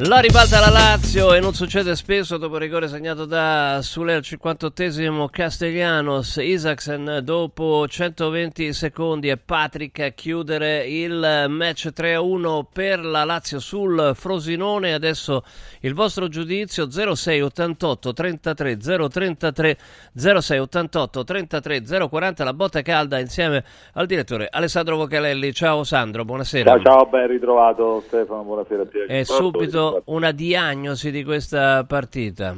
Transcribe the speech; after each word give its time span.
La 0.00 0.18
ribalta 0.18 0.60
la 0.60 0.68
Lazio 0.68 1.32
e 1.32 1.40
non 1.40 1.54
succede 1.54 1.96
spesso 1.96 2.36
dopo 2.36 2.56
il 2.56 2.60
rigore 2.60 2.86
segnato 2.86 3.24
da 3.24 3.78
Sule 3.80 4.12
al 4.12 4.20
58esimo 4.20 5.24
Castellanos, 5.30 6.36
Isaacsen 6.36 7.20
dopo 7.22 7.88
120 7.88 8.74
secondi 8.74 9.30
e 9.30 9.38
Patrick 9.38 10.00
a 10.00 10.10
chiudere 10.10 10.86
il 10.86 11.46
match 11.48 11.92
3-1 11.96 12.64
per 12.70 13.02
la 13.02 13.24
Lazio 13.24 13.58
sul 13.58 14.12
Frosinone. 14.14 14.92
Adesso 14.92 15.42
il 15.80 15.94
vostro 15.94 16.28
giudizio 16.28 16.90
0688 16.90 18.12
33 18.12 18.76
033 18.76 19.78
0688 20.12 21.24
33 21.24 21.82
040 22.06 22.44
la 22.44 22.52
botta 22.52 22.82
calda 22.82 23.18
insieme 23.18 23.64
al 23.94 24.04
direttore 24.04 24.46
Alessandro 24.50 24.96
Vocalelli. 24.96 25.54
Ciao 25.54 25.84
Sandro, 25.84 26.26
buonasera. 26.26 26.68
Ciao, 26.68 26.82
ciao, 26.82 27.06
ben 27.06 27.28
ritrovato 27.28 28.02
Stefano, 28.06 28.42
buonasera. 28.42 28.84
E 29.08 29.24
subito 29.24 29.85
una 30.06 30.32
diagnosi 30.32 31.10
di 31.10 31.24
questa 31.24 31.84
partita. 31.84 32.54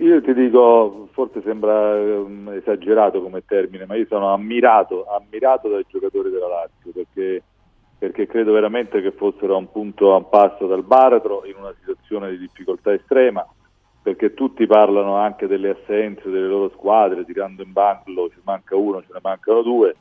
Io 0.00 0.22
ti 0.22 0.34
dico, 0.34 1.08
forse 1.12 1.42
sembra 1.42 1.94
um, 1.94 2.52
esagerato 2.54 3.20
come 3.20 3.44
termine, 3.44 3.86
ma 3.86 3.96
io 3.96 4.06
sono 4.08 4.32
ammirato, 4.32 5.06
ammirato 5.06 5.68
dai 5.68 5.84
giocatori 5.88 6.30
della 6.30 6.46
Lazio 6.46 6.92
perché, 6.92 7.42
perché 7.98 8.26
credo 8.26 8.52
veramente 8.52 9.00
che 9.00 9.10
fossero 9.10 9.54
a 9.54 9.58
un 9.58 9.70
punto 9.70 10.12
a 10.14 10.18
un 10.18 10.28
passo 10.28 10.66
dal 10.66 10.84
baratro 10.84 11.44
in 11.46 11.54
una 11.58 11.74
situazione 11.80 12.30
di 12.30 12.38
difficoltà 12.38 12.92
estrema 12.92 13.44
perché 14.04 14.34
tutti 14.34 14.66
parlano 14.66 15.16
anche 15.16 15.46
delle 15.46 15.70
assenze 15.70 16.28
delle 16.28 16.46
loro 16.46 16.68
squadre, 16.76 17.24
tirando 17.24 17.62
in 17.62 17.72
banco 17.72 18.28
ci 18.28 18.38
manca 18.42 18.76
uno, 18.76 19.00
ce 19.00 19.08
ne 19.14 19.20
mancano 19.22 19.62
due. 19.62 19.96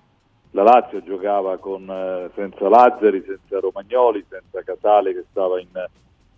La 0.56 0.62
Lazio 0.62 1.02
giocava 1.02 1.58
con, 1.58 1.90
eh, 1.90 2.30
senza 2.36 2.70
Lazzari, 2.70 3.24
senza 3.26 3.60
Romagnoli, 3.60 4.24
senza 4.30 4.62
Casale 4.64 5.14
che 5.14 5.26
stava 5.32 5.60
in, 5.60 5.68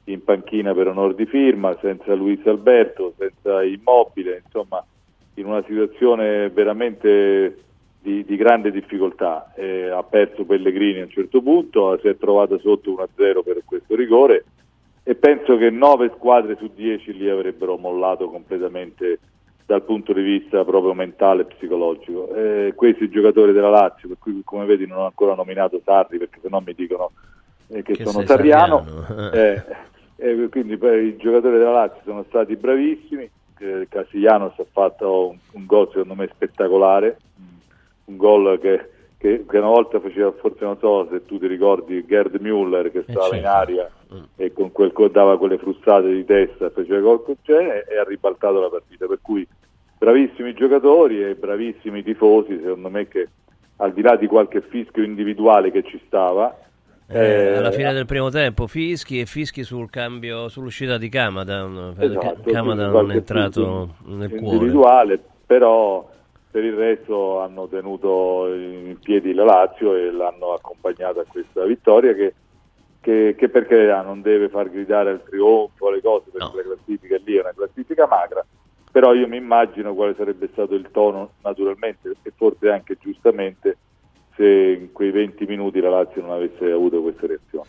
in 0.06 0.24
panchina 0.24 0.74
per 0.74 0.88
onor 0.88 1.16
di 1.16 1.26
firma, 1.26 1.78
senza 1.82 2.14
Luis 2.14 2.40
Alberto, 2.46 3.14
senza 3.18 3.62
Immobile, 3.64 4.42
insomma 4.44 4.84
in 5.34 5.46
una 5.48 5.62
situazione 5.68 6.50
veramente 6.50 7.58
di, 8.02 8.24
di 8.24 8.36
grande 8.38 8.72
difficoltà. 8.72 9.52
Eh, 9.54 9.90
ha 9.90 10.04
perso 10.04 10.46
Pellegrini 10.46 11.02
a 11.02 11.04
un 11.04 11.10
certo 11.10 11.42
punto, 11.42 11.98
si 12.00 12.08
è 12.08 12.16
trovata 12.16 12.58
sotto 12.60 12.92
1-0 12.92 13.44
per 13.44 13.64
questo 13.66 13.96
rigore 13.96 14.46
e 15.04 15.16
penso 15.16 15.58
che 15.58 15.70
9 15.70 16.14
squadre 16.16 16.56
su 16.56 16.72
10 16.74 17.18
li 17.18 17.30
avrebbero 17.30 17.78
mollato 17.78 18.30
completamente 18.30 19.20
dal 19.66 19.82
punto 19.82 20.14
di 20.14 20.22
vista 20.22 20.64
proprio 20.64 20.94
mentale 20.94 21.42
e 21.42 21.46
psicologico. 21.46 22.34
Eh, 22.36 22.74
questi 22.76 23.10
giocatori 23.10 23.52
della 23.52 23.70
Lazio, 23.70 24.08
per 24.08 24.18
cui 24.20 24.42
come 24.44 24.66
vedi 24.66 24.86
non 24.86 25.00
ho 25.00 25.06
ancora 25.06 25.34
nominato 25.34 25.82
Sarri 25.84 26.20
perché 26.20 26.40
sennò 26.42 26.60
mi 26.60 26.74
dicono 26.74 27.12
eh, 27.68 27.82
che, 27.82 27.94
che, 27.94 28.06
sono 28.06 28.26
sarriano, 28.26 28.86
eh, 29.34 29.64
eh, 30.18 30.48
quindi 30.50 30.78
beh, 30.78 31.02
i 31.02 31.18
giocatori 31.18 31.58
della 31.58 31.72
Lazio 31.72 32.02
sono 32.06 32.24
stati 32.28 32.56
bravissimi, 32.56 33.28
eh, 33.60 33.88
Casiglianos 33.90 34.54
ha 34.60 34.66
fatto 34.72 35.30
un, 35.30 35.38
un, 35.54 35.66
gol 35.66 35.88
secondo 35.88 36.14
me 36.14 36.30
spettacolare, 36.32 37.18
un 38.06 38.18
gol 38.18 38.60
che, 38.60 38.90
che, 39.18 39.46
che, 39.50 39.58
una 39.58 39.70
volta 39.70 40.00
faceva, 40.00 40.32
forse 40.34 40.64
non 40.64 40.78
so 40.78 41.08
se 41.10 41.26
tu 41.26 41.40
ti 41.40 41.48
ricordi, 41.48 42.06
Gerd 42.06 42.36
Müller 42.36 42.92
che 42.92 43.02
stava 43.02 43.30
certo. 43.30 43.36
in 43.36 43.46
aria 43.48 43.90
mm. 44.16 44.24
e 44.36 44.54
con 44.54 44.72
quel 44.72 44.92
dava 45.12 45.38
quelle 45.38 45.58
frustate 45.58 46.12
di 46.12 46.26
testa, 46.26 46.70
faceva 46.70 47.00
gol 47.00 47.24
con 47.24 47.36
genere 47.42 47.86
e 47.88 47.98
ha 47.98 48.04
ribaltato 48.04 48.60
la 48.60 48.70
partita, 48.70 49.06
per 49.08 49.20
cui 49.22 49.48
bravissimi 49.98 50.54
giocatori 50.54 51.24
e 51.24 51.36
bravissimi 51.36 52.04
tifosi, 52.04 52.60
secondo 52.62 52.90
me 52.90 53.08
che 53.08 53.28
al 53.78 53.94
di 53.94 54.02
là 54.02 54.16
di 54.16 54.28
qualche 54.28 54.62
fischio 54.62 55.04
individuale 55.04 55.72
che 55.72 55.84
ci 55.84 56.02
stava, 56.06 56.58
eh, 57.08 57.20
eh, 57.20 57.58
alla 57.58 57.72
fine 57.72 57.94
del 57.94 58.08
primo 58.08 58.30
tempo 58.30 58.66
fischi 58.66 59.20
e 59.20 59.28
fischi 59.28 59.64
sul 59.64 59.92
cambio, 59.92 60.50
sull'uscita 60.50 60.98
di 60.98 61.08
Kamada. 61.08 61.94
Esatto, 62.00 62.52
Kamada 62.52 62.88
non 62.88 63.12
è 63.12 63.16
entrato 63.16 63.96
nel 64.06 64.30
cuore. 64.30 64.56
Individuale, 64.56 65.20
però 65.46 66.10
per 66.50 66.64
il 66.64 66.74
resto 66.74 67.42
hanno 67.42 67.68
tenuto 67.68 68.48
in 68.48 68.98
piedi 69.04 69.34
la 69.34 69.44
Lazio 69.44 69.94
e 69.94 70.10
l'hanno 70.10 70.54
accompagnata 70.54 71.22
a 71.22 71.26
questa 71.28 71.64
vittoria 71.66 72.14
che, 72.14 72.34
che, 73.06 73.36
che 73.38 73.50
per 73.50 73.68
carità 73.68 74.02
non 74.02 74.24
deve 74.24 74.50
far 74.50 74.68
gridare 74.72 75.12
al 75.12 75.24
trionfo 75.24 75.92
le 75.92 76.02
cose 76.02 76.32
perché 76.32 76.48
no. 76.48 76.56
la 76.56 76.64
classifica 76.64 77.18
lì 77.24 77.36
è 77.36 77.42
una 77.42 77.54
classifica 77.56 78.08
magra 78.08 78.44
però 78.92 79.14
io 79.14 79.28
mi 79.28 79.38
immagino 79.38 79.94
quale 79.94 80.16
sarebbe 80.18 80.50
stato 80.52 80.74
il 80.74 80.90
tono 80.90 81.34
naturalmente 81.44 82.16
e 82.24 82.34
forse 82.36 82.72
anche 82.72 82.98
giustamente 83.00 83.78
se 84.36 84.78
in 84.80 84.92
quei 84.92 85.12
20 85.12 85.46
minuti 85.46 85.80
la 85.80 85.90
Lazio 85.90 86.22
non 86.22 86.32
avesse 86.32 86.70
avuto 86.72 87.02
questa 87.02 87.28
reazione. 87.28 87.68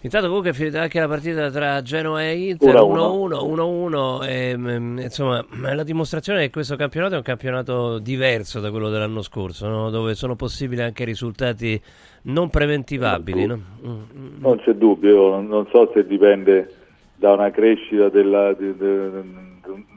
Intanto 0.00 0.28
comunque 0.28 0.50
è 0.50 0.52
finita 0.52 0.80
anche 0.80 1.00
la 1.00 1.08
partita 1.08 1.50
tra 1.50 1.82
Genoa 1.82 2.22
e 2.22 2.50
Inter 2.50 2.72
1-1, 2.72 3.30
1-1 3.42 4.28
e, 4.28 4.56
mm, 4.56 4.98
insomma 4.98 5.44
la 5.72 5.82
dimostrazione 5.82 6.38
che 6.42 6.50
questo 6.50 6.76
campionato 6.76 7.14
è 7.14 7.16
un 7.16 7.24
campionato 7.24 7.98
diverso 7.98 8.60
da 8.60 8.70
quello 8.70 8.90
dell'anno 8.90 9.22
scorso, 9.22 9.66
no? 9.66 9.90
dove 9.90 10.14
sono 10.14 10.36
possibili 10.36 10.82
anche 10.82 11.04
risultati 11.04 11.80
non 12.22 12.48
preventivabili. 12.48 13.44
Non, 13.46 13.64
no? 13.80 14.06
Non 14.38 14.58
c'è 14.58 14.74
dubbio, 14.74 15.40
non, 15.40 15.66
so 15.72 15.90
se 15.92 16.06
dipende 16.06 16.72
da 17.16 17.32
una 17.32 17.50
crescita 17.50 18.08
della, 18.08 18.52
di, 18.52 18.76
di, 18.76 18.76
di, 18.76 19.24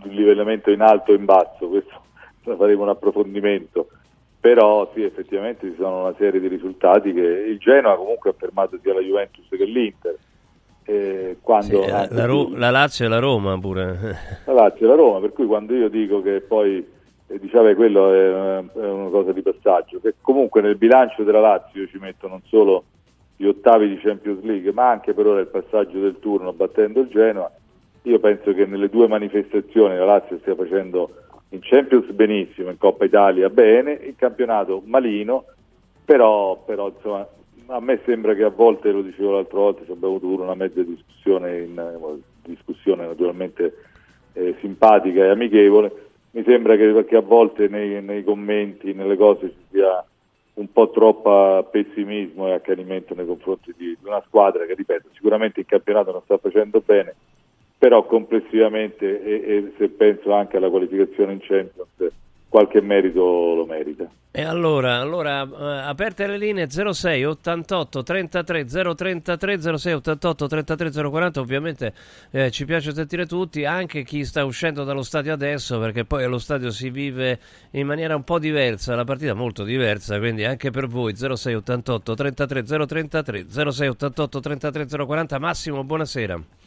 di 0.02 0.08
un 0.08 0.16
livellamento 0.16 0.72
in 0.72 0.82
alto 0.82 1.12
o 1.12 1.16
in 1.16 1.26
basso, 1.26 1.68
questo 1.68 2.02
faremo 2.58 2.82
un 2.82 2.90
approfondimento 2.90 3.88
però 4.42 4.90
sì 4.96 5.04
effettivamente 5.04 5.70
ci 5.70 5.76
sono 5.78 6.02
una 6.02 6.16
serie 6.18 6.40
di 6.40 6.48
risultati 6.48 7.14
che 7.14 7.22
il 7.22 7.60
Genoa 7.60 7.96
comunque 7.96 8.32
ha 8.32 8.36
fermato 8.36 8.80
sia 8.82 8.96
la 8.96 9.00
Juventus 9.00 9.46
che 9.48 9.64
l'Inter. 9.64 10.18
Eh, 10.84 11.38
quando 11.42 11.84
sì, 11.84 11.88
la, 11.88 12.26
Ro- 12.26 12.50
la, 12.56 12.72
Lazio 12.72 13.06
e 13.06 13.08
la 13.08 13.20
Roma 13.20 13.58
pure. 13.60 14.18
La 14.48 14.54
Lazio 14.54 14.88
e 14.88 14.90
la 14.90 14.96
Roma 14.96 15.20
per 15.20 15.32
cui 15.32 15.46
quando 15.46 15.76
io 15.76 15.90
dico 15.90 16.24
che 16.24 16.42
poi 16.42 16.84
eh, 17.28 17.40
diciamo 17.40 17.72
quello 17.76 18.12
è, 18.12 18.58
è, 18.80 18.90
una 18.90 19.10
cosa 19.10 19.32
di 19.32 19.44
passaggio 19.44 20.00
che 20.02 20.16
comunque 20.22 20.62
nel 20.62 20.76
bilancio 20.76 21.22
della 21.22 21.40
Lazio 21.40 21.82
io 21.82 21.88
ci 21.88 22.00
metto 22.00 22.28
non 22.28 22.42
solo 22.48 22.86
gli 23.38 23.46
ottavi 23.46 23.90
di 23.90 24.00
Champions 24.00 24.42
League 24.42 24.74
ma 24.74 24.90
anche 24.90 25.14
per 25.14 25.28
ora 25.28 25.40
il 25.40 25.48
passaggio 25.48 26.00
del 26.00 26.18
turno 26.20 26.52
battendo 26.52 27.02
il 27.02 27.10
Genoa. 27.10 27.50
Io 28.06 28.20
penso 28.20 28.52
che 28.56 28.66
nelle 28.66 28.90
due 28.90 29.08
manifestazioni 29.08 29.96
la 29.96 30.06
Lazio 30.06 30.40
stia 30.40 30.56
facendo 30.56 31.12
in 31.52 31.60
Champions 31.62 32.10
benissimo, 32.12 32.70
in 32.70 32.78
Coppa 32.78 33.06
Italia 33.06 33.50
bene, 33.50 33.94
in 33.94 34.16
campionato 34.16 34.82
malino, 34.86 35.46
però, 36.06 36.64
però 36.66 36.88
insomma, 36.88 37.28
a 37.68 37.80
me 37.80 38.00
sembra 38.06 38.34
che 38.36 38.44
a 38.44 38.50
volte, 38.50 38.92
lo 38.92 39.02
dicevo 39.02 39.32
l'altra 39.32 39.60
volta, 39.60 39.86
ci 39.86 39.92
abbiamo 39.92 40.16
avuto 40.16 40.42
una 40.42 40.56
mezza 40.56 40.82
discussione, 40.82 41.60
in, 41.60 41.78
eh, 41.78 42.22
discussione 42.44 43.06
naturalmente 43.06 43.74
eh, 44.34 44.56
simpatica 44.60 45.26
e 45.26 45.30
amichevole, 45.30 46.10
mi 46.32 46.44
sembra 46.46 46.78
che, 46.78 47.06
che 47.06 47.16
a 47.18 47.22
volte 47.22 47.68
nei, 47.68 48.02
nei, 48.02 48.24
commenti, 48.24 48.94
nelle 48.94 49.18
cose 49.18 49.50
ci 49.50 49.66
sia 49.72 50.06
un 50.54 50.72
po' 50.72 50.90
troppo 50.90 51.68
pessimismo 51.70 52.48
e 52.48 52.54
accanimento 52.54 53.14
nei 53.14 53.26
confronti 53.26 53.74
di, 53.76 53.98
di 54.00 54.08
una 54.08 54.24
squadra 54.26 54.66
che, 54.66 54.74
ripeto, 54.74 55.10
sicuramente 55.14 55.60
il 55.60 55.66
campionato 55.66 56.12
non 56.12 56.22
sta 56.24 56.38
facendo 56.38 56.82
bene, 56.86 57.16
però 57.82 58.06
complessivamente 58.06 59.24
e, 59.24 59.34
e, 59.34 59.74
se 59.76 59.90
penso 59.90 60.32
anche 60.34 60.58
alla 60.58 60.70
qualificazione 60.70 61.34
in 61.34 61.40
Champions 61.40 62.14
qualche 62.48 62.80
merito 62.80 63.56
lo 63.56 63.66
merita. 63.66 64.08
E 64.30 64.44
allora, 64.44 64.98
allora 64.98 65.42
eh, 65.42 65.90
aperte 65.90 66.28
le 66.28 66.38
linee 66.38 66.70
06 66.70 67.26
88 67.26 68.04
33 68.04 68.66
033 68.66 69.78
06 69.78 69.94
88 69.94 70.48
33 70.48 70.92
040 71.10 71.40
ovviamente 71.40 71.94
eh, 72.30 72.52
ci 72.52 72.66
piace 72.66 72.94
sentire 72.94 73.26
tutti 73.26 73.66
anche 73.66 74.04
chi 74.04 74.26
sta 74.26 74.46
uscendo 74.46 74.84
dallo 74.84 75.02
stadio 75.02 75.34
adesso 75.34 75.80
perché 75.80 76.06
poi 76.06 76.24
allo 76.24 76.38
stadio 76.38 76.70
si 76.70 76.92
vive 76.92 77.40
in 77.72 77.88
maniera 77.88 78.16
un 78.16 78.24
po' 78.24 78.38
diversa 78.38 78.96
la 78.96 79.06
partita 79.06 79.34
molto 79.34 79.64
diversa 79.64 80.20
quindi 80.20 80.46
anche 80.46 80.70
per 80.70 80.86
voi 80.88 81.16
06 81.16 81.56
88 81.56 82.14
33 82.14 82.64
033 82.64 83.46
06 83.50 83.88
88 83.88 84.40
33 84.40 85.06
040 85.06 85.40
Massimo 85.40 85.84
buonasera 85.84 86.61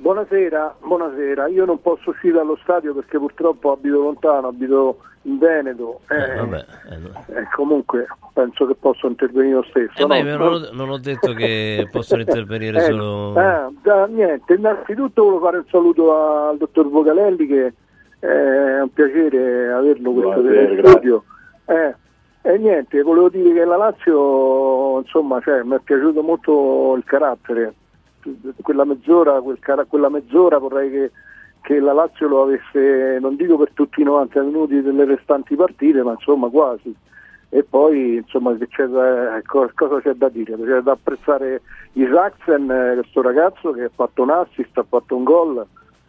Buonasera, 0.00 0.76
buonasera, 0.80 1.48
io 1.48 1.66
non 1.66 1.78
posso 1.82 2.08
uscire 2.08 2.32
dallo 2.32 2.58
stadio 2.62 2.94
perché 2.94 3.18
purtroppo 3.18 3.72
abito 3.72 4.00
lontano, 4.00 4.48
abito 4.48 4.96
in 5.24 5.36
Veneto 5.36 6.00
eh, 6.08 6.16
eh, 6.16 6.36
vabbè, 6.36 6.64
eh, 6.88 7.40
eh, 7.40 7.48
comunque 7.54 8.06
penso 8.32 8.66
che 8.66 8.74
posso 8.76 9.08
intervenire 9.08 9.56
lo 9.56 9.62
stesso. 9.64 10.02
Eh, 10.10 10.22
no? 10.22 10.38
non, 10.38 10.52
ho, 10.54 10.68
non, 10.72 10.88
ho, 10.88 10.96
detto 10.96 11.34
che 11.34 11.86
possono 11.92 12.22
intervenire 12.22 12.78
eh, 12.78 12.84
solo... 12.84 13.32
Da, 13.82 14.06
niente, 14.06 14.54
innanzitutto 14.54 15.22
volevo 15.22 15.44
fare 15.44 15.58
un 15.58 15.66
saluto 15.68 16.16
al 16.48 16.56
dottor 16.56 16.88
Vocalelli 16.88 17.46
che 17.46 17.74
è 18.20 18.80
un 18.80 18.90
piacere 18.94 19.70
averlo 19.70 20.12
questo 20.12 20.40
in 20.40 20.82
studio. 20.82 21.24
E 22.42 22.56
niente, 22.56 23.02
volevo 23.02 23.28
dire 23.28 23.52
che 23.52 23.64
la 23.66 23.76
Lazio, 23.76 25.00
insomma, 25.00 25.42
cioè, 25.42 25.62
mi 25.62 25.76
è 25.76 25.80
piaciuto 25.80 26.22
molto 26.22 26.94
il 26.96 27.04
carattere. 27.04 27.74
Quella 28.62 28.84
mezz'ora, 28.84 29.40
quel 29.40 29.58
cara- 29.58 29.84
quella 29.84 30.08
mezz'ora 30.08 30.58
vorrei 30.58 30.90
che, 30.90 31.10
che, 31.62 31.80
la 31.80 31.92
Lazio 31.92 32.28
lo 32.28 32.42
avesse, 32.42 33.18
non 33.20 33.36
dico 33.36 33.56
per 33.56 33.70
tutti 33.72 34.00
i 34.00 34.04
90 34.04 34.42
minuti 34.42 34.82
delle 34.82 35.04
restanti 35.04 35.56
partite, 35.56 36.02
ma 36.02 36.12
insomma 36.12 36.48
quasi. 36.48 36.94
E 37.48 37.64
poi, 37.64 38.16
insomma, 38.16 38.56
c'è 38.56 38.86
da, 38.86 39.40
cosa 39.44 40.00
c'è 40.00 40.14
da 40.14 40.28
dire? 40.28 40.56
C'è 40.56 40.80
da 40.80 40.92
apprezzare 40.92 41.62
Isaacsen, 41.94 42.70
eh, 42.70 42.94
questo 43.00 43.22
ragazzo 43.22 43.72
che 43.72 43.84
ha 43.84 43.90
fatto 43.92 44.22
un 44.22 44.30
assist, 44.30 44.78
ha 44.78 44.84
fatto 44.88 45.16
un 45.16 45.24
gol, 45.24 45.66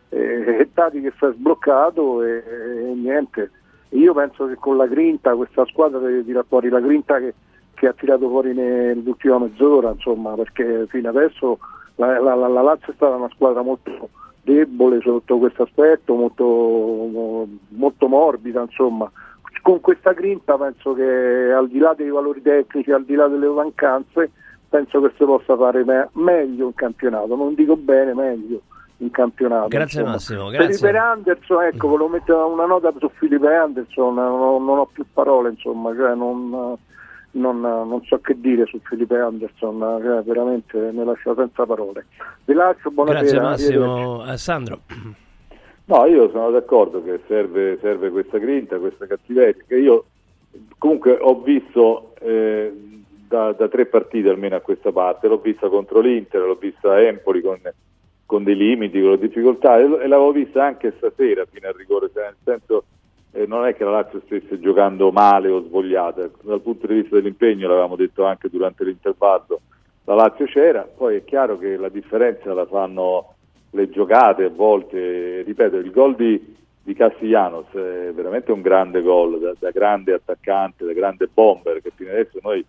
e, 0.09 0.57
e 0.59 0.69
Tati 0.73 1.01
che 1.01 1.13
si 1.17 1.25
è 1.25 1.31
sbloccato 1.31 2.21
e, 2.23 2.43
e 2.45 2.93
niente 2.93 3.51
io 3.91 4.13
penso 4.13 4.47
che 4.47 4.55
con 4.55 4.77
la 4.77 4.87
grinta, 4.87 5.35
questa 5.35 5.65
squadra 5.65 5.99
deve 5.99 6.23
tirare 6.23 6.45
fuori 6.47 6.69
la 6.69 6.79
grinta 6.79 7.19
che, 7.19 7.33
che 7.73 7.87
ha 7.87 7.93
tirato 7.93 8.29
fuori 8.29 8.53
nell'ultima 8.53 9.39
mezz'ora, 9.39 9.91
insomma, 9.91 10.33
perché 10.35 10.85
fino 10.87 11.09
adesso 11.09 11.59
la, 11.95 12.19
la, 12.19 12.35
la, 12.35 12.47
la 12.47 12.61
Lazio 12.61 12.91
è 12.91 12.95
stata 12.95 13.15
una 13.15 13.29
squadra 13.33 13.61
molto 13.61 14.09
debole 14.43 14.99
sotto 15.01 15.37
questo 15.37 15.63
aspetto, 15.63 16.15
molto, 16.15 17.47
molto 17.69 18.07
morbida, 18.07 18.61
insomma. 18.61 19.09
Con 19.61 19.79
questa 19.79 20.13
grinta 20.13 20.57
penso 20.57 20.93
che 20.93 21.51
al 21.51 21.67
di 21.67 21.77
là 21.77 21.93
dei 21.95 22.09
valori 22.09 22.41
tecnici, 22.41 22.91
al 22.91 23.03
di 23.05 23.13
là 23.13 23.27
delle 23.27 23.47
mancanze, 23.47 24.31
penso 24.67 25.01
che 25.01 25.11
si 25.17 25.23
possa 25.23 25.55
fare 25.55 25.83
me- 25.83 26.09
meglio 26.13 26.65
in 26.65 26.73
campionato, 26.73 27.35
non 27.35 27.53
dico 27.53 27.75
bene, 27.75 28.13
meglio 28.15 28.61
in 28.97 29.11
campionato. 29.11 29.67
Grazie 29.67 29.99
insomma. 29.99 30.15
Massimo. 30.15 30.49
Grazie. 30.49 30.73
Felipe 30.73 30.97
Anderson, 30.97 31.63
ecco, 31.63 31.87
volevo 31.89 32.09
mettere 32.09 32.39
una 32.39 32.65
nota 32.65 32.91
su 32.97 33.09
Felipe 33.09 33.53
Anderson, 33.53 34.15
non, 34.15 34.65
non 34.65 34.79
ho 34.79 34.89
più 34.91 35.05
parole, 35.13 35.49
insomma, 35.49 35.93
cioè 35.95 36.15
non, 36.15 36.75
non, 37.31 37.59
non, 37.61 38.01
so 38.05 38.19
che 38.19 38.39
dire 38.39 38.65
su 38.65 38.79
Felipe 38.83 39.17
Anderson, 39.17 39.79
cioè 40.01 40.21
veramente 40.23 40.77
mi 40.91 41.03
lascia 41.03 41.33
senza 41.35 41.65
parole. 41.65 42.05
Vi 42.45 42.53
lascio, 42.53 42.91
buonasera. 42.91 43.21
Grazie 43.21 43.39
Massimo. 43.39 44.31
Eh, 44.31 44.37
Sandro. 44.37 44.79
No, 45.85 46.05
io 46.05 46.29
sono 46.29 46.51
d'accordo 46.51 47.03
che 47.03 47.21
serve, 47.27 47.77
serve 47.81 48.11
questa 48.11 48.37
grinta, 48.37 48.77
questa 48.77 49.07
cattiveria, 49.07 49.63
che 49.67 49.75
io 49.77 50.05
comunque 50.77 51.17
ho 51.19 51.41
visto 51.41 52.13
eh, 52.19 52.71
da, 53.27 53.51
da, 53.51 53.67
tre 53.67 53.87
partite 53.87 54.29
almeno 54.29 54.55
a 54.55 54.61
questa 54.61 54.91
parte, 54.91 55.27
l'ho 55.27 55.39
vista 55.39 55.67
contro 55.67 55.99
l'Inter, 55.99 56.41
l'ho 56.41 56.55
vista 56.55 56.91
a 56.91 57.01
Empoli 57.01 57.41
con 57.41 57.59
con 58.31 58.45
dei 58.45 58.55
limiti, 58.55 59.01
con 59.01 59.19
difficoltà 59.19 59.77
e, 59.77 60.07
l'avevo 60.07 60.31
vista 60.31 60.63
anche 60.63 60.93
stasera 60.95 61.43
fino 61.51 61.67
al 61.67 61.73
rigore, 61.73 62.09
cioè 62.13 62.23
nel 62.23 62.37
senso 62.45 62.85
eh, 63.31 63.45
non 63.45 63.65
è 63.65 63.75
che 63.75 63.83
la 63.83 63.91
Lazio 63.91 64.21
stesse 64.25 64.59
giocando 64.59 65.11
male 65.11 65.49
o 65.49 65.63
svogliata, 65.63 66.29
dal 66.41 66.61
punto 66.61 66.87
di 66.87 66.95
vista 66.95 67.15
dell'impegno 67.15 67.67
l'avevamo 67.67 67.95
detto 67.95 68.25
anche 68.25 68.49
durante 68.49 68.83
l'intervallo, 68.83 69.61
la 70.05 70.15
Lazio 70.15 70.45
c'era, 70.45 70.81
poi 70.81 71.17
è 71.17 71.23
chiaro 71.23 71.57
che 71.57 71.77
la 71.77 71.89
differenza 71.89 72.53
la 72.53 72.65
fanno 72.65 73.35
le 73.71 73.89
giocate 73.89 74.45
a 74.45 74.49
volte, 74.49 75.43
ripeto, 75.43 75.77
il 75.77 75.91
gol 75.91 76.15
di, 76.15 76.55
di 76.83 76.93
Castiglianos 76.93 77.67
è 77.71 78.11
veramente 78.13 78.51
un 78.51 78.61
grande 78.61 79.01
gol, 79.01 79.39
da, 79.39 79.53
da, 79.57 79.71
grande 79.71 80.13
attaccante, 80.13 80.85
da 80.85 80.93
grande 80.93 81.29
bomber, 81.31 81.81
che 81.81 81.91
fino 81.95 82.09
adesso 82.09 82.39
noi 82.41 82.65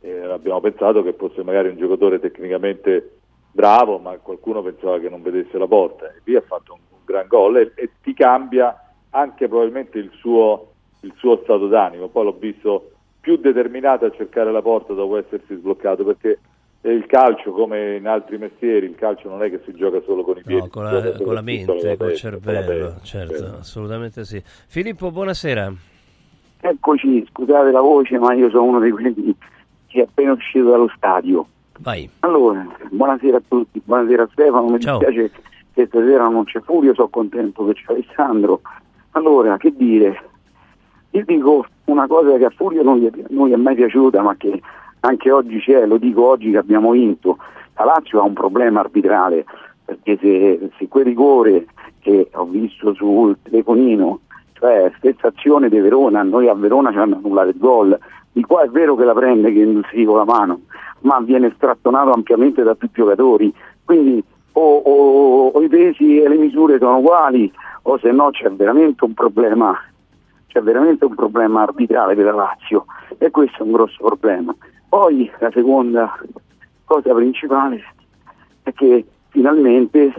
eh, 0.00 0.24
abbiamo 0.24 0.60
pensato 0.60 1.02
che 1.02 1.12
fosse 1.12 1.42
magari 1.42 1.68
un 1.68 1.76
giocatore 1.76 2.20
tecnicamente 2.20 3.18
bravo, 3.52 3.98
ma 3.98 4.16
qualcuno 4.18 4.62
pensava 4.62 4.98
che 4.98 5.08
non 5.08 5.22
vedesse 5.22 5.58
la 5.58 5.66
porta. 5.66 6.06
E 6.06 6.20
lì 6.24 6.36
ha 6.36 6.42
fatto 6.42 6.74
un, 6.74 6.78
un 6.90 7.00
gran 7.04 7.26
gol 7.26 7.56
e, 7.58 7.72
e, 7.74 7.90
ti 8.02 8.14
cambia 8.14 8.85
anche 9.16 9.48
probabilmente 9.48 9.98
il 9.98 10.10
suo, 10.18 10.72
il 11.00 11.12
suo 11.16 11.40
stato 11.42 11.66
d'animo. 11.66 12.08
Poi 12.08 12.24
l'ho 12.24 12.36
visto 12.38 12.90
più 13.20 13.36
determinato 13.36 14.04
a 14.04 14.10
cercare 14.10 14.52
la 14.52 14.62
porta 14.62 14.92
dopo 14.92 15.16
essersi 15.16 15.54
sbloccato 15.54 16.04
perché 16.04 16.38
il 16.82 17.06
calcio, 17.06 17.50
come 17.50 17.96
in 17.96 18.06
altri 18.06 18.38
mestieri, 18.38 18.86
il 18.86 18.94
calcio 18.94 19.28
non 19.28 19.42
è 19.42 19.50
che 19.50 19.60
si 19.64 19.74
gioca 19.74 20.00
solo 20.04 20.22
con 20.22 20.36
i 20.38 20.42
piedi, 20.42 20.60
no, 20.60 20.68
con, 20.68 20.84
la, 20.84 21.12
con 21.12 21.34
la 21.34 21.40
mente, 21.40 21.96
col 21.96 22.14
cervello, 22.14 22.86
testa, 22.86 23.00
certo, 23.02 23.34
certo, 23.34 23.56
assolutamente 23.58 24.24
sì. 24.24 24.40
Filippo, 24.44 25.10
buonasera. 25.10 25.72
Eccoci, 26.60 27.26
scusate 27.30 27.70
la 27.70 27.80
voce, 27.80 28.18
ma 28.18 28.34
io 28.34 28.50
sono 28.50 28.64
uno 28.64 28.80
di 28.80 28.90
quelli 28.90 29.34
che 29.86 30.00
è 30.00 30.02
appena 30.02 30.32
uscito 30.32 30.70
dallo 30.70 30.90
stadio. 30.94 31.46
Vai. 31.80 32.08
Allora, 32.20 32.64
buonasera 32.90 33.38
a 33.38 33.42
tutti, 33.48 33.82
buonasera 33.84 34.28
Stefano, 34.30 34.68
mi 34.68 34.78
Ciao. 34.78 34.98
dispiace 34.98 35.30
che 35.72 35.86
stasera 35.86 36.28
non 36.28 36.44
c'è 36.44 36.60
Furio, 36.60 36.94
sono 36.94 37.08
contento 37.08 37.66
che 37.66 37.74
c'è 37.74 37.92
Alessandro. 37.92 38.60
Allora, 39.16 39.56
che 39.56 39.72
dire? 39.74 40.22
Io 41.12 41.24
dico 41.24 41.64
una 41.86 42.06
cosa 42.06 42.36
che 42.36 42.44
a 42.44 42.50
Furio 42.50 42.82
non 42.82 42.98
gli, 42.98 43.10
non 43.30 43.48
gli 43.48 43.52
è 43.52 43.56
mai 43.56 43.74
piaciuta, 43.74 44.20
ma 44.20 44.36
che 44.36 44.60
anche 45.00 45.30
oggi 45.30 45.58
c'è, 45.58 45.86
lo 45.86 45.96
dico 45.96 46.26
oggi 46.26 46.50
che 46.50 46.58
abbiamo 46.58 46.90
vinto. 46.90 47.38
La 47.76 47.84
Lazio 47.84 48.20
ha 48.20 48.24
un 48.24 48.34
problema 48.34 48.80
arbitrale, 48.80 49.46
perché 49.86 50.18
se, 50.20 50.70
se 50.76 50.88
quel 50.88 51.06
rigore 51.06 51.66
che 52.00 52.28
ho 52.34 52.44
visto 52.44 52.92
sul 52.92 53.38
telefonino, 53.42 54.20
cioè 54.52 54.92
stessa 54.98 55.28
azione 55.28 55.70
di 55.70 55.80
Verona, 55.80 56.22
noi 56.22 56.48
a 56.48 56.54
Verona 56.54 56.92
ci 56.92 56.98
hanno 56.98 57.16
annullato 57.16 57.48
il 57.48 57.58
gol, 57.58 57.98
di 58.32 58.42
qua 58.42 58.64
è 58.64 58.68
vero 58.68 58.96
che 58.96 59.04
la 59.04 59.14
prende 59.14 59.50
che 59.50 59.80
si 59.92 60.04
con 60.04 60.18
la 60.18 60.24
mano, 60.24 60.60
ma 61.00 61.18
viene 61.20 61.54
strattonato 61.56 62.10
ampiamente 62.10 62.62
da 62.62 62.76
i 62.78 62.90
giocatori, 62.92 63.50
quindi 63.82 64.22
o, 64.58 64.76
o, 64.78 65.48
o, 65.48 65.62
i 65.62 65.68
pesi 65.68 66.20
e 66.20 66.28
le 66.28 66.36
misure 66.36 66.78
sono 66.78 66.98
uguali 66.98 67.52
o 67.82 67.98
se 67.98 68.10
no 68.10 68.30
c'è 68.30 68.50
veramente 68.50 69.04
un 69.04 69.12
problema 69.12 69.78
c'è 70.46 70.62
veramente 70.62 71.04
un 71.04 71.14
problema 71.14 71.62
arbitrale 71.62 72.14
per 72.14 72.24
la 72.24 72.32
Lazio 72.32 72.86
e 73.18 73.30
questo 73.30 73.58
è 73.58 73.62
un 73.62 73.72
grosso 73.72 74.02
problema. 74.02 74.54
Poi 74.88 75.30
la 75.40 75.50
seconda 75.52 76.18
cosa 76.84 77.12
principale 77.12 77.82
è 78.62 78.72
che 78.72 79.04
finalmente 79.28 80.14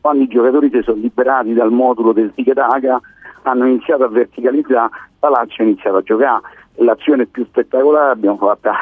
quando 0.00 0.22
i 0.22 0.28
giocatori 0.28 0.70
si 0.70 0.80
sono 0.82 1.00
liberati 1.00 1.52
dal 1.52 1.72
modulo 1.72 2.12
del 2.12 2.32
Ticataga 2.32 3.00
hanno 3.42 3.66
iniziato 3.66 4.04
a 4.04 4.08
verticalizzare, 4.08 4.90
la 5.18 5.28
Lazio 5.30 5.64
ha 5.64 5.66
iniziato 5.66 5.96
a 5.96 6.02
giocare. 6.02 6.42
L'azione 6.76 7.26
più 7.26 7.44
spettacolare 7.46 8.08
l'abbiamo 8.08 8.36
fatta 8.36 8.72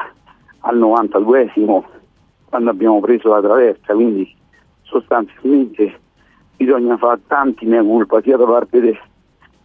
al 0.60 0.78
92esimo 0.78 1.82
quando 2.50 2.70
abbiamo 2.70 3.00
preso 3.00 3.30
la 3.30 3.40
traversa, 3.40 3.94
quindi 3.94 4.36
sostanzialmente 4.88 6.00
bisogna 6.56 6.96
fare 6.96 7.20
tanti 7.26 7.66
mea 7.66 7.82
culpa 7.82 8.20
sia 8.20 8.36
da 8.36 8.44
parte 8.44 8.80
de, 8.80 8.98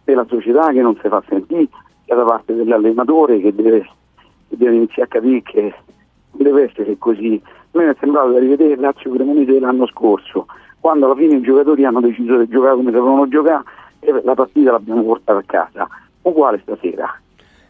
della 0.04 0.24
società 0.28 0.70
che 0.70 0.80
non 0.80 0.96
si 1.02 1.08
fa 1.08 1.22
sentire, 1.28 1.68
sia 2.04 2.14
da 2.14 2.24
parte 2.24 2.54
dell'allenatore 2.54 3.40
che 3.40 3.54
deve, 3.54 3.80
che 4.48 4.56
deve 4.56 4.76
iniziare 4.76 5.02
a 5.02 5.12
capire 5.12 5.42
che 5.42 5.74
deve 6.32 6.64
essere 6.64 6.96
così. 6.98 7.40
A 7.44 7.78
me 7.78 7.90
è 7.90 7.96
sembrato 7.98 8.30
di 8.32 8.38
rivedere 8.38 8.76
Lazio 8.76 9.10
Cremonese 9.10 9.52
dell'anno 9.52 9.86
scorso, 9.86 10.46
quando 10.78 11.06
alla 11.06 11.16
fine 11.16 11.36
i 11.36 11.40
giocatori 11.40 11.84
hanno 11.84 12.00
deciso 12.00 12.38
di 12.38 12.48
giocare 12.48 12.76
come 12.76 12.90
dovevano 12.90 13.26
giocare 13.26 13.64
e 14.00 14.20
la 14.22 14.34
partita 14.34 14.72
l'abbiamo 14.72 15.02
portata 15.02 15.38
a 15.38 15.44
casa. 15.44 15.88
Uguale 16.22 16.60
stasera. 16.62 17.20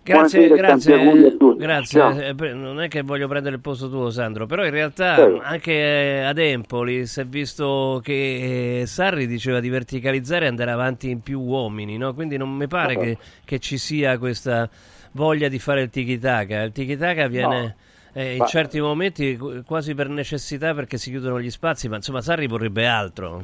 Grazie, 0.04 0.48
grazie, 0.48 1.36
grazie. 1.56 2.34
Eh, 2.36 2.52
non 2.52 2.82
è 2.82 2.88
che 2.88 3.00
voglio 3.00 3.26
prendere 3.26 3.54
il 3.54 3.62
posto 3.62 3.88
tuo 3.88 4.10
Sandro, 4.10 4.44
però 4.44 4.62
in 4.62 4.70
realtà 4.70 5.14
sì. 5.14 5.40
anche 5.42 5.72
eh, 5.72 6.20
ad 6.20 6.36
Empoli 6.36 7.06
si 7.06 7.22
è 7.22 7.24
visto 7.24 8.00
che 8.04 8.80
eh, 8.80 8.86
Sarri 8.86 9.26
diceva 9.26 9.60
di 9.60 9.70
verticalizzare 9.70 10.44
e 10.44 10.48
andare 10.48 10.72
avanti 10.72 11.08
in 11.08 11.22
più 11.22 11.40
uomini, 11.40 11.96
no? 11.96 12.12
quindi 12.12 12.36
non 12.36 12.54
mi 12.54 12.66
pare 12.66 12.98
che, 12.98 13.16
che, 13.46 13.58
ci 13.58 13.78
sia 13.78 14.18
questa 14.18 14.68
voglia 15.12 15.48
di 15.48 15.58
fare 15.58 15.80
il 15.80 15.88
tiki-taka. 15.88 16.64
Il 16.64 16.72
tiki-taka 16.72 17.26
viene... 17.26 17.60
No. 17.60 17.74
Eh, 18.16 18.34
in 18.34 18.38
ma... 18.38 18.46
certi 18.46 18.80
momenti 18.80 19.36
quasi 19.66 19.92
per 19.92 20.08
necessità 20.08 20.72
perché 20.72 20.98
si 20.98 21.10
chiudono 21.10 21.40
gli 21.40 21.50
spazi, 21.50 21.88
ma 21.88 21.96
insomma 21.96 22.20
Sarri 22.20 22.46
vorrebbe 22.46 22.86
altro. 22.86 23.42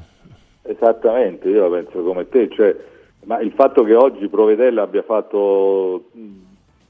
Esattamente, 0.63 1.49
io 1.49 1.69
la 1.69 1.77
penso 1.77 2.03
come 2.03 2.29
te, 2.29 2.49
cioè, 2.51 2.77
ma 3.25 3.41
il 3.41 3.51
fatto 3.51 3.83
che 3.83 3.95
oggi 3.95 4.29
Provedella 4.29 4.83
abbia 4.83 5.03
fatto 5.03 6.11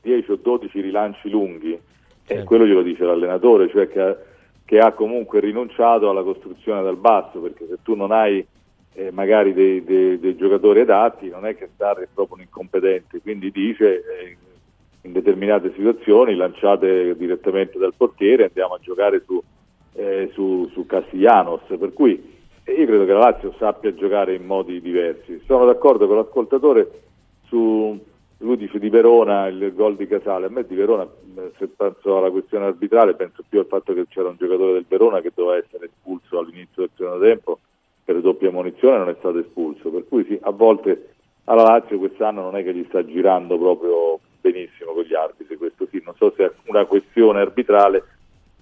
10 0.03 0.31
o 0.31 0.37
12 0.37 0.81
rilanci 0.81 1.31
lunghi, 1.31 1.79
certo. 2.25 2.43
e 2.43 2.45
quello 2.45 2.67
glielo 2.67 2.83
dice 2.83 3.05
l'allenatore, 3.05 3.69
cioè 3.69 3.89
che, 3.89 4.17
che, 4.65 4.79
ha 4.79 4.93
comunque 4.93 5.41
rinunciato 5.41 6.09
alla 6.09 6.23
costruzione 6.23 6.83
dal 6.83 6.97
basso, 6.97 7.41
perché 7.41 7.67
se 7.69 7.79
tu 7.83 7.95
non 7.95 8.13
hai 8.13 8.45
eh, 8.95 9.11
magari 9.11 9.53
dei, 9.53 9.85
dei, 9.85 10.19
dei, 10.19 10.37
giocatori 10.37 10.81
adatti, 10.81 11.29
non 11.29 11.47
è 11.47 11.57
che 11.57 11.69
Sarri 11.77 12.05
è 12.05 12.09
proprio 12.13 12.37
un 12.37 12.43
incompetente, 12.43 13.21
quindi 13.21 13.51
dice 13.51 13.97
eh, 13.97 14.37
in 15.03 15.13
determinate 15.13 15.73
situazioni 15.75 16.35
lanciate 16.35 17.17
direttamente 17.17 17.79
dal 17.79 17.95
portiere 17.97 18.45
andiamo 18.45 18.75
a 18.75 18.81
giocare 18.81 19.23
su, 19.25 19.43
eh, 19.95 20.31
su, 20.33 20.69
su 20.73 20.85
Castiglianos, 20.87 21.63
per 21.67 21.93
cui 21.93 22.39
io 22.67 22.87
credo 22.87 23.05
che 23.05 23.13
la 23.13 23.19
Lazio 23.19 23.55
sappia 23.59 23.95
giocare 23.95 24.35
in 24.35 24.45
modi 24.45 24.81
diversi. 24.81 25.41
Sono 25.47 25.65
d'accordo 25.65 26.07
con 26.07 26.17
l'ascoltatore 26.17 26.91
su 27.47 27.99
lui 28.41 28.57
dice 28.57 28.79
di 28.79 28.89
Verona 28.89 29.47
il 29.47 29.73
gol 29.75 29.97
di 29.97 30.07
Casale, 30.07 30.47
a 30.47 30.51
me 30.51 30.65
di 30.65 30.75
Verona 30.75 31.07
se 31.59 31.69
penso 31.69 32.17
alla 32.17 32.31
questione 32.31 32.67
arbitrale 32.67 33.15
penso 33.15 33.45
più 33.49 33.59
al 33.59 33.67
fatto 33.67 33.93
che 33.93 34.07
c'era 34.09 34.29
un 34.29 34.37
giocatore 34.39 34.73
del 34.73 34.87
Verona 34.89 35.21
che 35.21 35.33
doveva 35.35 35.59
essere 35.59 35.87
espulso 35.87 36.39
all'inizio 36.39 36.83
del 36.83 36.91
secondo 36.97 37.25
tempo 37.25 37.59
per 38.05 38.21
doppia 38.21 38.51
munizione 38.51 38.99
non 38.99 39.09
è 39.09 39.17
stato 39.19 39.39
espulso, 39.39 39.91
per 39.91 40.05
cui 40.09 40.25
sì, 40.25 40.39
a 40.43 40.51
volte 40.51 41.15
alla 41.45 41.63
Lazio 41.63 41.99
quest'anno 41.99 42.43
non 42.43 42.57
è 42.57 42.65
che 42.65 42.75
gli 42.75 42.85
sta 42.89 43.05
girando 43.05 43.57
proprio 43.59 44.19
benissimo 44.41 44.93
con 44.93 45.05
gli 45.05 45.15
arbitri, 45.15 45.57
questo 45.57 45.85
così, 45.85 46.03
non 46.05 46.15
so 46.17 46.33
se 46.37 46.45
è 46.45 46.51
una 46.67 46.87
questione 46.87 47.41
arbitrale, 47.41 48.03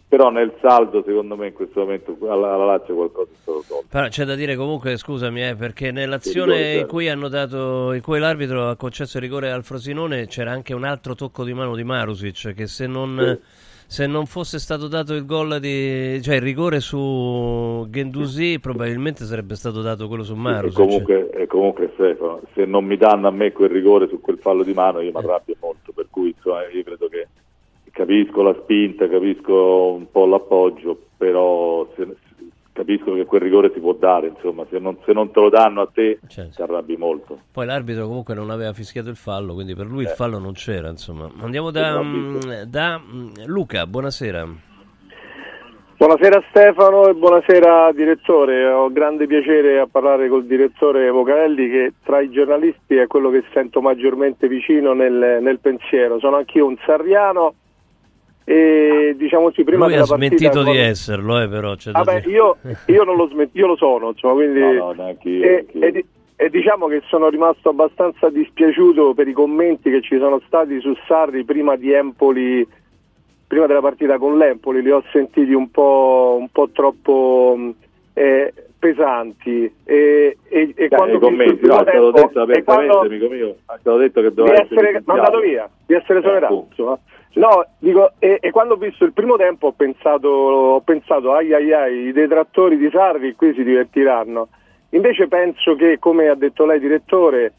però 0.08 0.30
nel 0.30 0.54
saldo 0.60 1.02
secondo 1.06 1.36
me 1.36 1.48
in 1.48 1.52
questo 1.52 1.80
momento 1.80 2.16
alla, 2.22 2.54
alla 2.54 2.64
Lazio 2.64 2.94
qualcosa 2.94 3.30
è 3.30 3.36
stato 3.42 3.62
tolto. 3.68 3.86
Però 3.90 4.08
c'è 4.08 4.24
da 4.24 4.34
dire 4.34 4.56
comunque, 4.56 4.96
scusami, 4.96 5.48
eh, 5.48 5.54
perché 5.54 5.92
nell'azione 5.92 6.76
in 6.76 6.86
cui, 6.86 7.10
hanno 7.10 7.28
dato, 7.28 7.92
in 7.92 8.00
cui 8.00 8.18
l'arbitro 8.18 8.70
ha 8.70 8.76
concesso 8.76 9.18
il 9.18 9.24
rigore 9.24 9.50
al 9.50 9.64
Frosinone 9.64 10.26
c'era 10.26 10.50
anche 10.50 10.72
un 10.72 10.84
altro 10.84 11.14
tocco 11.14 11.44
di 11.44 11.52
mano 11.52 11.76
di 11.76 11.84
Marusic 11.84 12.54
che 12.54 12.66
se 12.66 12.86
non... 12.86 13.38
Sì. 13.38 13.66
se 13.86 14.06
non 14.06 14.26
fosse 14.26 14.58
stato 14.58 14.86
dato 14.86 15.14
il 15.14 15.24
gol 15.24 15.60
di 15.60 16.20
cioè 16.22 16.34
il 16.34 16.42
rigore 16.42 16.78
su 16.78 17.86
Gendusi 17.88 18.58
probabilmente 18.60 19.24
sarebbe 19.24 19.54
stato 19.54 19.80
dato 19.80 20.08
quello 20.08 20.24
su 20.24 20.34
Maru 20.34 20.66
e 20.66 20.72
comunque, 20.72 21.30
e 21.30 21.46
comunque 21.46 21.92
Stefano 21.94 22.42
se 22.52 22.66
non 22.66 22.84
mi 22.84 22.98
danno 22.98 23.28
a 23.28 23.30
me 23.30 23.50
quel 23.50 23.70
rigore 23.70 24.06
su 24.08 24.20
quel 24.20 24.36
fallo 24.36 24.62
di 24.62 24.74
mano 24.74 25.00
io 25.00 25.10
mi 25.10 25.16
arrabbio 25.16 25.56
molto 25.60 25.92
per 25.92 26.06
cui 26.10 26.34
insomma, 26.36 26.68
io 26.68 26.82
credo 26.82 27.08
che 27.08 27.28
capisco 27.98 28.42
la 28.42 28.54
spinta 28.62 29.08
capisco 29.08 29.92
un 29.94 30.08
po' 30.08 30.26
l'appoggio 30.26 30.96
però 31.16 31.84
se, 31.96 32.06
capisco 32.78 33.12
che 33.12 33.24
quel 33.24 33.40
rigore 33.40 33.72
si 33.74 33.80
può 33.80 33.92
dare, 33.92 34.28
insomma, 34.28 34.64
se 34.70 34.78
non, 34.78 34.98
se 35.04 35.12
non 35.12 35.32
te 35.32 35.40
lo 35.40 35.48
danno 35.48 35.80
a 35.80 35.88
te 35.92 36.20
certo. 36.28 36.54
ti 36.54 36.62
arrabbi 36.62 36.96
molto. 36.96 37.40
Poi 37.50 37.66
l'arbitro 37.66 38.06
comunque 38.06 38.34
non 38.34 38.50
aveva 38.50 38.72
fischiato 38.72 39.08
il 39.08 39.16
fallo, 39.16 39.54
quindi 39.54 39.74
per 39.74 39.86
lui 39.86 40.04
eh. 40.04 40.08
il 40.10 40.14
fallo 40.14 40.38
non 40.38 40.52
c'era, 40.52 40.88
insomma. 40.88 41.28
Andiamo 41.40 41.72
da, 41.72 42.00
mm, 42.00 42.38
da 42.66 43.00
mm, 43.00 43.28
Luca, 43.46 43.84
buonasera. 43.84 44.46
Buonasera 45.96 46.44
Stefano 46.50 47.08
e 47.08 47.14
buonasera 47.14 47.90
direttore, 47.90 48.64
ho 48.68 48.92
grande 48.92 49.26
piacere 49.26 49.80
a 49.80 49.88
parlare 49.90 50.28
col 50.28 50.46
direttore 50.46 51.10
Vocalelli 51.10 51.68
che 51.68 51.94
tra 52.04 52.20
i 52.20 52.30
giornalisti 52.30 52.94
è 52.94 53.08
quello 53.08 53.30
che 53.30 53.42
sento 53.52 53.80
maggiormente 53.80 54.46
vicino 54.46 54.92
nel, 54.92 55.38
nel 55.42 55.58
pensiero. 55.58 56.20
Sono 56.20 56.36
anch'io 56.36 56.66
un 56.66 56.76
sarriano 56.86 57.54
e 58.48 59.14
diciamo 59.14 59.50
sì, 59.50 59.62
prima 59.62 59.84
Lui 59.84 59.92
della 59.92 60.04
ha 60.04 60.06
smentito 60.06 60.50
quando... 60.52 60.70
di 60.70 60.78
esserlo, 60.78 61.38
eh, 61.38 61.48
però. 61.48 61.74
C'è 61.74 61.90
Vabbè, 61.90 62.22
io, 62.24 62.56
io, 62.86 63.04
non 63.04 63.16
lo 63.16 63.28
sment- 63.28 63.54
io 63.54 63.66
lo 63.66 63.76
sono, 63.76 64.08
insomma, 64.08 64.32
quindi... 64.32 64.60
No, 64.60 64.92
no, 64.92 65.14
io, 65.20 65.42
e, 65.42 65.66
e, 65.70 66.04
e, 66.34 66.48
diciamo 66.48 66.86
che 66.86 67.02
sono 67.08 67.28
rimasto 67.28 67.68
abbastanza 67.68 68.30
dispiaciuto 68.30 69.12
per 69.12 69.28
i 69.28 69.34
commenti 69.34 69.90
che 69.90 70.00
ci 70.00 70.16
sono 70.16 70.40
stati 70.46 70.80
su 70.80 70.96
Sarri 71.06 71.44
prima 71.44 71.76
di 71.76 71.92
Empoli, 71.92 72.66
prima 73.46 73.66
della 73.66 73.82
partita 73.82 74.16
con 74.16 74.38
l'Empoli, 74.38 74.80
li 74.80 74.92
ho 74.92 75.04
sentiti 75.12 75.52
un 75.52 75.70
po', 75.70 76.38
un 76.40 76.48
po 76.48 76.70
troppo 76.72 77.74
eh, 78.14 78.54
pesanti 78.78 79.72
e, 79.84 80.38
e, 80.48 80.72
e 80.74 80.88
quando 80.88 81.16
i 81.16 81.18
commenti, 81.18 81.66
no, 81.66 81.80
è 81.80 81.82
stato 81.82 82.10
detto 82.12 82.40
apertamente, 82.40 83.06
amico 83.06 83.28
mio, 83.28 83.48
è 83.50 83.76
stato 83.80 83.96
detto 83.96 84.22
che 84.22 84.32
doveva 84.32 84.62
essere, 84.62 84.88
essere 84.88 85.02
mandato 85.04 85.40
via, 85.40 85.68
di 85.86 85.94
essere 85.94 86.18
esonerato, 86.20 86.66
insomma. 86.68 86.98
No, 87.34 87.66
dico, 87.78 88.12
e, 88.18 88.38
e, 88.40 88.50
quando 88.50 88.74
ho 88.74 88.76
visto 88.78 89.04
il 89.04 89.12
primo 89.12 89.36
tempo 89.36 89.68
ho 89.68 89.72
pensato, 89.72 90.28
ho 90.28 90.80
pensato 90.80 91.32
ai 91.34 91.52
ai 91.52 91.72
ai, 91.72 91.96
i 92.06 92.12
detrattori 92.12 92.76
di 92.76 92.88
Sarri 92.90 93.34
qui 93.34 93.52
si 93.54 93.62
divertiranno. 93.62 94.48
Invece 94.90 95.28
penso 95.28 95.74
che, 95.74 95.98
come 95.98 96.28
ha 96.28 96.34
detto 96.34 96.64
lei 96.64 96.80
direttore, 96.80 97.52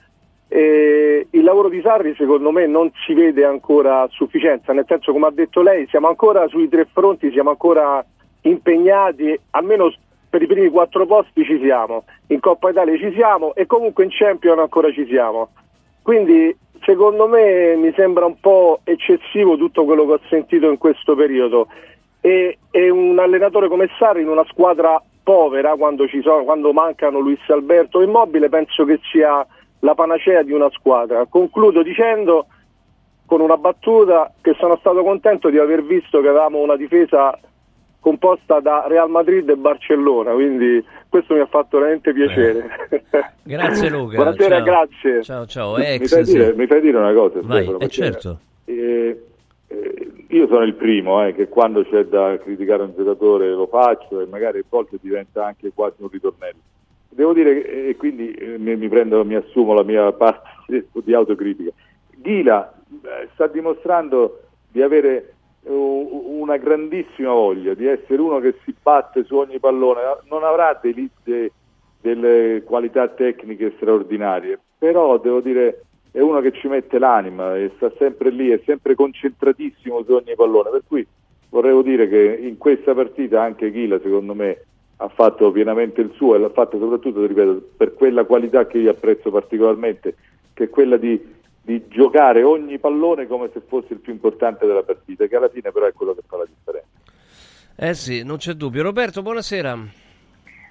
eh, 0.48 1.28
il 1.30 1.44
lavoro 1.44 1.70
di 1.70 1.80
Sarri 1.82 2.16
secondo 2.16 2.52
me 2.52 2.66
non 2.66 2.92
si 3.06 3.14
vede 3.14 3.46
ancora 3.46 4.02
a 4.02 4.10
sufficienza, 4.10 4.74
nel 4.74 4.86
senso 4.88 5.12
come 5.12 5.28
ha 5.28 5.32
detto 5.32 5.62
lei 5.62 5.88
siamo 5.88 6.08
ancora 6.08 6.48
sui 6.48 6.68
tre 6.68 6.88
fronti, 6.92 7.32
siamo 7.32 7.52
ancora 7.52 8.04
impegnati, 8.42 9.40
almeno 9.52 9.94
per 10.30 10.42
i 10.42 10.48
primi 10.48 10.70
quattro 10.70 11.06
posti 11.06 11.44
ci 11.44 11.60
siamo, 11.60 12.04
in 12.28 12.40
Coppa 12.40 12.70
Italia 12.70 12.98
ci 12.98 13.12
siamo 13.14 13.56
e 13.56 13.66
comunque 13.66 14.04
in 14.04 14.12
Champion 14.12 14.60
ancora 14.60 14.92
ci 14.92 15.06
siamo. 15.08 15.50
Quindi 16.02 16.56
secondo 16.84 17.28
me 17.28 17.76
mi 17.76 17.92
sembra 17.96 18.26
un 18.26 18.40
po' 18.40 18.82
eccessivo 18.84 19.58
tutto 19.58 19.86
quello 19.86 20.06
che 20.06 20.14
ho 20.14 20.22
sentito 20.30 20.70
in 20.70 20.78
questo 20.78 21.16
periodo 21.16 21.68
e, 22.22 22.60
e 22.72 22.90
un 22.90 23.18
allenatore 23.18 23.68
come 23.68 23.90
Sarri 23.98 24.22
in 24.22 24.30
una 24.30 24.46
squadra 24.46 25.02
povera 25.24 25.76
quando, 25.76 26.08
sono, 26.22 26.44
quando 26.44 26.74
mancano 26.74 27.20
Luis 27.20 27.40
Alberto 27.50 28.02
Immobile 28.02 28.50
penso 28.50 28.86
che 28.86 29.00
sia 29.12 29.46
la 29.80 29.96
panacea 29.96 30.44
di 30.44 30.52
una 30.52 30.70
squadra. 30.72 31.26
Concludo 31.26 31.82
dicendo 31.82 32.48
con 33.26 33.42
una 33.42 33.58
battuta 33.58 34.34
che 34.42 34.56
sono 34.58 34.78
stato 34.78 35.04
contento 35.04 35.50
di 35.50 35.60
aver 35.60 35.84
visto 35.84 36.20
che 36.22 36.28
avevamo 36.28 36.60
una 36.60 36.76
difesa 36.76 37.38
composta 38.00 38.60
da 38.60 38.86
Real 38.88 39.10
Madrid 39.10 39.48
e 39.50 39.56
Barcellona, 39.56 40.32
quindi 40.32 40.84
questo 41.10 41.34
mi 41.34 41.42
ha 41.42 41.46
fatto 41.48 41.78
veramente 41.78 42.14
piacere. 42.14 42.88
Eh. 42.90 43.04
Grazie 43.44 43.90
Luca. 43.92 44.16
Buonasera, 44.16 44.56
ciao. 44.58 44.64
grazie. 44.64 45.24
Ciao, 45.24 45.46
ciao. 45.46 45.78
Ex, 45.78 46.00
mi, 46.00 46.08
fai 46.08 46.26
sì. 46.26 46.32
dire, 46.34 46.54
mi, 46.54 46.68
fai 46.68 46.82
dire, 46.82 46.98
una 46.98 47.14
cosa, 47.14 47.40
Vai, 47.42 47.64
Stefano, 47.64 47.80
eh, 47.80 47.88
certo. 47.90 48.40
Eh, 48.66 49.24
eh, 49.68 50.12
io 50.28 50.48
sono 50.48 50.64
il 50.64 50.76
primo 50.76 51.26
eh, 51.26 51.34
che 51.34 51.48
quando 51.48 51.84
c'è 51.84 52.06
da 52.06 52.38
criticare 52.38 52.84
un 52.84 52.94
giocatore 52.96 53.50
lo 53.50 53.68
faccio 53.68 54.22
e 54.22 54.26
magari 54.26 54.60
a 54.60 54.64
volte 54.68 54.98
diventa 55.02 55.46
anche 55.46 55.72
quasi 55.74 56.02
un 56.02 56.10
ritornello. 56.10 56.60
Devo 57.10 57.34
dire, 57.34 57.88
e 57.88 57.96
quindi 57.96 58.32
eh, 58.32 58.58
mi, 58.58 58.76
mi, 58.76 58.88
prendo, 58.88 59.26
mi 59.26 59.36
assumo 59.36 59.74
la 59.74 59.84
mia 59.84 60.12
parte 60.14 60.88
di 60.94 61.14
autocritica. 61.14 61.72
Ghila 62.16 62.74
eh, 63.04 63.30
sta 63.34 63.48
dimostrando 63.48 64.42
di 64.72 64.82
avere 64.82 65.34
una 65.64 66.58
grandissima 66.58 67.32
voglia 67.32 67.74
di 67.74 67.86
essere 67.86 68.22
uno 68.22 68.40
che 68.40 68.56
si 68.64 68.74
batte 68.82 69.24
su 69.24 69.36
ogni 69.36 69.60
pallone, 69.60 70.02
non 70.30 70.44
avrà 70.44 70.78
dei, 70.82 71.10
de, 71.24 71.52
delle 72.02 72.64
qualità 72.64 73.08
tecniche 73.10 73.74
straordinarie, 73.76 74.60
però 74.78 75.18
devo 75.18 75.42
dire 75.42 75.84
è 76.12 76.22
uno 76.22 76.42
che 76.42 76.52
ci 76.54 76.68
mette 76.68 76.98
l'anima 76.98 77.56
e 77.56 77.72
sta 77.76 77.92
sempre 77.98 78.32
lì, 78.32 78.50
è 78.50 78.60
sempre 78.66 78.96
concentratissimo 78.96 80.04
su 80.04 80.14
ogni 80.14 80.34
pallone, 80.36 80.70
per 80.72 80.82
cui 80.88 81.06
vorrei 81.50 81.84
dire 81.84 82.08
che 82.08 82.40
in 82.42 82.58
questa 82.58 82.94
partita 82.94 83.42
anche 83.42 83.72
Ghila 83.72 84.00
secondo 84.00 84.34
me 84.34 84.64
ha 85.02 85.08
fatto 85.08 85.52
pienamente 85.52 86.02
il 86.02 86.12
suo 86.16 86.36
e 86.36 86.40
l'ha 86.40 86.50
fatto 86.50 86.78
soprattutto, 86.78 87.26
ripeto, 87.26 87.70
per 87.78 87.94
quella 87.94 88.26
qualità 88.26 88.66
che 88.66 88.80
io 88.80 88.92
apprezzo 88.92 89.32
particolarmente, 89.32 90.16
che 90.54 90.66
è 90.66 90.70
quella 90.70 90.98
di 90.98 91.38
di 91.70 91.86
giocare 91.88 92.42
ogni 92.42 92.80
pallone 92.80 93.28
come 93.28 93.52
se 93.54 93.62
fosse 93.68 93.94
il 93.94 94.00
più 94.00 94.12
importante 94.12 94.66
della 94.66 94.82
partita, 94.82 95.28
che 95.28 95.36
alla 95.36 95.50
fine 95.50 95.72
però 95.72 95.86
è 95.86 95.94
quello 95.94 96.16
che 96.16 96.22
fa 96.28 96.38
la 96.38 96.46
differenza. 96.46 96.88
Eh 97.76 97.94
sì, 97.94 98.24
non 98.24 98.38
c'è 98.38 98.54
dubbio. 98.54 98.82
Roberto, 98.82 99.22
buonasera. 99.22 99.78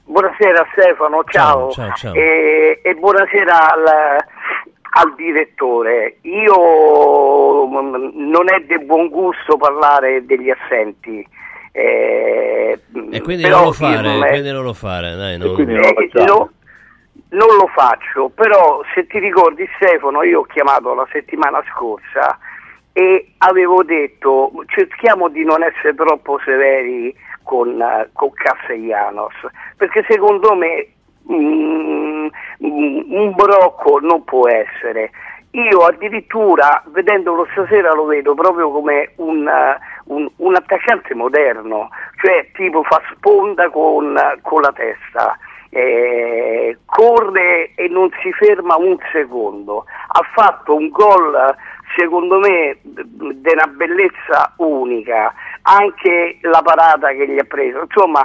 Buonasera 0.07 0.67
Stefano, 0.73 1.23
ciao. 1.29 1.71
ciao, 1.71 1.87
ciao, 1.87 1.95
ciao. 1.95 2.15
E, 2.15 2.81
e, 2.83 2.95
buonasera 2.95 3.75
al, 3.75 3.87
al, 4.97 5.15
direttore. 5.15 6.19
Io 6.23 7.69
mm, 7.69 8.31
non 8.31 8.53
è 8.53 8.61
di 8.67 8.85
buon 8.85 9.09
gusto 9.09 9.57
parlare 9.57 10.27
degli 10.27 10.51
assenti. 10.51 11.25
Eh, 11.71 12.77
e 13.11 13.21
quindi 13.21 13.47
non 13.49 13.63
lo 13.67 13.73
fare, 13.73 14.03
non 14.03 14.25
è... 14.25 14.31
quindi 14.31 14.51
non 14.51 14.65
lo 14.65 14.73
fare, 14.73 15.15
dai, 15.15 15.39
non... 15.39 15.53
non 15.53 15.77
lo 15.77 15.93
facciamo. 15.95 16.51
Non 17.31 17.57
lo 17.57 17.67
faccio, 17.67 18.31
però 18.31 18.81
se 18.95 19.07
ti 19.07 19.19
ricordi 19.19 19.69
Stefano, 19.77 20.23
io 20.23 20.41
ho 20.41 20.45
chiamato 20.45 20.95
la 20.95 21.07
settimana 21.13 21.63
scorsa 21.75 22.39
e 22.95 23.33
avevo 23.39 23.83
detto 23.83 24.51
cerchiamo 24.69 25.29
di 25.29 25.45
non 25.45 25.63
essere 25.63 25.95
troppo 25.95 26.41
severi 26.43 27.15
con, 27.43 27.69
uh, 27.79 28.09
con 28.15 28.31
Castellanos, 28.33 29.35
perché 29.77 30.07
secondo 30.09 30.55
me 30.55 30.89
mm, 31.31 32.29
un 32.61 33.33
brocco 33.35 33.99
non 34.01 34.25
può 34.25 34.49
essere. 34.49 35.11
Io 35.51 35.81
addirittura, 35.81 36.83
vedendolo 36.87 37.47
stasera, 37.53 37.93
lo 37.93 38.07
vedo 38.07 38.33
proprio 38.35 38.71
come 38.71 39.13
un, 39.17 39.47
uh, 39.47 40.15
un, 40.15 40.31
un 40.37 40.55
attaccante 40.55 41.15
moderno, 41.15 41.91
cioè 42.23 42.51
tipo 42.53 42.83
fa 42.85 43.03
sponda 43.13 43.69
con, 43.69 44.19
con 44.41 44.63
la 44.63 44.73
testa 44.73 45.39
eh, 45.71 46.79
corre 46.85 47.73
e 47.75 47.89
non 47.89 48.11
si 48.23 48.33
ferma 48.33 48.77
un 48.77 48.97
secondo. 49.13 49.85
Ha 50.09 50.23
fatto 50.33 50.75
un 50.75 50.89
gol 50.89 51.57
secondo 51.97 52.39
me 52.39 52.79
di 52.83 53.51
una 53.53 53.67
bellezza 53.67 54.53
unica, 54.57 55.33
anche 55.63 56.39
la 56.43 56.61
parata 56.63 57.09
che 57.09 57.29
gli 57.29 57.39
ha 57.39 57.45
preso. 57.45 57.83
Insomma, 57.83 58.25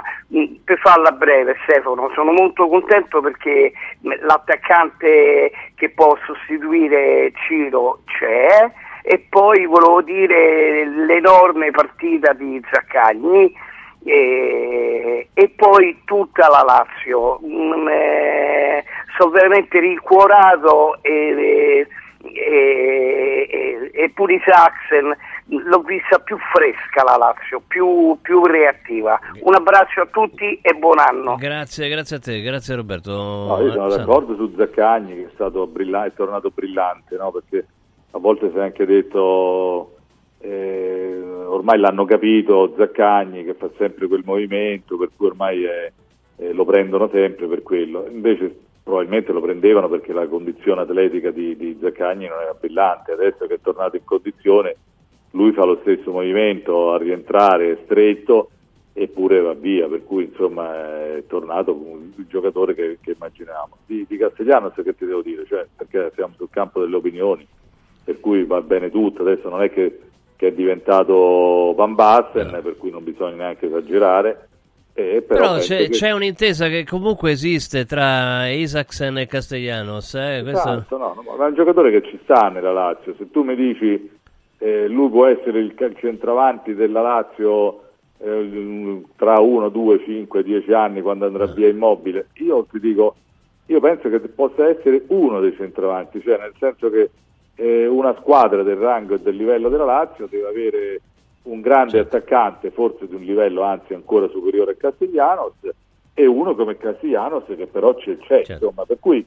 per 0.64 0.78
farla 0.78 1.10
breve, 1.12 1.56
Stefano, 1.64 2.10
sono 2.14 2.32
molto 2.32 2.68
contento 2.68 3.20
perché 3.20 3.72
l'attaccante 4.00 5.52
che 5.74 5.90
può 5.90 6.16
sostituire 6.24 7.32
Ciro 7.46 8.00
c'è 8.06 8.70
e 9.02 9.26
poi 9.28 9.66
volevo 9.66 10.00
dire 10.00 10.86
l'enorme 10.86 11.70
partita 11.70 12.32
di 12.32 12.62
Zaccagni 12.70 13.54
e, 14.04 15.28
e 15.32 15.48
poi 15.48 16.02
tutta 16.04 16.48
la 16.48 16.62
Lazio. 16.62 17.40
Mm, 17.44 17.88
eh, 17.88 18.84
sono 19.16 19.30
veramente 19.30 19.80
rincuorato 19.80 20.98
e, 21.02 21.86
e, 22.22 23.90
e 23.92 24.10
pure 24.10 24.34
i 24.34 24.42
Saxen 24.44 25.16
l'ho 25.46 25.80
vista 25.80 26.18
più 26.18 26.36
fresca 26.52 27.04
la 27.04 27.16
Lazio, 27.16 27.62
più, 27.66 28.16
più, 28.20 28.44
reattiva. 28.44 29.18
Un 29.40 29.54
abbraccio 29.54 30.02
a 30.02 30.06
tutti 30.06 30.58
e 30.60 30.72
buon 30.74 30.98
anno. 30.98 31.36
Grazie, 31.36 31.88
grazie 31.88 32.16
a 32.16 32.18
te, 32.20 32.40
grazie 32.40 32.74
Roberto. 32.76 33.12
No, 33.12 33.60
io 33.60 33.72
sono 33.72 33.88
d'accordo 33.88 34.34
su 34.36 34.54
Zaccagni 34.56 35.14
che 35.14 35.24
è 35.26 35.30
stato 35.34 35.66
brillante, 35.66 36.08
è 36.08 36.14
tornato 36.14 36.50
brillante, 36.50 37.16
no? 37.16 37.30
perché 37.30 37.66
a 38.12 38.18
volte 38.18 38.50
si 38.50 38.56
è 38.56 38.62
anche 38.62 38.86
detto 38.86 39.93
eh, 40.44 41.22
ormai 41.46 41.78
l'hanno 41.78 42.04
capito 42.04 42.74
Zaccagni 42.76 43.44
che 43.44 43.54
fa 43.54 43.70
sempre 43.78 44.06
quel 44.06 44.22
movimento, 44.24 44.96
per 44.96 45.10
cui 45.16 45.26
ormai 45.26 45.64
è, 45.64 45.92
eh, 46.36 46.52
lo 46.52 46.64
prendono 46.64 47.08
sempre 47.08 47.46
per 47.46 47.62
quello. 47.62 48.06
Invece 48.10 48.54
probabilmente 48.82 49.32
lo 49.32 49.40
prendevano 49.40 49.88
perché 49.88 50.12
la 50.12 50.26
condizione 50.26 50.82
atletica 50.82 51.30
di, 51.30 51.56
di 51.56 51.78
Zaccagni 51.80 52.28
non 52.28 52.40
era 52.40 52.54
brillante, 52.58 53.12
adesso 53.12 53.46
che 53.46 53.54
è 53.54 53.60
tornato 53.62 53.96
in 53.96 54.04
condizione 54.04 54.76
lui 55.34 55.52
fa 55.52 55.64
lo 55.64 55.78
stesso 55.80 56.12
movimento 56.12 56.92
a 56.92 56.98
rientrare 56.98 57.80
stretto 57.84 58.50
eppure 58.92 59.40
va 59.40 59.54
via, 59.54 59.88
per 59.88 60.04
cui 60.04 60.24
insomma 60.24 61.16
è 61.16 61.24
tornato 61.26 61.72
il 62.16 62.26
giocatore 62.28 62.74
che, 62.74 62.98
che 63.00 63.12
immaginavamo. 63.12 63.78
Di, 63.86 64.06
di 64.08 64.16
Castellanos 64.16 64.74
che 64.74 64.94
ti 64.94 65.04
devo 65.04 65.20
dire, 65.20 65.44
cioè, 65.46 65.66
perché 65.76 66.12
siamo 66.14 66.34
sul 66.36 66.48
campo 66.50 66.80
delle 66.80 66.94
opinioni, 66.94 67.46
per 68.04 68.20
cui 68.20 68.44
va 68.44 68.60
bene 68.60 68.90
tutto, 68.90 69.22
adesso 69.22 69.48
non 69.48 69.62
è 69.62 69.70
che, 69.72 69.98
che 70.44 70.48
è 70.48 70.52
diventato 70.52 71.72
Van 71.74 71.94
Basten, 71.94 72.54
eh. 72.54 72.60
per 72.60 72.76
cui 72.76 72.90
non 72.90 73.02
bisogna 73.02 73.36
neanche 73.36 73.66
esagerare. 73.66 74.48
Eh, 74.92 75.24
però, 75.26 75.40
però 75.40 75.58
c'è, 75.58 75.84
che... 75.84 75.88
c'è, 75.88 76.12
un'intesa 76.12 76.68
che 76.68 76.84
comunque 76.84 77.32
esiste 77.32 77.84
tra 77.84 78.48
Isaacsen 78.48 79.18
e 79.18 79.26
Castellanos. 79.26 80.14
Eh? 80.14 80.40
Questo... 80.42 80.68
Esatto, 80.68 80.98
no, 80.98 81.14
no, 81.16 81.36
ma 81.36 81.46
è 81.46 81.48
un 81.48 81.54
giocatore 81.54 81.90
che 81.90 82.08
ci 82.08 82.20
sta 82.22 82.48
nella 82.48 82.72
Lazio. 82.72 83.14
Se 83.16 83.30
tu 83.30 83.42
mi 83.42 83.56
dici 83.56 84.10
eh, 84.58 84.86
lui 84.86 85.08
può 85.08 85.26
essere 85.26 85.60
il 85.60 85.74
centravanti 85.96 86.74
della 86.74 87.00
Lazio 87.00 87.80
eh, 88.18 89.02
tra 89.16 89.40
1, 89.40 89.68
2, 89.68 90.04
5, 90.04 90.42
10 90.42 90.72
anni 90.72 91.00
quando 91.00 91.26
andrà 91.26 91.46
via 91.46 91.68
immobile, 91.68 92.28
io 92.34 92.64
ti 92.70 92.78
dico, 92.78 93.16
io 93.66 93.80
penso 93.80 94.08
che 94.08 94.20
possa 94.20 94.68
essere 94.68 95.02
uno 95.08 95.40
dei 95.40 95.54
centravanti, 95.56 96.22
cioè 96.22 96.38
nel 96.38 96.54
senso 96.58 96.88
che 96.90 97.10
eh, 97.56 97.86
una 97.86 98.14
squadra 98.20 98.62
del 98.62 98.76
rango 98.76 99.14
e 99.14 99.20
del 99.20 99.36
livello 99.36 99.68
della 99.68 99.84
Lazio 99.84 100.26
deve 100.26 100.48
avere 100.48 101.00
un 101.42 101.60
grande 101.60 101.92
certo. 101.92 102.16
attaccante, 102.16 102.70
forse 102.70 103.06
di 103.06 103.14
un 103.14 103.22
livello 103.22 103.62
anzi 103.62 103.94
ancora 103.94 104.28
superiore 104.28 104.72
a 104.72 104.76
Castiglianos, 104.76 105.52
e 106.14 106.26
uno 106.26 106.54
come 106.54 106.76
Castiglianos 106.76 107.44
che 107.46 107.66
però 107.66 107.94
c'è, 107.94 108.16
c'è 108.18 108.44
certo. 108.44 108.52
insomma, 108.52 108.84
per 108.84 108.98
cui 109.00 109.24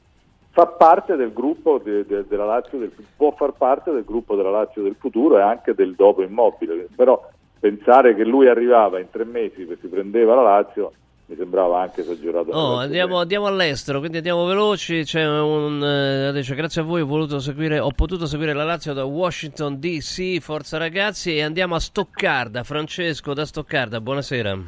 fa 0.50 0.66
parte 0.66 1.16
del 1.16 1.32
gruppo 1.32 1.78
de, 1.78 2.04
de, 2.06 2.26
della 2.26 2.44
Lazio, 2.44 2.78
del, 2.78 2.92
può 3.16 3.32
far 3.32 3.52
parte 3.52 3.92
del 3.92 4.04
gruppo 4.04 4.34
della 4.34 4.50
Lazio 4.50 4.82
del 4.82 4.96
futuro 4.98 5.38
e 5.38 5.42
anche 5.42 5.74
del 5.74 5.94
dopo 5.94 6.22
immobile, 6.22 6.88
però 6.94 7.28
pensare 7.60 8.14
che 8.14 8.24
lui 8.24 8.48
arrivava 8.48 8.98
in 8.98 9.10
tre 9.10 9.24
mesi 9.24 9.66
e 9.66 9.78
si 9.80 9.86
prendeva 9.86 10.34
la 10.34 10.42
Lazio 10.42 10.92
mi 11.28 11.36
sembrava 11.36 11.82
anche 11.82 12.00
esagerato. 12.00 12.50
Oh, 12.52 12.76
andiamo, 12.76 13.18
andiamo, 13.18 13.46
all'estero, 13.46 13.98
quindi 13.98 14.16
andiamo 14.16 14.46
veloci. 14.46 15.02
C'è 15.02 15.26
un, 15.28 15.82
eh, 15.82 16.32
dice, 16.32 16.54
grazie 16.54 16.80
a 16.80 16.84
voi 16.84 17.02
ho, 17.02 17.38
seguire, 17.38 17.78
ho, 17.78 17.90
potuto 17.90 18.24
seguire 18.24 18.54
la 18.54 18.64
Lazio 18.64 18.94
da 18.94 19.04
Washington 19.04 19.78
DC, 19.78 20.40
forza 20.40 20.78
ragazzi, 20.78 21.36
e 21.36 21.42
andiamo 21.42 21.74
a 21.74 21.80
Stoccarda. 21.80 22.62
Francesco 22.64 23.34
da 23.34 23.44
Stoccarda, 23.44 24.00
buonasera. 24.00 24.58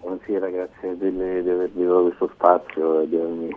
Buonasera, 0.00 0.48
grazie 0.48 0.98
di, 0.98 1.12
di 1.12 1.50
avermi 1.50 1.84
dato 1.84 2.02
questo 2.02 2.30
spazio 2.34 3.00
e 3.00 3.08
di 3.08 3.16
avermi 3.16 3.56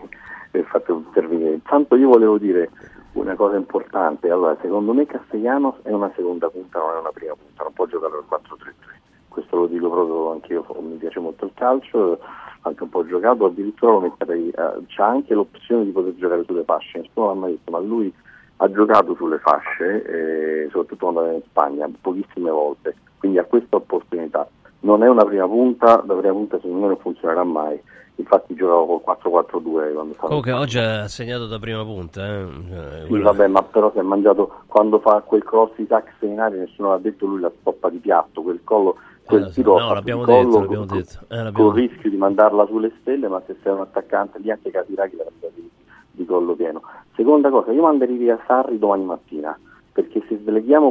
fatto 0.70 0.92
intervenire. 0.92 1.54
Intanto 1.54 1.96
io 1.96 2.08
volevo 2.08 2.38
dire 2.38 2.70
una 3.14 3.34
cosa 3.34 3.56
importante, 3.56 4.30
allora 4.30 4.56
secondo 4.60 4.92
me 4.92 5.06
Castellanos 5.06 5.74
è 5.82 5.90
una 5.90 6.12
seconda 6.14 6.48
punta, 6.48 6.78
non 6.78 6.94
è 6.94 6.98
una 7.00 7.10
prima 7.12 7.34
punta, 7.34 7.64
non 7.64 7.72
può 7.72 7.86
giocare 7.86 8.14
al 8.14 8.24
4-3-3, 8.30 8.97
questo 9.28 9.56
lo 9.56 9.66
dico 9.66 9.90
proprio 9.90 10.32
anche 10.32 10.52
io, 10.52 10.64
mi 10.80 10.96
piace 10.96 11.20
molto 11.20 11.44
il 11.44 11.52
calcio, 11.54 12.18
anche 12.62 12.82
un 12.82 12.88
po' 12.88 13.06
giocato, 13.06 13.46
addirittura 13.46 13.92
lo 13.92 14.00
metterei, 14.00 14.48
eh, 14.48 14.84
c'ha 14.86 15.06
anche 15.06 15.34
l'opzione 15.34 15.84
di 15.84 15.90
poter 15.90 16.14
giocare 16.16 16.44
sulle 16.44 16.64
fasce, 16.64 16.98
nessuno 16.98 17.28
l'ha 17.28 17.34
mai 17.34 17.50
detto, 17.52 17.70
ma 17.70 17.78
lui 17.78 18.12
ha 18.56 18.70
giocato 18.70 19.14
sulle 19.14 19.38
fasce, 19.38 20.02
eh, 20.02 20.68
soprattutto 20.70 21.04
quando 21.04 21.24
era 21.24 21.34
in 21.34 21.42
Spagna, 21.48 21.88
pochissime 22.00 22.50
volte, 22.50 22.96
quindi 23.18 23.38
ha 23.38 23.44
questa 23.44 23.76
opportunità. 23.76 24.48
Non 24.80 25.02
è 25.02 25.08
una 25.08 25.24
prima 25.24 25.46
punta, 25.46 26.02
la 26.06 26.14
prima 26.14 26.32
punta 26.32 26.56
secondo 26.56 26.80
me 26.80 26.86
non 26.88 26.98
funzionerà 26.98 27.44
mai 27.44 27.80
infatti 28.18 28.54
giocavo 28.54 29.00
col 29.00 29.16
4-4-2 29.22 29.92
quando 29.92 30.12
stavo 30.14 30.26
comunque 30.26 30.52
oggi 30.52 30.78
ha 30.78 31.06
segnato 31.06 31.46
da 31.46 31.58
prima 31.58 31.84
punta 31.84 32.26
eh? 32.26 32.46
Cioè, 32.68 33.06
sì, 33.06 33.18
vabbè 33.20 33.46
ma 33.46 33.62
però 33.62 33.90
si 33.92 33.98
è 33.98 34.02
mangiato 34.02 34.62
quando 34.66 34.98
fa 34.98 35.22
quel 35.24 35.44
cross 35.44 35.70
di 35.76 35.86
tax 35.86 36.06
in 36.20 36.40
aria 36.40 36.58
nessuno 36.58 36.92
ha 36.92 36.98
detto 36.98 37.26
lui 37.26 37.40
la 37.40 37.52
stoppa 37.60 37.88
di 37.90 37.98
piatto 37.98 38.42
quel 38.42 38.60
collo 38.64 38.96
quel 39.28 39.44
eh, 39.44 39.50
tiro 39.50 39.78
no, 39.78 39.92
l'abbiamo 39.92 40.24
detto, 40.24 40.60
l'abbiamo 40.60 40.86
con, 40.86 40.96
detto. 40.96 41.18
Eh, 41.28 41.36
l'abbiamo 41.36 41.70
con 41.70 41.78
il 41.78 41.88
rischio 41.88 42.10
di 42.10 42.16
mandarla 42.16 42.66
sulle 42.66 42.92
stelle 43.00 43.28
ma 43.28 43.42
se 43.46 43.56
sei 43.62 43.72
un 43.72 43.80
attaccante 43.80 44.38
lì 44.38 44.50
anche 44.50 44.70
capirà 44.70 45.06
che 45.06 45.16
l'avrebbe 45.16 45.52
di, 45.54 45.70
di 46.10 46.24
collo 46.24 46.54
pieno. 46.54 46.82
Seconda 47.14 47.50
cosa 47.50 47.70
io 47.72 47.82
manderei 47.82 48.16
via 48.16 48.40
Sarri 48.46 48.78
domani 48.78 49.04
mattina 49.04 49.56
perché 49.92 50.22
se, 50.28 50.40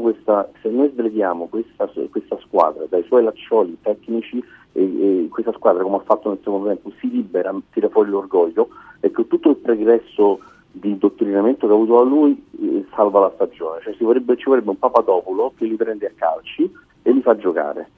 questa, 0.01 0.49
se 0.61 0.69
noi 0.69 0.91
sleghiamo 0.93 1.47
questa, 1.47 1.89
questa, 2.09 2.37
squadra 2.41 2.85
dai 2.89 3.03
suoi 3.03 3.23
laccioli 3.23 3.77
tecnici 3.81 4.43
e, 4.73 4.81
e, 4.81 5.27
questa 5.29 5.53
squadra 5.53 5.81
come 5.81 5.95
ha 5.95 6.01
fatto 6.01 6.29
nel 6.29 6.39
secondo 6.43 6.67
tempo 6.67 6.91
si 6.99 7.09
libera, 7.09 7.55
tira 7.71 7.89
fuori 7.89 8.09
l'orgoglio 8.09 8.67
e 8.99 9.09
che 9.09 9.25
tutto 9.27 9.49
il 9.51 9.55
pregresso 9.55 10.39
di 10.71 10.89
indottrinamento 10.89 11.65
che 11.65 11.71
ha 11.71 11.75
avuto 11.75 11.95
da 11.95 12.01
lui 12.01 12.45
eh, 12.61 12.85
salva 12.93 13.21
la 13.21 13.31
stagione, 13.33 13.79
cioè 13.81 13.95
ci 13.95 14.03
vorrebbe, 14.03 14.35
ci 14.35 14.45
vorrebbe 14.45 14.69
un 14.69 14.77
Papadopolo 14.77 15.53
che 15.57 15.65
li 15.65 15.75
prende 15.75 16.07
a 16.07 16.11
calci 16.13 16.69
e 17.01 17.11
li 17.11 17.21
fa 17.21 17.37
giocare 17.37 17.89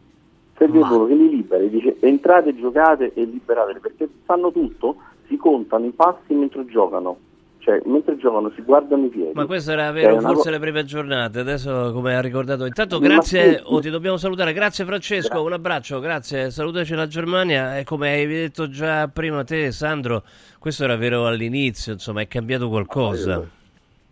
Serve 0.59 1.07
che 1.07 1.13
li 1.15 1.29
libera 1.29 1.63
e 1.63 1.69
dice 1.69 1.95
entrate, 2.01 2.55
giocate 2.55 3.13
e 3.13 3.23
liberate 3.23 3.79
perché 3.79 4.07
fanno 4.25 4.51
tutto, 4.51 4.97
si 5.27 5.37
contano 5.37 5.85
i 5.85 5.91
passi 5.91 6.33
mentre 6.33 6.65
giocano 6.65 7.17
cioè 7.59 7.81
mentre 7.85 8.17
giocano 8.17 8.51
si 8.55 8.61
guardano 8.61 9.05
i 9.05 9.09
piedi. 9.09 9.31
Ma 9.33 9.45
questo 9.45 9.71
era 9.71 9.91
vero 9.91 10.13
cioè, 10.13 10.21
forse 10.21 10.43
co- 10.43 10.49
le 10.49 10.59
prime 10.59 10.83
giornate, 10.85 11.39
adesso 11.39 11.91
come 11.93 12.15
ha 12.15 12.21
ricordato. 12.21 12.65
Intanto 12.65 12.99
grazie, 12.99 13.57
sì, 13.57 13.61
oh, 13.65 13.79
ti 13.79 13.89
dobbiamo 13.89 14.17
salutare, 14.17 14.53
grazie 14.53 14.85
Francesco, 14.85 15.27
grazie. 15.27 15.45
un 15.45 15.53
abbraccio, 15.53 15.99
grazie, 15.99 16.51
salutaci 16.51 16.95
la 16.95 17.07
Germania 17.07 17.77
e 17.77 17.83
come 17.83 18.11
hai 18.11 18.25
detto 18.25 18.69
già 18.69 19.07
prima 19.07 19.43
te 19.43 19.71
Sandro, 19.71 20.23
questo 20.57 20.85
era 20.85 20.95
vero 20.95 21.27
all'inizio, 21.27 21.93
insomma 21.93 22.21
è 22.21 22.27
cambiato 22.27 22.69
qualcosa. 22.69 23.57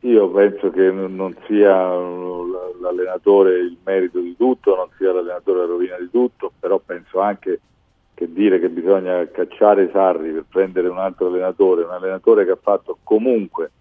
Io 0.07 0.29
penso 0.29 0.69
che 0.69 0.89
non 0.89 1.35
sia 1.47 1.75
l'allenatore 2.79 3.57
il 3.57 3.75
merito 3.83 4.21
di 4.21 4.37
tutto, 4.37 4.73
non 4.73 4.87
sia 4.97 5.11
l'allenatore 5.11 5.59
la 5.59 5.65
rovina 5.65 5.97
di 5.97 6.09
tutto, 6.09 6.53
però 6.57 6.79
penso 6.79 7.19
anche 7.19 7.59
che 8.13 8.31
dire 8.31 8.57
che 8.61 8.69
bisogna 8.69 9.27
cacciare 9.27 9.89
Sarri 9.91 10.31
per 10.31 10.45
prendere 10.49 10.87
un 10.87 10.97
altro 10.97 11.27
allenatore, 11.27 11.83
un 11.83 11.91
allenatore 11.91 12.45
che 12.45 12.51
ha 12.51 12.59
fatto 12.59 12.99
comunque 13.03 13.71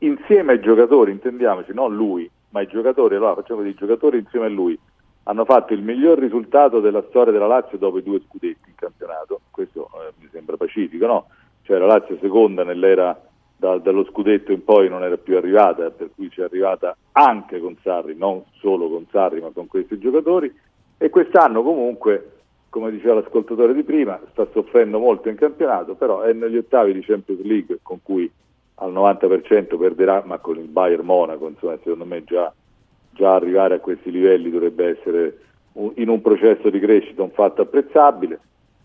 insieme 0.00 0.52
ai 0.52 0.60
giocatori, 0.60 1.12
intendiamoci, 1.12 1.72
non 1.72 1.96
lui, 1.96 2.30
ma 2.50 2.60
i 2.60 2.66
giocatori, 2.66 3.14
allora 3.14 3.36
facciamo 3.36 3.62
dei 3.62 3.74
giocatori 3.74 4.18
insieme 4.18 4.46
a 4.46 4.50
lui, 4.50 4.78
hanno 5.22 5.46
fatto 5.46 5.72
il 5.72 5.82
miglior 5.82 6.18
risultato 6.18 6.80
della 6.80 7.04
storia 7.08 7.32
della 7.32 7.46
Lazio 7.46 7.78
dopo 7.78 7.96
i 7.96 8.02
due 8.02 8.20
scudetti 8.28 8.68
in 8.68 8.74
campionato, 8.74 9.40
questo 9.50 9.88
eh, 9.94 10.12
mi 10.20 10.28
sembra 10.30 10.58
pacifico, 10.58 11.06
no? 11.06 11.26
Cioè 11.62 11.78
la 11.78 11.86
Lazio 11.86 12.18
seconda 12.20 12.64
nell'era 12.64 13.18
da, 13.60 13.76
dallo 13.76 14.04
scudetto 14.04 14.52
in 14.52 14.64
poi 14.64 14.88
non 14.88 15.04
era 15.04 15.18
più 15.18 15.36
arrivata, 15.36 15.90
per 15.90 16.10
cui 16.14 16.30
ci 16.30 16.40
è 16.40 16.44
arrivata 16.44 16.96
anche 17.12 17.60
con 17.60 17.76
Sarri, 17.82 18.16
non 18.16 18.42
solo 18.58 18.88
con 18.88 19.06
Sarri 19.10 19.40
ma 19.40 19.50
con 19.52 19.66
questi 19.66 19.98
giocatori. 19.98 20.52
E 20.96 21.10
quest'anno 21.10 21.62
comunque 21.62 22.32
come 22.70 22.90
diceva 22.90 23.14
l'ascoltatore 23.14 23.74
di 23.74 23.82
prima, 23.82 24.18
sta 24.30 24.46
soffrendo 24.52 24.98
molto 24.98 25.28
in 25.28 25.34
campionato, 25.34 25.94
però 25.94 26.20
è 26.20 26.32
negli 26.32 26.56
ottavi 26.56 26.92
di 26.92 27.00
Champions 27.00 27.42
League 27.42 27.80
con 27.82 27.98
cui 28.02 28.30
al 28.76 28.92
90% 28.92 29.76
perderà, 29.76 30.22
ma 30.24 30.38
con 30.38 30.56
il 30.56 30.68
Bayern 30.68 31.04
Monaco, 31.04 31.48
insomma, 31.48 31.76
secondo 31.82 32.04
me 32.04 32.22
già, 32.24 32.52
già 33.10 33.34
arrivare 33.34 33.74
a 33.74 33.80
questi 33.80 34.10
livelli 34.10 34.50
dovrebbe 34.50 34.96
essere 34.98 35.38
un, 35.72 35.90
in 35.96 36.08
un 36.08 36.22
processo 36.22 36.70
di 36.70 36.78
crescita 36.78 37.22
un 37.22 37.32
fatto 37.32 37.62
apprezzabile 37.62 38.38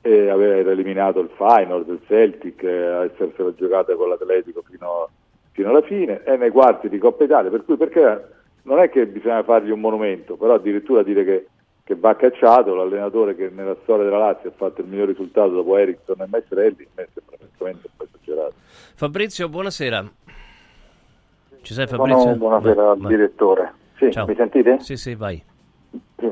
e 0.06 0.30
aver 0.30 0.68
eliminato 0.68 1.20
il 1.20 1.32
Feyenoord, 1.36 1.90
il 1.90 2.00
Celtic, 2.06 2.62
eh, 2.62 3.10
essersela 3.12 3.52
giocata 3.56 3.96
con 3.96 4.08
l'Atletico 4.08 4.62
fino, 4.70 5.10
fino, 5.52 5.70
alla 5.70 5.82
fine, 5.82 6.22
è 6.22 6.38
nei 6.38 6.52
quarti 6.52 6.90
di 6.90 7.00
Coppa 7.00 7.24
Italia, 7.24 7.50
per 7.50 7.66
cui 7.66 7.76
perché 7.76 8.28
non 8.64 8.78
è 8.78 8.92
che 8.92 9.08
bisogna 9.08 9.42
fargli 9.42 9.72
un 9.72 9.80
monumento, 9.80 10.36
però 10.36 10.54
addirittura 10.54 11.02
dire 11.02 11.26
che 11.26 11.48
che 11.86 11.96
va 11.96 12.16
cacciato, 12.16 12.74
l'allenatore 12.74 13.36
che 13.36 13.52
nella 13.54 13.76
storia 13.84 14.06
della 14.06 14.18
Lazio 14.18 14.50
ha 14.50 14.54
fatto 14.56 14.82
il 14.82 14.88
miglior 14.88 15.08
risultato 15.08 15.50
dopo 15.50 15.78
Ericsson 15.78 16.20
e 16.20 16.26
Maestrelli, 16.28 16.88
me 16.96 17.08
sembra 17.14 17.38
francamente 17.38 17.88
un 17.88 17.94
po' 17.96 18.08
esagerato. 18.12 18.54
Fabrizio, 18.96 19.50
buonasera. 19.50 20.12
Ci 21.62 21.74
sei 21.74 21.86
Fabrizio? 21.86 22.36
Buono, 22.36 22.38
buonasera 22.38 22.84
vai, 22.84 22.98
vai. 22.98 23.16
direttore. 23.16 23.74
Sì, 23.98 24.12
Ciao. 24.12 24.26
mi 24.26 24.34
sentite? 24.36 24.80
Sì, 24.80 24.98
sì, 24.98 25.14
vai. 25.14 25.44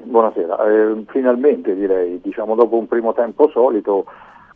Buonasera. 0.01 0.63
Eh, 0.65 1.03
finalmente 1.07 1.75
direi, 1.75 2.19
diciamo 2.21 2.55
dopo 2.55 2.77
un 2.77 2.87
primo 2.87 3.13
tempo 3.13 3.49
solito, 3.49 4.05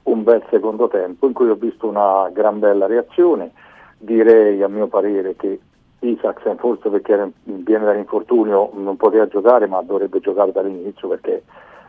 un 0.03 0.23
bel 0.23 0.43
secondo 0.49 0.87
tempo 0.87 1.27
in 1.27 1.33
cui 1.33 1.49
ho 1.49 1.55
visto 1.55 1.87
una 1.87 2.29
gran 2.31 2.59
bella 2.59 2.87
reazione. 2.87 3.51
Direi 3.97 4.61
a 4.63 4.67
mio 4.67 4.87
parere 4.87 5.35
che 5.35 5.59
Isaacsen 5.99 6.57
forse 6.57 6.89
perché 6.89 7.13
era, 7.13 7.29
viene 7.43 7.85
dall'infortunio 7.85 8.71
non 8.73 8.97
poteva 8.97 9.27
giocare 9.27 9.65
ma 9.65 9.81
dovrebbe 9.81 10.19
giocare 10.19 10.51
dall'inizio 10.51 11.07
perché 11.07 11.43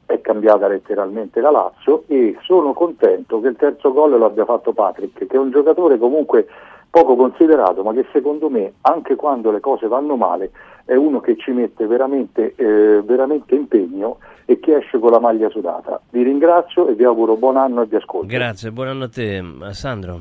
è 0.07 0.21
cambiata 0.23 0.67
letteralmente 0.67 1.43
la 1.43 1.51
Lazio 1.51 2.05
e 2.07 2.35
sono 2.41 2.73
contento 2.73 3.41
che 3.41 3.49
il 3.49 3.57
terzo 3.57 3.93
gol 3.93 4.17
lo 4.17 4.25
abbia 4.25 4.47
fatto 4.47 4.73
Patrick 4.73 5.27
che 5.27 5.37
è 5.37 5.39
un 5.39 5.51
giocatore 5.51 5.99
comunque 5.99 6.49
poco 6.90 7.16
considerato, 7.16 7.83
ma 7.83 7.92
che 7.92 8.07
secondo 8.12 8.48
me 8.48 8.74
anche 8.83 9.14
quando 9.14 9.51
le 9.51 9.61
cose 9.61 9.87
vanno 9.88 10.16
male 10.16 10.51
è 10.85 10.94
uno 10.94 11.20
che 11.20 11.37
ci 11.37 11.51
mette 11.51 11.87
veramente, 11.87 12.55
eh, 12.57 13.03
veramente 13.03 13.55
impegno 13.55 14.18
e 14.46 14.59
che 14.59 14.77
esce 14.77 14.98
con 14.98 15.11
la 15.11 15.20
maglia 15.20 15.51
sudata. 15.51 16.01
Vi 16.11 16.22
ringrazio 16.22 16.88
e 16.88 16.94
vi 16.94 17.05
auguro 17.05 17.37
buon 17.37 17.59
anno 17.59 17.83
e 17.83 17.87
vi 17.87 17.96
ascolto. 17.96 18.27
Grazie, 18.27 18.72
buon 18.72 18.88
anno 18.88 19.05
a 19.05 19.09
te, 19.09 19.42
Sandro. 19.72 20.18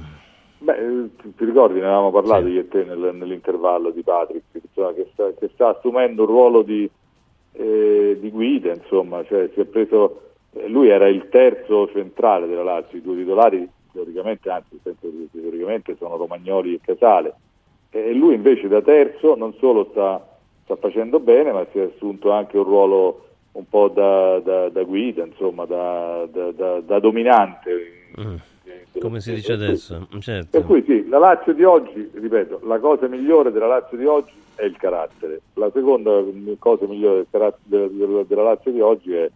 Beh, 0.60 1.10
ti 1.38 1.46
ricordi, 1.46 1.80
ne 1.80 1.86
avevamo 1.86 2.12
parlato 2.12 2.48
sì. 2.48 2.52
io 2.52 2.62
e 2.62 2.68
te 2.68 2.84
nel, 2.84 3.12
nell'intervallo 3.14 3.92
di 3.92 4.02
Patrick, 4.02 4.44
insomma, 4.52 4.92
che, 4.92 5.08
sta, 5.14 5.32
che, 5.40 5.50
sta, 5.54 5.70
assumendo 5.70 6.24
un 6.24 6.28
ruolo 6.28 6.64
di, 6.64 6.90
eh, 7.54 8.18
di 8.20 8.30
guida, 8.30 8.74
insomma, 8.74 9.24
cioè, 9.24 9.50
si 9.54 9.62
è 9.62 9.66
preso, 9.66 10.22
eh, 10.54 10.68
lui 10.68 10.90
era 10.90 11.08
il 11.08 11.30
terzo 11.30 11.88
centrale 11.94 12.48
della 12.48 12.64
Lazio, 12.64 12.98
i 12.98 13.02
due 13.02 13.16
titolari 13.16 13.70
teoricamente, 13.98 14.50
anzi 14.50 14.80
teoricamente 15.32 15.96
sono 15.98 16.18
Romagnoli 16.18 16.76
e 16.76 16.80
Casale, 16.82 17.34
e 17.90 18.14
lui 18.14 18.36
invece 18.36 18.68
da 18.68 18.82
terzo 18.82 19.36
non 19.36 19.54
solo 19.60 19.88
sta, 19.92 20.26
sta 20.64 20.76
facendo 20.76 21.20
bene, 21.20 21.52
ma 21.52 21.66
si 21.72 21.80
è 21.80 21.90
assunto 21.94 22.32
anche 22.32 22.58
un 22.58 22.64
ruolo 22.64 23.26
un 23.54 23.68
po' 23.68 23.88
da, 23.88 24.40
da, 24.40 24.70
da 24.70 24.84
guida, 24.84 25.26
insomma, 25.26 25.66
da, 25.66 26.28
da 26.28 27.00
dominante. 27.00 28.12
Mm 28.20 28.36
come 29.00 29.20
si 29.20 29.34
dice 29.34 29.54
adesso. 29.54 30.08
Certo. 30.20 30.50
Per 30.50 30.66
cui 30.66 30.84
sì, 30.86 31.08
la 31.08 31.20
Lazio 31.20 31.54
di 31.54 31.64
oggi, 31.64 32.10
ripeto, 32.14 32.62
la 32.64 32.80
cosa 32.80 33.08
migliore 33.08 33.52
della 33.52 33.68
Lazio 33.68 33.98
di 33.98 34.06
oggi 34.06 34.34
è 34.56 34.64
il 34.64 34.76
carattere. 34.78 35.42
La 35.54 35.70
seconda 35.74 36.24
cosa 36.60 36.86
migliore 36.88 37.26
del 37.30 37.54
della, 37.64 38.24
della 38.24 38.44
Lazio 38.44 38.72
di 38.72 38.82
oggi 38.82 39.14
è, 39.14 39.30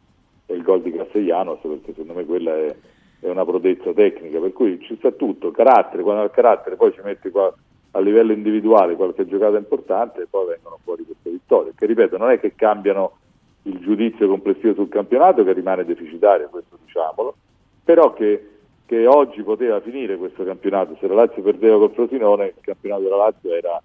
è, 0.45 0.53
il 0.53 0.63
gol 0.63 0.81
di 0.81 0.91
Castellanos, 0.91 1.59
perché 1.61 1.93
secondo 1.93 2.13
me 2.13 2.25
quella 2.25 2.55
è, 2.55 2.75
è, 3.21 3.29
una 3.29 3.45
prodezza 3.45 3.93
tecnica, 3.93 4.39
per 4.39 4.51
cui 4.51 4.79
ci 4.81 4.97
sta 4.97 5.11
tutto, 5.11 5.51
carattere, 5.51 6.03
quando 6.03 6.23
il 6.23 6.31
carattere 6.31 6.75
poi 6.75 6.91
ci 6.91 6.99
metti 7.03 7.29
qua 7.29 7.53
a 7.93 7.99
livello 7.99 8.33
individuale 8.33 8.95
qualche 8.95 9.25
giocata 9.27 9.57
importante 9.57 10.23
e 10.23 10.27
poi 10.29 10.47
vengono 10.47 10.79
fuori 10.83 11.05
queste 11.05 11.29
vittorie, 11.29 11.73
che 11.75 11.85
ripeto 11.85 12.17
non 12.17 12.31
è 12.31 12.39
che 12.39 12.55
cambiano 12.55 13.17
il 13.63 13.79
giudizio 13.79 14.27
complessivo 14.27 14.73
sul 14.73 14.89
campionato 14.89 15.43
che 15.43 15.53
rimane 15.53 15.85
deficitario, 15.85 16.49
questo 16.49 16.77
diciamolo, 16.83 17.35
però 17.83 18.11
che 18.13 18.51
che 18.91 19.07
oggi 19.07 19.41
poteva 19.41 19.79
finire 19.79 20.17
questo 20.17 20.43
campionato, 20.43 20.97
se 20.99 21.07
la 21.07 21.13
Lazio 21.13 21.41
perdeva 21.41 21.77
col 21.77 21.93
Frosinone 21.93 22.47
il 22.47 22.53
campionato 22.59 23.03
della 23.03 23.15
Lazio 23.15 23.53
era 23.53 23.81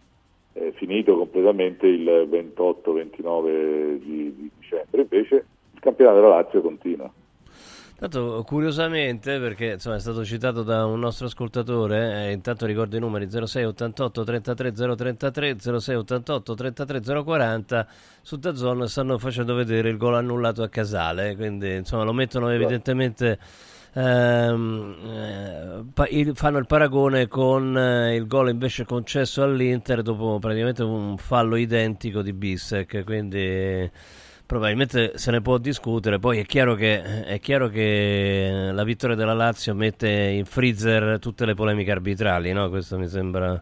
eh, 0.55 0.73
finito 0.73 1.17
completamente 1.17 1.87
il 1.87 2.27
28-29 2.29 3.99
di, 3.99 4.35
di, 4.35 4.51
dicembre, 4.59 5.03
invece 5.03 5.47
il 5.75 5.79
campionato 5.79 6.17
della 6.17 6.35
Lazio 6.41 6.61
continua. 6.61 7.09
Tanto 7.99 8.45
curiosamente, 8.47 9.39
perché 9.41 9.73
insomma, 9.73 9.97
è 9.97 10.01
stato 10.01 10.23
citato 10.23 10.63
da 10.63 10.85
un 10.85 10.99
nostro 10.99 11.29
ascoltatore, 11.29 12.27
eh, 12.27 12.33
intanto 12.33 12.67
ricordo 12.67 12.95
i 12.95 13.01
numeri 13.01 13.27
0688 13.27 14.23
33 14.23 14.73
033 14.73 15.57
0688 15.59 16.55
33 16.55 17.01
040 17.25 17.87
su 18.21 18.37
Dazon 18.37 18.87
stanno 18.87 19.17
facendo 19.17 19.55
vedere 19.55 19.89
il 19.89 19.97
gol 19.97 20.15
annullato 20.15 20.63
a 20.63 20.69
Casale, 20.69 21.37
quindi 21.37 21.77
insomma 21.77 22.03
lo 22.03 22.13
mettono 22.13 22.51
evidentemente 22.51 23.39
ehm, 23.95 25.85
eh, 25.95 26.33
fanno 26.35 26.59
il 26.59 26.67
paragone 26.67 27.29
con 27.29 27.79
eh, 27.79 28.15
il 28.15 28.27
gol 28.27 28.51
invece 28.51 28.85
concesso 28.85 29.43
all'Inter 29.43 30.03
dopo 30.03 30.39
praticamente 30.39 30.83
un 30.83 31.17
fallo 31.17 31.57
identico 31.57 32.21
di 32.21 32.35
Bissek, 32.35 33.05
quindi 33.05 33.91
probabilmente 34.47 35.19
se 35.19 35.31
ne 35.31 35.41
può 35.41 35.59
discutere. 35.59 36.19
Poi 36.19 36.39
è 36.39 36.45
chiaro, 36.45 36.75
che, 36.75 37.25
è 37.25 37.39
chiaro 37.41 37.69
che 37.69 38.71
la 38.73 38.85
vittoria 38.85 39.17
della 39.17 39.35
Lazio 39.35 39.75
mette 39.75 40.09
in 40.09 40.45
freezer 40.45 41.19
tutte 41.19 41.45
le 41.45 41.55
polemiche 41.55 41.91
arbitrali, 41.91 42.53
no? 42.53 42.69
questo 42.69 42.97
mi 42.97 43.09
sembra 43.09 43.61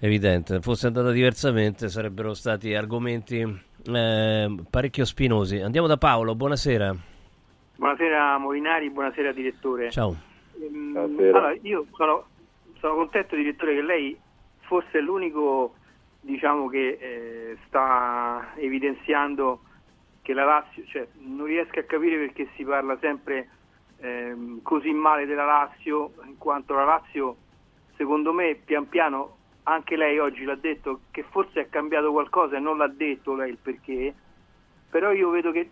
evidente. 0.00 0.60
Fosse 0.60 0.88
andata 0.88 1.10
diversamente 1.10 1.88
sarebbero 1.88 2.34
stati 2.34 2.74
argomenti 2.74 3.40
eh, 3.86 4.56
parecchio 4.68 5.04
spinosi. 5.04 5.60
Andiamo 5.60 5.86
da 5.86 5.96
Paolo, 5.96 6.34
buonasera. 6.34 6.94
Buonasera 7.76 8.38
Molinari, 8.38 8.90
buonasera 8.90 9.32
direttore. 9.32 9.90
Ciao. 9.90 10.16
Ehm, 10.60 10.94
allora, 10.96 11.54
io 11.62 11.86
sono, 11.92 12.24
sono, 12.80 12.94
contento 12.94 13.36
direttore 13.36 13.74
che 13.74 13.82
lei 13.82 14.18
forse 14.60 14.98
è 14.98 15.00
l'unico 15.00 15.74
diciamo, 16.20 16.68
che 16.68 16.98
eh, 17.00 17.56
sta 17.66 18.54
evidenziando 18.56 19.60
che 20.26 20.32
la 20.32 20.44
Lazio, 20.44 20.84
cioè, 20.86 21.06
non 21.20 21.46
riesco 21.46 21.78
a 21.78 21.84
capire 21.84 22.16
perché 22.16 22.48
si 22.56 22.64
parla 22.64 22.98
sempre 22.98 23.48
eh, 23.98 24.58
così 24.64 24.90
male 24.90 25.24
della 25.24 25.44
Lazio, 25.44 26.14
in 26.24 26.36
quanto 26.36 26.74
la 26.74 26.82
Lazio 26.82 27.36
secondo 27.94 28.32
me 28.32 28.56
pian 28.56 28.88
piano, 28.88 29.36
anche 29.62 29.94
lei 29.94 30.18
oggi 30.18 30.42
l'ha 30.42 30.56
detto, 30.56 31.02
che 31.12 31.22
forse 31.30 31.60
è 31.60 31.68
cambiato 31.68 32.10
qualcosa 32.10 32.56
e 32.56 32.58
non 32.58 32.76
l'ha 32.76 32.88
detto 32.88 33.36
lei 33.36 33.50
il 33.50 33.58
perché, 33.58 34.12
però 34.90 35.12
io 35.12 35.30
vedo 35.30 35.52
che 35.52 35.70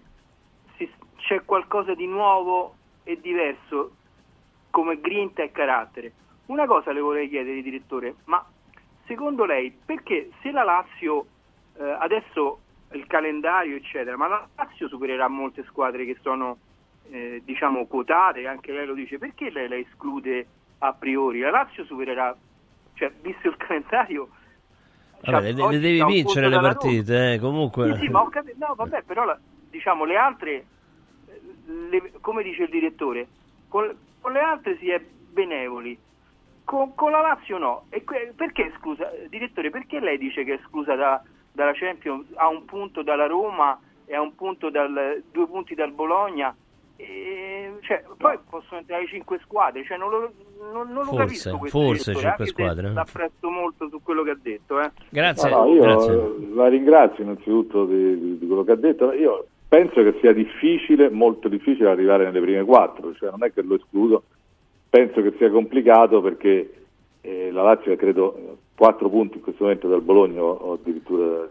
si, 0.76 0.88
c'è 1.16 1.44
qualcosa 1.44 1.94
di 1.94 2.06
nuovo 2.06 2.76
e 3.02 3.18
diverso 3.20 3.96
come 4.70 5.00
grinta 5.00 5.42
e 5.42 5.50
carattere. 5.50 6.12
Una 6.46 6.66
cosa 6.66 6.92
le 6.92 7.00
vorrei 7.00 7.28
chiedere, 7.28 7.60
direttore, 7.60 8.14
ma 8.26 8.46
secondo 9.06 9.44
lei 9.46 9.76
perché 9.84 10.30
se 10.42 10.52
la 10.52 10.62
Lazio 10.62 11.26
eh, 11.76 11.82
adesso 11.98 12.60
il 12.94 13.06
calendario 13.06 13.76
eccetera, 13.76 14.16
ma 14.16 14.28
la 14.28 14.48
Lazio 14.56 14.88
supererà 14.88 15.28
molte 15.28 15.64
squadre 15.64 16.04
che 16.04 16.16
sono 16.22 16.58
eh, 17.10 17.42
diciamo 17.44 17.86
quotate, 17.86 18.46
anche 18.46 18.72
lei 18.72 18.86
lo 18.86 18.94
dice, 18.94 19.18
perché 19.18 19.50
lei 19.50 19.68
la 19.68 19.76
esclude 19.76 20.46
a 20.78 20.92
priori? 20.92 21.40
La 21.40 21.50
Lazio 21.50 21.84
supererà, 21.84 22.34
cioè 22.94 23.12
visto 23.20 23.48
il 23.48 23.56
calendario 23.58 24.28
Vabbè, 25.30 25.52
le, 25.52 25.68
le 25.70 25.78
devi 25.78 26.04
vincere 26.04 26.48
le 26.48 26.60
partite, 26.60 27.34
eh, 27.34 27.38
comunque. 27.38 27.94
Sì, 27.94 28.04
sì, 28.04 28.08
ma 28.08 28.28
cap- 28.28 28.52
no, 28.56 28.74
vabbè, 28.74 29.02
però 29.04 29.24
la, 29.24 29.38
diciamo 29.70 30.04
le 30.04 30.16
altre 30.16 30.64
le, 31.66 32.12
come 32.20 32.42
dice 32.42 32.64
il 32.64 32.70
direttore, 32.70 33.26
con, 33.68 33.94
con, 34.20 34.32
le 34.32 34.40
altre 34.40 34.76
si 34.78 34.90
è 34.90 35.00
benevoli, 35.00 35.98
con, 36.64 36.94
con 36.94 37.10
la 37.10 37.20
Lazio 37.20 37.58
no. 37.58 37.86
E 37.88 38.04
que, 38.04 38.32
perché, 38.36 38.72
scusa, 38.78 39.10
direttore, 39.28 39.70
perché 39.70 39.98
lei 40.00 40.18
dice 40.18 40.44
che 40.44 40.54
è 40.54 40.58
esclusa 40.58 40.94
da, 40.94 41.22
dalla 41.54 41.72
Champions 41.72 42.26
a 42.34 42.48
un 42.48 42.64
punto 42.64 43.02
dalla 43.02 43.26
Roma 43.26 43.78
e 44.04 44.14
a 44.14 44.20
un 44.20 44.34
punto 44.34 44.68
dal, 44.70 45.22
due 45.30 45.46
punti 45.46 45.74
dal 45.74 45.92
Bologna? 45.92 46.54
E, 46.96 47.72
cioè, 47.80 48.04
poi 48.16 48.38
possono 48.48 48.80
entrare 48.80 49.06
cinque 49.06 49.40
squadre, 49.42 49.84
cioè 49.84 49.96
non 49.96 50.10
lo, 50.10 50.32
non, 50.72 50.92
non 50.92 51.04
forse, 51.04 51.10
lo 51.10 51.16
capisco 51.16 51.58
questo 51.58 51.80
forse 51.80 52.14
cinque 52.14 52.46
squadre. 52.46 52.92
L'apprezzo 52.92 53.50
molto 53.50 53.88
su 53.88 54.00
quello 54.02 54.22
che 54.22 54.30
ha 54.30 54.38
detto. 54.40 54.80
Eh. 54.80 54.90
Grazie. 55.08 55.50
No, 55.50 55.64
no, 55.64 55.74
io 55.74 55.80
Grazie. 55.80 56.54
la 56.54 56.68
ringrazio 56.68 57.22
innanzitutto 57.24 57.84
di, 57.86 58.18
di, 58.18 58.38
di, 58.38 58.46
quello 58.46 58.64
che 58.64 58.72
ha 58.72 58.76
detto. 58.76 59.12
Io 59.12 59.46
penso 59.68 60.02
che 60.02 60.16
sia 60.20 60.32
difficile, 60.32 61.10
molto 61.10 61.48
difficile 61.48 61.88
arrivare 61.88 62.24
nelle 62.24 62.40
prime 62.40 62.64
quattro, 62.64 63.14
cioè 63.14 63.30
non 63.30 63.42
è 63.42 63.52
che 63.52 63.62
lo 63.62 63.74
escludo, 63.74 64.22
penso 64.88 65.20
che 65.22 65.34
sia 65.36 65.50
complicato 65.50 66.20
perché 66.20 66.74
eh, 67.20 67.50
la 67.50 67.62
Lazio 67.62 67.96
credo 67.96 68.58
quattro 68.76 69.08
punti 69.08 69.36
in 69.36 69.42
questo 69.42 69.64
momento 69.64 69.88
dal 69.88 70.02
Bologna 70.02 70.42
o 70.42 70.72
addirittura 70.74 71.48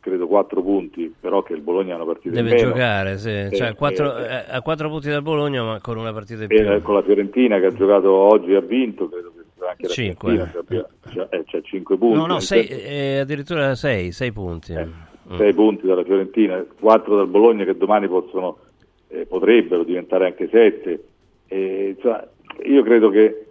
credo 0.00 0.28
quattro 0.28 0.62
punti, 0.62 1.12
però 1.18 1.42
che 1.42 1.52
il 1.52 1.60
Bologna 1.60 1.94
ha 1.94 1.96
una 1.96 2.04
partita 2.04 2.36
Deve 2.36 2.50
in 2.50 2.54
meno. 2.54 2.68
giocare, 2.68 3.18
sì. 3.18 3.30
Eh, 3.30 3.50
cioè, 3.52 3.74
quattro, 3.74 4.16
eh, 4.16 4.44
a 4.48 4.62
quattro 4.62 4.88
punti 4.88 5.08
dal 5.08 5.22
Bologna 5.22 5.64
ma 5.64 5.80
con 5.80 5.96
una 5.96 6.12
partita 6.12 6.42
in 6.42 6.48
più. 6.48 6.58
Eh, 6.58 6.80
con 6.80 6.94
la 6.94 7.02
Fiorentina 7.02 7.58
che 7.58 7.66
ha 7.66 7.74
giocato 7.74 8.12
oggi 8.12 8.52
e 8.52 8.56
ha 8.56 8.60
vinto, 8.60 9.08
credo 9.08 9.32
che 9.34 9.64
anche 9.64 9.86
la 9.86 9.88
Cinque. 9.88 10.32
Fiorentina 10.34 10.86
cioè, 11.12 11.28
eh, 11.30 11.44
c'è 11.44 11.60
cinque 11.62 11.96
punti. 11.96 12.18
No, 12.18 12.26
no, 12.26 12.40
sei, 12.40 12.66
eh, 12.66 13.18
addirittura 13.18 13.74
sei, 13.74 14.12
sei 14.12 14.32
punti. 14.32 14.72
Eh. 14.72 15.14
6 15.36 15.52
mm. 15.52 15.56
punti 15.56 15.86
dalla 15.86 16.04
Fiorentina, 16.04 16.64
4 16.78 17.16
dal 17.16 17.26
Bologna 17.26 17.64
che 17.64 17.76
domani 17.76 18.06
possono, 18.06 18.58
eh, 19.08 19.26
potrebbero 19.26 19.82
diventare 19.82 20.26
anche 20.26 20.48
7. 20.48 21.04
Eh, 21.48 21.96
io 22.64 22.82
credo 22.82 23.08
che, 23.08 23.24
eh, 23.24 23.45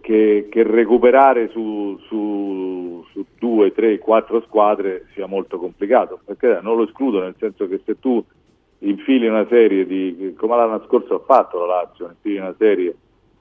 che, 0.00 0.48
che 0.50 0.62
recuperare 0.62 1.48
su, 1.48 1.98
su, 2.06 3.04
su 3.12 3.24
2, 3.38 3.72
3, 3.72 3.98
4 3.98 4.42
squadre 4.42 5.06
sia 5.14 5.26
molto 5.26 5.58
complicato, 5.58 6.20
perché 6.24 6.60
non 6.62 6.76
lo 6.76 6.84
escludo, 6.84 7.20
nel 7.20 7.34
senso 7.38 7.68
che 7.68 7.80
se 7.84 7.98
tu 7.98 8.22
infili 8.80 9.26
una 9.26 9.46
serie 9.48 9.86
di, 9.86 10.34
come 10.36 10.56
l'anno 10.56 10.82
scorso 10.86 11.14
ha 11.14 11.24
fatto 11.24 11.64
la 11.64 11.82
Lazio, 11.82 12.08
infili 12.08 12.38
una 12.38 12.54
serie 12.58 12.94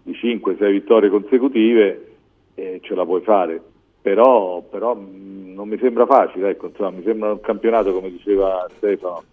di 0.03 0.13
5-6 0.13 0.71
vittorie 0.71 1.09
consecutive, 1.09 2.07
eh, 2.55 2.79
ce 2.81 2.95
la 2.95 3.05
puoi 3.05 3.21
fare. 3.21 3.61
Però, 4.01 4.61
però 4.61 4.95
mh, 4.95 5.53
non 5.53 5.67
mi 5.67 5.77
sembra 5.77 6.05
facile, 6.05 6.49
ecco, 6.49 6.67
insomma, 6.67 6.91
mi 6.91 7.03
sembra 7.03 7.31
un 7.31 7.39
campionato, 7.39 7.93
come 7.93 8.11
diceva 8.11 8.67
Stefano, 8.75 9.23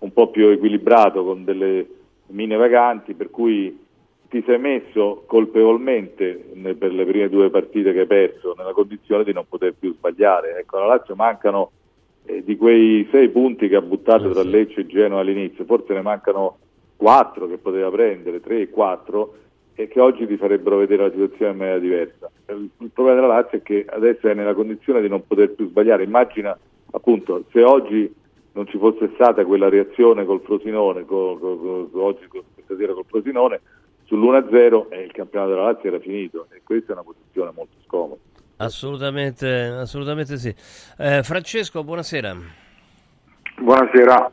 un 0.00 0.12
po' 0.12 0.28
più 0.28 0.48
equilibrato 0.48 1.24
con 1.24 1.44
delle 1.44 1.86
mine 2.28 2.56
vaganti, 2.56 3.14
per 3.14 3.30
cui 3.30 3.86
ti 4.28 4.42
sei 4.46 4.58
messo 4.58 5.24
colpevolmente 5.26 6.50
per 6.78 6.92
le 6.92 7.04
prime 7.06 7.28
due 7.28 7.50
partite 7.50 7.92
che 7.92 8.00
hai 8.00 8.06
perso 8.06 8.54
nella 8.56 8.72
condizione 8.72 9.24
di 9.24 9.32
non 9.32 9.46
poter 9.48 9.74
più 9.78 9.94
sbagliare. 9.94 10.58
Ecco, 10.58 10.76
alla 10.76 10.86
Lazio 10.86 11.14
mancano 11.14 11.70
eh, 12.26 12.44
di 12.44 12.56
quei 12.56 13.08
sei 13.10 13.30
punti 13.30 13.68
che 13.68 13.76
ha 13.76 13.80
buttato 13.80 14.30
tra 14.30 14.42
Lecce 14.42 14.80
e 14.80 14.86
Genoa 14.86 15.20
all'inizio, 15.20 15.64
forse 15.64 15.94
ne 15.94 16.02
mancano 16.02 16.58
quattro 16.96 17.48
che 17.48 17.56
poteva 17.56 17.90
prendere, 17.90 18.40
tre 18.40 18.60
e 18.60 18.70
quattro, 18.70 19.34
e 19.74 19.88
che 19.88 20.00
oggi 20.00 20.26
ti 20.26 20.36
farebbero 20.36 20.76
vedere 20.76 21.04
la 21.04 21.10
situazione 21.10 21.52
in 21.52 21.58
maniera 21.58 21.78
diversa. 21.78 22.30
Il 22.48 22.90
problema 22.92 23.20
della 23.20 23.34
Lazio 23.34 23.58
è 23.58 23.62
che 23.62 23.86
adesso 23.88 24.28
è 24.28 24.34
nella 24.34 24.54
condizione 24.54 25.00
di 25.00 25.08
non 25.08 25.26
poter 25.26 25.52
più 25.52 25.68
sbagliare. 25.68 26.02
Immagina 26.02 26.58
appunto 26.90 27.44
se 27.52 27.62
oggi 27.62 28.12
non 28.52 28.66
ci 28.66 28.76
fosse 28.76 29.10
stata 29.14 29.44
quella 29.44 29.68
reazione 29.68 30.24
col 30.24 30.40
Frosinone, 30.40 31.04
col, 31.04 31.38
col, 31.38 31.60
col, 31.60 32.00
oggi 32.00 32.26
questa 32.26 32.76
sera 32.76 32.92
col 32.92 33.04
Frosinone, 33.06 33.60
sull'1-0 34.08 34.88
e 34.90 35.02
il 35.02 35.12
campionato 35.12 35.52
della 35.52 35.64
Lazio 35.64 35.88
era 35.90 36.00
finito 36.00 36.46
e 36.50 36.62
questa 36.64 36.90
è 36.90 36.92
una 36.94 37.04
posizione 37.04 37.52
molto 37.54 37.76
scomoda. 37.86 38.16
Assolutamente, 38.56 39.48
assolutamente 39.48 40.36
sì. 40.36 40.52
Eh, 40.98 41.22
Francesco, 41.22 41.84
buonasera. 41.84 42.36
Buonasera. 43.60 44.32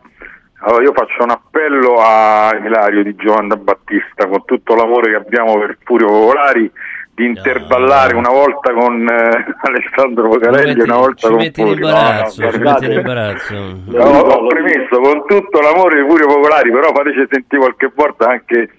Allora 0.61 0.83
io 0.83 0.93
faccio 0.93 1.23
un 1.23 1.29
appello 1.29 1.95
a 1.99 2.49
Ilario 2.55 3.03
di 3.03 3.13
Giovanna 3.15 3.55
Battista 3.55 4.27
con 4.27 4.45
tutto 4.45 4.73
l'amore 4.73 5.11
che 5.11 5.17
abbiamo 5.17 5.59
per 5.59 5.77
Furio 5.83 6.07
Popolari 6.07 6.71
di 7.13 7.25
intervallare 7.25 8.13
no, 8.13 8.19
una 8.19 8.29
volta 8.29 8.73
con 8.73 9.07
eh, 9.07 9.45
Alessandro 9.61 10.27
Pocarelli 10.27 10.79
e 10.79 10.83
una 10.83 10.97
volta 10.97 11.29
con 11.29 11.51
Furio. 11.53 11.88
No, 11.88 12.91
imbarazzo. 12.91 13.53
No, 13.85 14.03
ho 14.03 14.47
premesso 14.47 14.99
con 14.99 15.25
tutto 15.27 15.59
l'amore 15.59 16.01
di 16.01 16.09
Furio 16.09 16.27
Popolari, 16.27 16.71
però 16.71 16.91
fateci 16.93 17.27
sentire 17.29 17.61
qualche 17.61 17.91
volta 17.93 18.29
anche 18.29 18.69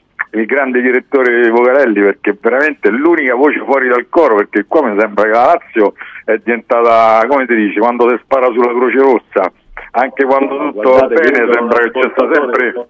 il 0.41 0.47
grande 0.47 0.81
direttore 0.81 1.51
Pocarelli 1.51 2.01
perché 2.01 2.37
veramente 2.41 2.89
è 2.89 2.91
l'unica 2.91 3.35
voce 3.35 3.63
fuori 3.65 3.89
dal 3.89 4.09
coro 4.09 4.37
perché 4.37 4.65
qua 4.67 4.89
mi 4.89 4.99
sembra 4.99 5.25
che 5.25 5.31
la 5.31 5.45
Lazio 5.45 5.95
è 6.25 6.37
diventata, 6.39 7.27
come 7.27 7.47
si 7.49 7.55
dice, 7.55 7.81
quando 7.81 8.09
si 8.09 8.19
spara 8.23 8.47
sulla 8.47 8.73
Croce 8.73 8.99
Rossa, 8.99 9.53
anche 9.93 10.25
quando 10.25 10.59
tutto 10.59 10.91
Guardate, 10.91 11.15
va 11.15 11.21
bene 11.21 11.53
sembra 11.53 11.79
che 11.79 11.91
c'è 11.91 12.11
sta 12.15 12.29
sempre 12.33 12.89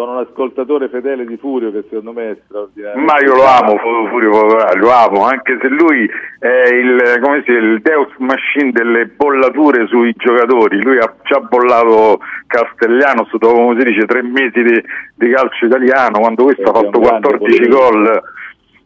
sono 0.00 0.12
un 0.12 0.26
ascoltatore 0.26 0.88
fedele 0.88 1.26
di 1.26 1.36
Furio 1.36 1.70
che 1.70 1.84
secondo 1.88 2.12
me 2.12 2.30
è 2.30 2.36
straordinario. 2.46 3.02
Ma 3.02 3.20
io 3.20 3.34
lo 3.34 3.44
amo 3.44 3.76
Furio 4.08 4.74
lo 4.76 4.90
amo, 4.90 5.24
anche 5.26 5.58
se 5.60 5.68
lui 5.68 6.08
è 6.38 6.68
il, 6.72 7.18
come 7.20 7.42
si, 7.44 7.50
il 7.50 7.80
Deus 7.82 8.08
Machine 8.16 8.72
delle 8.72 9.06
bollature 9.06 9.86
sui 9.88 10.14
giocatori, 10.16 10.82
lui 10.82 10.98
ha 10.98 11.14
già 11.24 11.40
bollato 11.40 12.20
Castellano 12.46 13.28
dopo 13.30 13.52
come 13.52 13.78
si 13.78 13.84
dice 13.84 14.06
tre 14.06 14.22
mesi 14.22 14.62
di, 14.62 14.82
di 15.14 15.30
calcio 15.30 15.66
italiano, 15.66 16.20
quando 16.20 16.44
questo 16.44 16.70
ha 16.70 16.72
fatto 16.72 16.98
14 16.98 17.68
gol, 17.68 18.22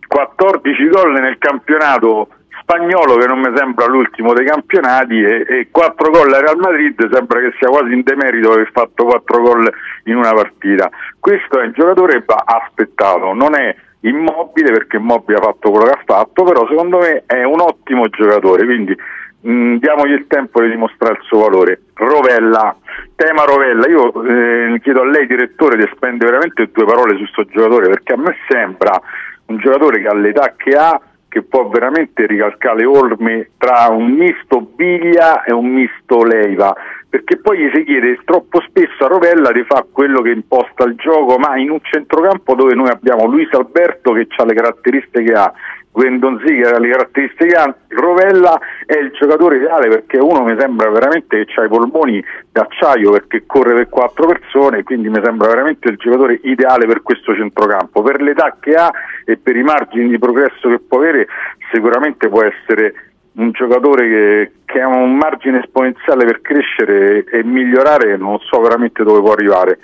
14 0.08 0.88
gol 0.88 1.12
nel 1.12 1.38
campionato 1.38 2.28
Spagnolo 2.66 3.16
che 3.16 3.26
non 3.26 3.40
mi 3.40 3.52
sembra 3.54 3.84
l'ultimo 3.84 4.32
dei 4.32 4.46
campionati 4.46 5.22
e, 5.22 5.44
e 5.46 5.68
4 5.70 6.10
gol 6.10 6.32
a 6.32 6.40
Real 6.40 6.56
Madrid 6.56 7.12
sembra 7.12 7.38
che 7.40 7.52
sia 7.58 7.68
quasi 7.68 7.92
in 7.92 8.02
demerito 8.02 8.52
aver 8.52 8.70
fatto 8.72 9.04
4 9.04 9.40
gol 9.42 9.70
in 10.04 10.16
una 10.16 10.32
partita. 10.32 10.88
Questo 11.20 11.60
è 11.60 11.66
un 11.66 11.72
giocatore 11.72 12.14
che 12.14 12.24
va 12.24 12.42
aspettato, 12.46 13.34
non 13.34 13.54
è 13.54 13.76
immobile 14.00 14.72
perché 14.72 14.96
immobile 14.96 15.38
ha 15.38 15.42
fatto 15.42 15.70
quello 15.70 15.84
che 15.84 15.92
ha 15.92 16.02
fatto, 16.06 16.42
però 16.44 16.66
secondo 16.66 16.98
me 17.00 17.24
è 17.26 17.42
un 17.44 17.60
ottimo 17.60 18.08
giocatore, 18.08 18.64
quindi 18.64 18.96
mh, 19.42 19.52
mm, 19.52 19.76
diamogli 19.76 20.12
il 20.12 20.26
tempo 20.26 20.62
di 20.62 20.70
dimostrare 20.70 21.18
il 21.18 21.24
suo 21.24 21.40
valore. 21.40 21.82
Rovella, 21.92 22.74
tema 23.14 23.44
Rovella, 23.44 23.86
io 23.88 24.24
eh, 24.24 24.80
chiedo 24.80 25.02
a 25.02 25.06
lei 25.06 25.26
direttore 25.26 25.76
di 25.76 25.88
spendere 25.94 26.30
veramente 26.30 26.70
due 26.72 26.86
parole 26.86 27.18
su 27.18 27.30
questo 27.30 27.44
giocatore 27.44 27.88
perché 27.88 28.14
a 28.14 28.16
me 28.16 28.34
sembra 28.48 28.98
un 29.46 29.58
giocatore 29.58 30.00
che 30.00 30.08
all'età 30.08 30.54
che 30.56 30.74
ha 30.74 30.98
che 31.34 31.42
può 31.42 31.66
veramente 31.68 32.26
ricalcare 32.26 32.84
orme 32.84 33.50
tra 33.58 33.88
un 33.90 34.12
misto 34.12 34.60
Biglia 34.60 35.42
e 35.42 35.52
un 35.52 35.66
misto 35.66 36.22
Leiva, 36.22 36.72
perché 37.08 37.38
poi 37.38 37.58
gli 37.58 37.70
si 37.74 37.82
chiede 37.82 38.20
troppo 38.24 38.60
spesso 38.60 39.04
a 39.04 39.08
Rovella 39.08 39.50
di 39.50 39.64
fare 39.64 39.86
quello 39.90 40.22
che 40.22 40.30
imposta 40.30 40.84
il 40.84 40.94
gioco, 40.94 41.36
ma 41.36 41.56
in 41.56 41.70
un 41.70 41.80
centrocampo 41.82 42.54
dove 42.54 42.74
noi 42.74 42.88
abbiamo 42.88 43.26
Luis 43.26 43.50
Alberto 43.50 44.12
che 44.12 44.28
ha 44.36 44.44
le 44.44 44.54
caratteristiche 44.54 45.24
che 45.24 45.32
ha, 45.32 45.52
Gwendon 45.94 46.40
Z 46.40 46.44
che 46.44 46.60
caratteristiche 46.62 47.54
ha, 47.54 47.72
Rovella 47.86 48.58
è 48.84 48.96
il 48.96 49.12
giocatore 49.12 49.58
ideale 49.58 49.88
perché 49.88 50.18
uno 50.18 50.42
mi 50.42 50.56
sembra 50.58 50.90
veramente 50.90 51.44
che 51.44 51.60
ha 51.60 51.64
i 51.64 51.68
polmoni 51.68 52.22
d'acciaio 52.50 53.12
perché 53.12 53.44
corre 53.46 53.74
per 53.74 53.88
quattro 53.88 54.26
persone 54.26 54.82
quindi 54.82 55.08
mi 55.08 55.20
sembra 55.22 55.46
veramente 55.46 55.88
il 55.88 55.96
giocatore 55.96 56.40
ideale 56.42 56.86
per 56.86 57.02
questo 57.02 57.32
centrocampo. 57.36 58.02
Per 58.02 58.20
l'età 58.20 58.56
che 58.58 58.74
ha 58.74 58.90
e 59.24 59.36
per 59.36 59.54
i 59.54 59.62
margini 59.62 60.08
di 60.08 60.18
progresso 60.18 60.68
che 60.68 60.80
può 60.80 60.98
avere 60.98 61.28
sicuramente 61.72 62.28
può 62.28 62.42
essere 62.42 62.94
un 63.34 63.52
giocatore 63.52 64.08
che, 64.08 64.52
che 64.64 64.80
ha 64.80 64.88
un 64.88 65.16
margine 65.16 65.60
esponenziale 65.60 66.24
per 66.24 66.40
crescere 66.40 67.24
e 67.24 67.44
migliorare 67.44 68.16
non 68.16 68.38
so 68.40 68.60
veramente 68.60 69.04
dove 69.04 69.20
può 69.20 69.32
arrivare 69.32 69.78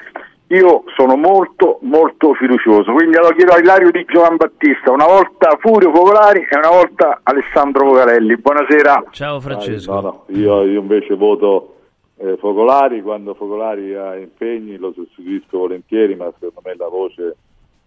io 0.51 0.83
sono 0.97 1.17
molto 1.17 1.79
molto 1.83 2.35
fiducioso, 2.35 2.93
quindi 2.93 3.17
lo 3.17 3.29
chiedo 3.37 3.53
a 3.53 3.59
Ilario 3.59 3.91
di 3.91 4.05
Giovan 4.05 4.37
Battista, 4.37 4.91
una 4.91 5.07
volta 5.07 5.57
Furio 5.61 5.93
Popolari 5.93 6.41
e 6.41 6.59
una 6.59 6.71
volta 6.71 7.21
Alessandro 7.23 7.87
Pocarelli. 7.87 8.37
Buonasera. 8.37 9.05
Ciao 9.11 9.39
Francesco. 9.41 9.93
Ah, 9.93 10.01
no, 10.01 10.25
no. 10.27 10.37
Io, 10.37 10.65
io, 10.65 10.81
invece 10.81 11.15
voto 11.15 11.77
eh, 12.17 12.37
Focolari, 12.39 13.01
quando 13.01 13.35
Focolari 13.35 13.95
ha 13.95 14.17
impegni 14.17 14.77
lo 14.77 14.93
sostituisco 14.93 15.59
volentieri, 15.59 16.17
ma 16.17 16.33
secondo 16.35 16.63
me 16.65 16.75
la 16.77 16.89
voce 16.89 17.37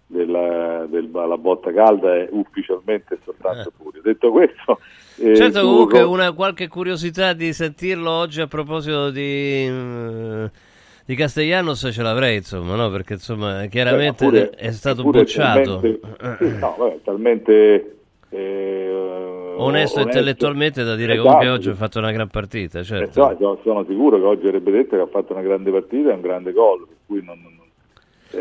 della, 0.08 0.86
della 0.88 1.38
botta 1.38 1.74
calda 1.74 2.16
è 2.16 2.30
ufficialmente 2.32 3.20
soltanto 3.26 3.70
eh. 3.70 3.72
Furio. 3.76 4.02
Detto 4.02 4.32
questo... 4.32 4.80
Eh, 5.18 5.36
certo, 5.36 5.64
comunque 5.64 6.02
una 6.02 6.32
qualche 6.32 6.70
curiosità 6.70 7.34
di 7.34 7.52
sentirlo 7.52 8.10
oggi 8.10 8.40
a 8.40 8.48
proposito 8.48 9.10
di... 9.10 9.68
Uh 9.70 10.72
di 11.06 11.16
Castellanos 11.16 11.90
ce 11.92 12.02
l'avrei, 12.02 12.38
insomma, 12.38 12.76
no? 12.76 12.90
Perché 12.90 13.14
insomma, 13.14 13.66
chiaramente 13.66 14.26
pure, 14.26 14.50
è 14.52 14.72
stato 14.72 15.04
bocciato. 15.04 15.80
Talmente, 15.80 16.38
sì, 16.38 16.58
no, 16.60 16.76
vabbè, 16.78 17.00
talmente 17.04 17.96
eh, 18.30 19.54
onesto, 19.58 20.02
intellettualmente 20.02 20.84
da 20.84 20.96
dire 20.96 21.14
esatto. 21.14 21.28
comunque 21.28 21.50
oggi 21.50 21.70
ha 21.70 21.76
fatto 21.76 22.00
una 22.00 22.12
gran 22.12 22.30
partita. 22.30 22.84
Certo. 22.84 23.10
Esatto, 23.10 23.60
sono 23.64 23.86
sicuro 23.88 24.18
che 24.18 24.26
oggi 24.26 24.48
avrebbe 24.48 24.72
detto 24.72 24.96
che 24.96 25.02
ha 25.02 25.08
fatto 25.08 25.34
una 25.34 25.42
grande 25.42 25.72
partita 25.72 26.10
e 26.10 26.14
un 26.14 26.22
grande 26.22 26.52
gol, 26.52 26.88
per 26.88 26.98
cui 27.06 27.24
non, 27.24 27.40
non 27.42 27.54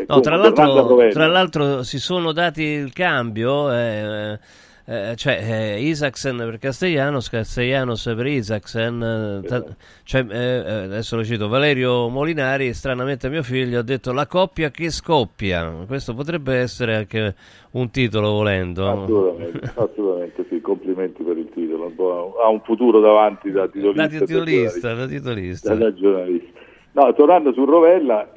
No, 0.07 0.19
tra, 0.21 0.37
l'altro, 0.37 1.07
tra, 1.09 1.27
l'altro, 1.27 1.83
si 1.83 1.99
sono 1.99 2.31
dati 2.31 2.63
il 2.63 2.91
cambio, 2.93 3.71
eh, 3.71 4.39
eh, 4.85 5.13
cioè 5.15 5.39
eh, 5.41 5.81
Isaacsen 5.81 6.35
per 6.35 6.59
Castellanos, 6.59 7.29
Castellanos 7.29 8.03
per 8.15 8.25
Isaacsen, 8.25 9.41
eh, 9.43 9.47
ta- 9.47 9.63
cioè, 10.03 10.25
eh, 10.29 10.35
eh, 10.35 10.71
adesso 10.83 11.15
lo 11.15 11.23
cito, 11.23 11.47
Valerio 11.47 12.09
Molinari, 12.09 12.73
stranamente 12.73 13.29
mio 13.29 13.43
figlio, 13.43 13.79
ha 13.79 13.83
detto 13.83 14.11
la 14.11 14.27
coppia 14.27 14.71
che 14.71 14.89
scoppia, 14.89 15.85
questo 15.87 16.13
potrebbe 16.13 16.55
essere 16.55 16.97
anche 16.97 17.33
un 17.71 17.89
titolo 17.91 18.31
volendo. 18.31 18.89
Assolutamente, 18.89 19.71
assolutamente 19.73 20.45
sì, 20.49 20.59
complimenti 20.59 21.23
per 21.23 21.37
il 21.37 21.49
titolo, 21.53 21.85
un 21.85 22.31
ha 22.43 22.49
un 22.49 22.59
futuro 22.61 22.99
davanti 22.99 23.51
da 23.51 23.69
titolista. 23.69 24.01
Da 24.01 24.25
titolista, 24.25 24.93
da, 24.93 25.07
titolista. 25.07 25.75
Da 25.75 25.93
giornalista. 25.93 26.59
No, 26.91 27.13
tornando 27.13 27.53
su 27.53 27.63
Rovella, 27.63 28.29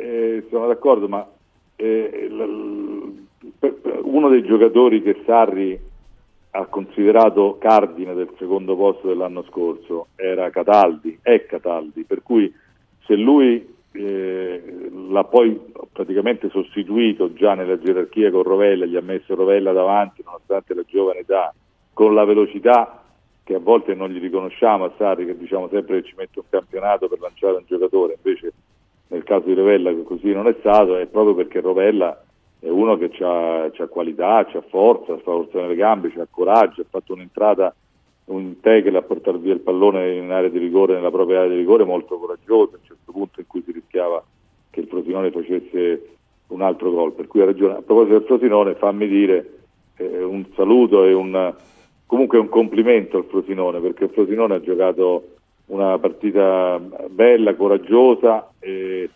sono 0.49 0.69
d'accordo, 0.69 1.09
ma 1.09 1.29
uno 4.05 4.29
dei 4.29 4.43
giocatori 4.45 5.03
che 5.03 5.23
Sarri 5.27 5.79
ha 6.57 6.65
considerato 6.67 7.59
cardine 7.59 8.15
del 8.15 8.31
secondo 8.39 8.77
posto 8.77 9.09
dell'anno 9.09 9.45
scorso 9.45 10.09
era 10.17 10.49
Cataldi, 10.49 11.19
è 11.21 11.45
Cataldi, 11.45 12.05
per 12.05 12.23
cui 12.23 12.53
se 13.05 13.15
lui 13.15 13.75
eh, 13.93 14.91
l'ha 15.09 15.25
poi 15.25 15.61
praticamente 15.93 16.49
sostituito 16.49 17.35
già 17.35 17.55
nella 17.55 17.79
gerarchia 17.79 18.31
con 18.31 18.43
Rovella, 18.43 18.87
gli 18.87 18.97
ha 18.97 19.03
messo 19.03 19.35
Rovella 19.35 19.73
davanti 19.73 20.23
nonostante 20.25 20.75
la 20.75 20.83
giovane 20.87 21.21
età, 21.21 21.55
con 21.93 22.15
la 22.15 22.25
velocità 22.25 23.03
che 23.45 23.55
a 23.55 23.61
volte 23.61 23.95
non 23.95 24.09
gli 24.09 24.19
riconosciamo 24.19 24.85
a 24.85 24.93
Sarri, 24.97 25.27
che 25.27 25.37
diciamo 25.37 25.69
sempre 25.69 26.01
che 26.01 26.09
ci 26.09 26.15
mette 26.17 26.39
un 26.39 26.47
campionato 26.49 27.07
per 27.07 27.21
lanciare 27.21 27.57
un 27.57 27.65
giocatore, 27.67 28.17
invece 28.23 28.53
nel 29.09 29.25
caso 29.25 29.45
di 29.45 29.55
Rovella 29.55 29.93
così 30.05 30.33
non 30.33 30.47
è 30.49 30.57
stato, 30.59 30.97
è 30.97 31.07
proprio 31.07 31.35
perché 31.35 31.61
Rovella 31.61 32.19
è 32.67 32.69
uno 32.69 32.99
che 32.99 33.13
ha 33.23 33.87
qualità, 33.89 34.39
ha 34.39 34.65
forza, 34.69 35.13
ha 35.13 35.19
forza 35.19 35.61
nelle 35.61 35.77
gambe, 35.77 36.13
ha 36.17 36.27
coraggio, 36.29 36.81
ha 36.81 36.87
fatto 36.91 37.13
un'entrata, 37.13 37.73
un 38.25 38.59
tackle 38.61 38.99
a 38.99 39.03
portare 39.03 39.39
via 39.39 39.53
il 39.53 39.61
pallone 39.61 40.17
in 40.17 40.33
area 40.33 40.49
di 40.49 40.59
rigore, 40.59 40.95
nella 40.95 41.13
propria 41.13 41.39
area 41.39 41.51
di 41.51 41.59
rigore 41.59 41.85
molto 41.85 42.19
coraggioso, 42.19 42.75
a 42.75 42.79
un 42.81 42.85
certo 42.85 43.13
punto 43.13 43.39
in 43.39 43.47
cui 43.47 43.63
si 43.65 43.71
rischiava 43.71 44.21
che 44.71 44.81
il 44.81 44.89
Frosinone 44.89 45.31
facesse 45.31 46.17
un 46.49 46.61
altro 46.61 46.91
gol, 46.91 47.13
per 47.13 47.29
cui 47.29 47.41
ha 47.41 47.45
ragione. 47.45 47.75
A 47.75 47.83
proposito 47.83 48.19
del 48.19 48.27
Frosinone, 48.27 48.75
fammi 48.75 49.07
dire 49.07 49.51
eh, 49.99 50.25
un 50.25 50.45
saluto 50.57 51.05
e 51.05 51.13
un, 51.13 51.55
comunque 52.05 52.39
un 52.39 52.49
complimento 52.49 53.19
al 53.19 53.27
Frosinone, 53.27 53.79
perché 53.79 54.05
il 54.05 54.11
Frosinone 54.11 54.57
ha 54.57 54.61
giocato 54.61 55.35
una 55.67 55.97
partita 56.01 56.81
bella, 57.11 57.55
coraggiosa 57.55 58.51
e 58.59 59.09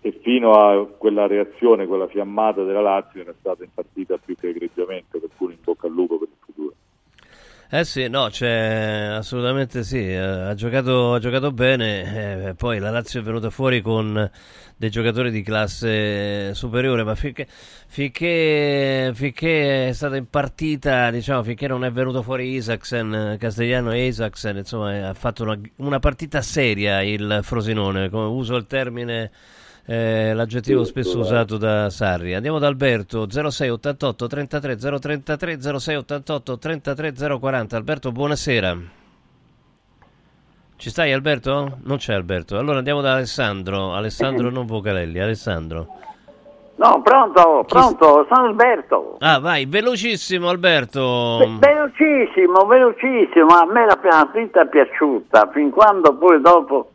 e 0.00 0.18
fino 0.22 0.52
a 0.52 0.86
quella 0.86 1.26
reazione, 1.26 1.86
quella 1.86 2.06
fiammata 2.06 2.62
della 2.62 2.80
Lazio 2.80 3.20
era 3.20 3.34
stata 3.38 3.64
in 3.64 3.70
partita 3.74 4.16
più 4.16 4.36
che 4.36 4.48
egregiamente, 4.48 5.18
per 5.18 5.30
cui 5.36 5.52
in 5.52 5.58
bocca 5.62 5.86
al 5.86 5.92
lupo 5.92 6.18
per 6.18 6.28
il 6.28 6.36
futuro. 6.44 6.74
Eh 7.70 7.84
sì, 7.84 8.08
no, 8.08 8.30
cioè, 8.30 9.16
assolutamente 9.18 9.82
sì, 9.82 9.98
eh, 9.98 10.16
ha 10.16 10.54
giocato, 10.54 11.12
ha 11.12 11.18
giocato 11.18 11.52
bene, 11.52 12.46
eh, 12.48 12.54
poi 12.54 12.78
la 12.78 12.90
Lazio 12.90 13.20
è 13.20 13.22
venuta 13.22 13.50
fuori 13.50 13.82
con 13.82 14.30
dei 14.74 14.88
giocatori 14.88 15.30
di 15.30 15.42
classe 15.42 16.54
superiore, 16.54 17.04
ma 17.04 17.14
finché, 17.14 17.46
finché, 17.48 19.10
finché 19.12 19.88
è 19.88 19.92
stata 19.92 20.16
in 20.16 20.30
partita, 20.30 21.10
diciamo, 21.10 21.42
finché 21.42 21.66
non 21.66 21.84
è 21.84 21.90
venuto 21.92 22.22
fuori 22.22 22.52
Isaacsen, 22.54 23.36
Castellano 23.38 23.92
e 23.92 24.06
Isaacsen, 24.06 24.56
insomma, 24.56 25.08
ha 25.08 25.14
fatto 25.14 25.42
una, 25.42 25.60
una 25.76 25.98
partita 25.98 26.40
seria 26.40 27.02
il 27.02 27.40
Frosinone, 27.42 28.08
come 28.08 28.26
uso 28.26 28.56
il 28.56 28.66
termine 28.66 29.30
eh, 29.90 30.34
l'aggettivo 30.34 30.84
spesso 30.84 31.18
usato 31.18 31.56
da 31.56 31.88
Sarri. 31.88 32.34
Andiamo 32.34 32.58
da 32.58 32.66
Alberto 32.66 33.26
0688 33.26 34.26
33 34.26 34.76
033 34.76 35.60
0688 35.62 36.58
33 36.58 37.38
040. 37.38 37.76
Alberto, 37.76 38.12
buonasera. 38.12 38.76
Ci 40.76 40.90
stai 40.90 41.10
Alberto? 41.14 41.78
Non 41.84 41.96
c'è 41.96 42.12
Alberto. 42.12 42.58
Allora 42.58 42.78
andiamo 42.78 43.00
da 43.00 43.14
Alessandro. 43.14 43.94
Alessandro 43.94 44.50
non 44.50 44.66
Vocalelli. 44.66 45.20
Alessandro. 45.20 45.86
No, 46.76 47.00
pronto, 47.02 47.64
pronto, 47.66 48.26
sono 48.30 48.46
Alberto. 48.46 49.16
Ah, 49.20 49.40
vai, 49.40 49.64
velocissimo 49.64 50.50
Alberto. 50.50 51.38
Ve- 51.38 51.66
velocissimo, 51.66 52.66
velocissimo. 52.66 53.56
A 53.56 53.64
me 53.64 53.86
la 53.86 53.96
prima 53.96 54.22
partita 54.26 54.62
è 54.62 54.68
piaciuta, 54.68 55.48
fin 55.50 55.70
quando 55.70 56.14
poi 56.14 56.40
dopo 56.42 56.90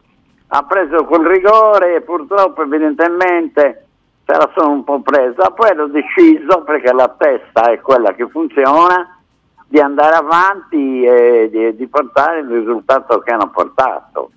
ha 0.55 0.63
preso 0.65 1.03
quel 1.05 1.25
rigore 1.25 1.95
e 1.95 2.01
purtroppo 2.01 2.61
evidentemente 2.61 3.87
se 4.23 4.33
la 4.33 4.51
sono 4.55 4.71
un 4.71 4.83
po' 4.83 5.01
presa, 5.01 5.49
poi 5.49 5.69
ero 5.71 5.87
deciso 5.87 6.61
perché 6.63 6.93
la 6.93 7.13
testa 7.17 7.71
è 7.71 7.81
quella 7.81 8.13
che 8.13 8.27
funziona 8.29 9.19
di 9.67 9.79
andare 9.79 10.15
avanti 10.15 11.03
e 11.03 11.49
di, 11.51 11.75
di 11.75 11.87
portare 11.87 12.41
il 12.41 12.49
risultato 12.49 13.19
che 13.19 13.31
hanno 13.31 13.49
portato. 13.49 14.29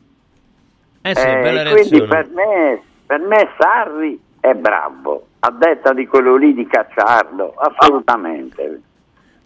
Eh 1.03 1.15
sì, 1.15 1.27
eh, 1.27 1.69
quindi 1.71 2.07
per 2.07 2.29
me, 2.31 2.83
per 3.05 3.21
me 3.21 3.49
Sarri 3.59 4.19
è 4.41 4.55
bravo, 4.55 5.27
a 5.41 5.51
detta 5.51 5.93
di 5.93 6.07
quello 6.07 6.37
lì 6.37 6.55
di 6.55 6.67
cacciarlo, 6.67 7.55
assolutamente. 7.57 8.81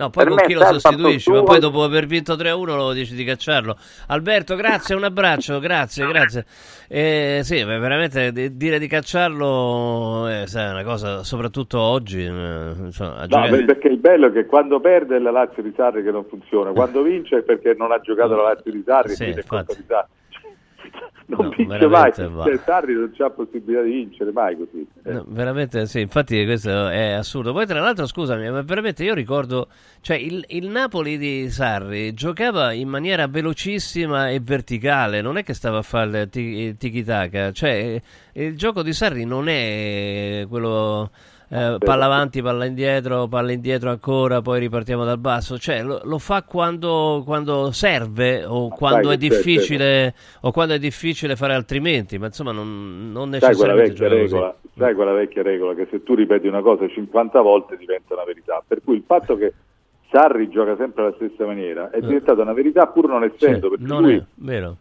No, 0.01 0.09
poi 0.09 0.25
per 0.25 0.35
con 0.35 0.47
chi 0.47 0.55
lo 0.55 0.65
sostituisci? 0.65 1.31
Ma 1.31 1.43
poi 1.43 1.59
dopo 1.59 1.85
aver 1.85 2.07
vinto 2.07 2.33
3-1 2.33 2.65
lo 2.75 2.93
dici 2.95 3.15
di 3.15 3.23
cacciarlo. 3.23 3.77
Alberto, 4.07 4.57
grazie, 4.57 4.95
un 4.95 5.05
abbraccio, 5.05 5.59
grazie, 5.59 6.07
grazie. 6.07 6.47
Eh, 6.89 7.41
sì, 7.43 7.63
veramente 7.63 8.57
dire 8.57 8.79
di 8.79 8.87
cacciarlo 8.87 10.27
eh, 10.27 10.45
è 10.45 10.71
una 10.71 10.85
cosa, 10.85 11.23
soprattutto 11.23 11.79
oggi. 11.79 12.25
Eh, 12.25 12.73
insomma, 12.79 13.27
no, 13.27 13.65
perché 13.67 13.89
il 13.89 13.99
bello 13.99 14.29
è 14.29 14.33
che 14.33 14.47
quando 14.47 14.81
perde 14.81 15.17
è 15.17 15.19
la 15.19 15.31
Lazio 15.31 15.63
di 15.63 15.73
Sarri 15.77 16.03
che 16.03 16.11
non 16.11 16.25
funziona, 16.25 16.71
quando 16.71 17.03
vince 17.03 17.37
è 17.37 17.43
perché 17.43 17.75
non 17.77 17.93
ha 17.93 18.01
giocato 18.01 18.35
la 18.37 18.55
Lazio 18.55 18.73
di 18.73 18.83
Sarri, 18.83 19.11
sì, 19.11 19.25
quindi 19.25 19.41
è 19.41 19.43
di 19.43 19.85
Sarri 19.87 20.19
non 21.31 21.47
no, 21.47 21.55
vince 21.57 21.87
mai. 21.87 22.13
Cioè, 22.13 22.57
Sarri 22.65 22.95
non 22.95 23.13
c'ha 23.17 23.31
possibilità 23.31 23.83
di 23.83 23.91
vincere 23.91 24.33
mai 24.33 24.57
così. 24.57 24.87
Eh. 25.05 25.13
No, 25.13 25.25
veramente 25.29 25.87
sì, 25.87 26.01
infatti 26.01 26.45
questo 26.45 26.89
è 26.89 27.13
assurdo. 27.13 27.53
Poi 27.53 27.67
tra 27.67 27.81
l'altro, 27.81 28.07
scusami, 28.07 28.51
ma 28.51 28.63
veramente 28.63 29.05
io 29.05 29.15
ricordo, 29.15 29.69
cioè 30.01 30.17
il, 30.17 30.45
il, 30.49 30.69
Napoli 30.69 31.19
di 31.19 31.49
Sarri 31.49 32.13
giocava 32.13 32.73
in 32.73 32.89
maniera 32.89 33.27
velocissima 33.29 34.29
e 34.31 34.41
verticale, 34.41 35.21
non 35.23 35.37
è 35.37 35.45
che 35.45 35.55
stava 35.55 35.79
a 35.79 35.83
fare 35.83 36.29
il 36.33 36.77
tiki-taka, 36.77 37.53
cioè 37.53 38.01
il 38.33 38.57
gioco 38.57 38.83
di 38.83 38.93
Sarri 38.93 39.25
non 39.25 39.49
è 39.49 40.47
quello 40.49 41.11
eh, 41.53 41.79
palla 41.81 42.05
avanti, 42.05 42.41
palla 42.43 42.65
indietro, 42.65 43.27
palla 43.27 43.51
indietro 43.51 43.91
ancora, 43.91 44.41
poi 44.41 44.61
ripartiamo 44.61 45.05
dal 45.05 45.19
basso. 45.19 45.59
Cioè, 45.59 45.83
lo, 45.83 46.01
lo 46.05 46.19
fa 46.19 46.45
quando, 46.45 47.23
quando, 47.25 47.73
serve 47.73 48.45
o 48.45 48.69
quando, 48.69 49.09
Sai, 49.09 49.15
è 49.15 49.19
difficile, 49.19 50.15
o 50.43 50.53
quando 50.53 50.75
è 50.75 50.79
difficile 50.79 51.35
fare 51.35 51.55
altrimenti, 51.55 52.19
ma 52.19 52.27
insomma 52.27 52.53
non, 52.53 53.11
non 53.11 53.31
necessariamente 53.31 53.97
Sai 53.97 54.09
quella, 54.09 54.23
regola, 54.23 54.57
sai 54.77 54.95
quella 54.95 55.13
vecchia 55.13 55.43
regola 55.43 55.75
che 55.75 55.89
se 55.91 56.05
tu 56.05 56.15
ripeti 56.15 56.47
una 56.47 56.63
cosa 56.63 56.87
50 56.87 57.41
volte 57.41 57.77
diventa 57.77 58.15
una 58.15 58.25
verità. 58.25 58.63
Per 58.65 58.81
cui 58.85 58.95
il 58.95 59.03
fatto 59.05 59.37
che 59.37 59.53
Sarri 60.09 60.49
gioca 60.51 60.77
sempre 60.77 61.03
alla 61.03 61.15
stessa 61.17 61.45
maniera 61.47 61.91
è 61.91 61.97
eh. 61.97 62.01
diventata 62.01 62.43
una 62.43 62.53
verità 62.53 62.87
pur 62.87 63.09
non 63.09 63.25
essendo, 63.25 63.69
sì, 63.69 63.77
perché 63.77 63.93
non 63.93 64.03
lui 64.03 64.25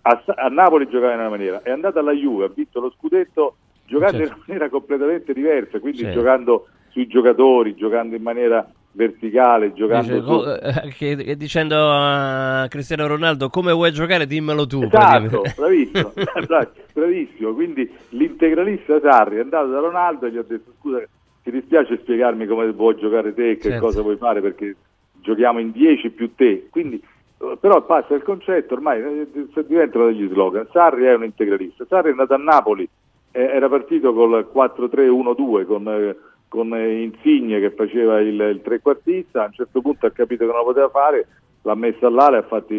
a, 0.01 0.23
a, 0.35 0.47
Napoli 0.49 0.87
giocava 0.87 1.13
in 1.13 1.19
una 1.19 1.29
maniera, 1.29 1.63
è 1.63 1.71
andato 1.71 1.97
alla 1.97 2.13
Juve, 2.13 2.45
ha 2.45 2.51
vinto 2.53 2.79
lo 2.79 2.93
scudetto 2.95 3.55
giocando 3.89 4.17
certo. 4.17 4.33
in 4.35 4.43
maniera 4.47 4.69
completamente 4.69 5.33
diversa, 5.33 5.79
quindi 5.79 5.99
certo. 5.99 6.19
giocando 6.19 6.67
sui 6.89 7.07
giocatori, 7.07 7.75
giocando 7.75 8.15
in 8.15 8.21
maniera 8.21 8.67
verticale, 8.91 9.73
giocando 9.73 10.13
Dice, 10.13 10.25
su... 10.25 11.03
Eh, 11.03 11.15
che, 11.15 11.35
dicendo 11.35 11.75
a 11.91 12.67
Cristiano 12.69 13.07
Ronaldo 13.07 13.49
come 13.49 13.71
vuoi 13.71 13.91
giocare 13.91 14.25
dimmelo 14.25 14.65
tu. 14.65 14.83
Esatto, 14.83 15.43
bravissimo, 15.55 16.13
bravissimo, 16.93 17.53
quindi 17.53 17.89
l'integralista 18.09 18.99
Sarri 18.99 19.37
è 19.37 19.41
andato 19.41 19.67
da 19.67 19.79
Ronaldo 19.79 20.25
e 20.25 20.31
gli 20.31 20.37
ha 20.37 20.45
detto 20.47 20.71
scusa 20.79 21.01
ti 21.43 21.51
dispiace 21.51 21.97
spiegarmi 21.97 22.45
come 22.45 22.71
vuoi 22.71 22.97
giocare 22.97 23.33
te 23.33 23.55
che 23.55 23.69
certo. 23.69 23.85
cosa 23.85 24.01
vuoi 24.01 24.17
fare 24.17 24.41
perché 24.41 24.75
giochiamo 25.21 25.59
in 25.59 25.71
10 25.71 26.09
più 26.11 26.33
te, 26.35 26.67
quindi 26.69 27.01
però 27.59 27.81
passa 27.85 28.15
il 28.15 28.23
concetto, 28.23 28.73
ormai 28.73 29.01
eh, 29.01 29.63
diventano 29.65 30.07
degli 30.07 30.27
slogan. 30.27 30.67
Sarri 30.73 31.05
è 31.05 31.13
un 31.15 31.23
integralista. 31.23 31.85
Sarri 31.87 32.09
è 32.09 32.11
andato 32.11 32.33
a 32.33 32.37
Napoli 32.37 32.87
eh, 33.31 33.41
era 33.41 33.69
partito 33.69 34.13
col 34.13 34.49
4-3-1-2 34.53 35.65
con, 35.65 35.87
eh, 35.87 36.15
con 36.47 36.73
eh, 36.75 37.01
Insigne 37.01 37.59
che 37.59 37.71
faceva 37.71 38.19
il, 38.19 38.39
il 38.39 38.61
trequartista, 38.63 39.43
a 39.43 39.45
un 39.47 39.53
certo 39.53 39.81
punto 39.81 40.05
ha 40.05 40.11
capito 40.11 40.45
che 40.45 40.51
non 40.51 40.59
lo 40.59 40.67
poteva 40.67 40.89
fare, 40.89 41.27
l'ha 41.61 41.75
messa 41.75 42.07
all'ala 42.07 42.37
ha 42.37 42.43
fatto 42.43 42.73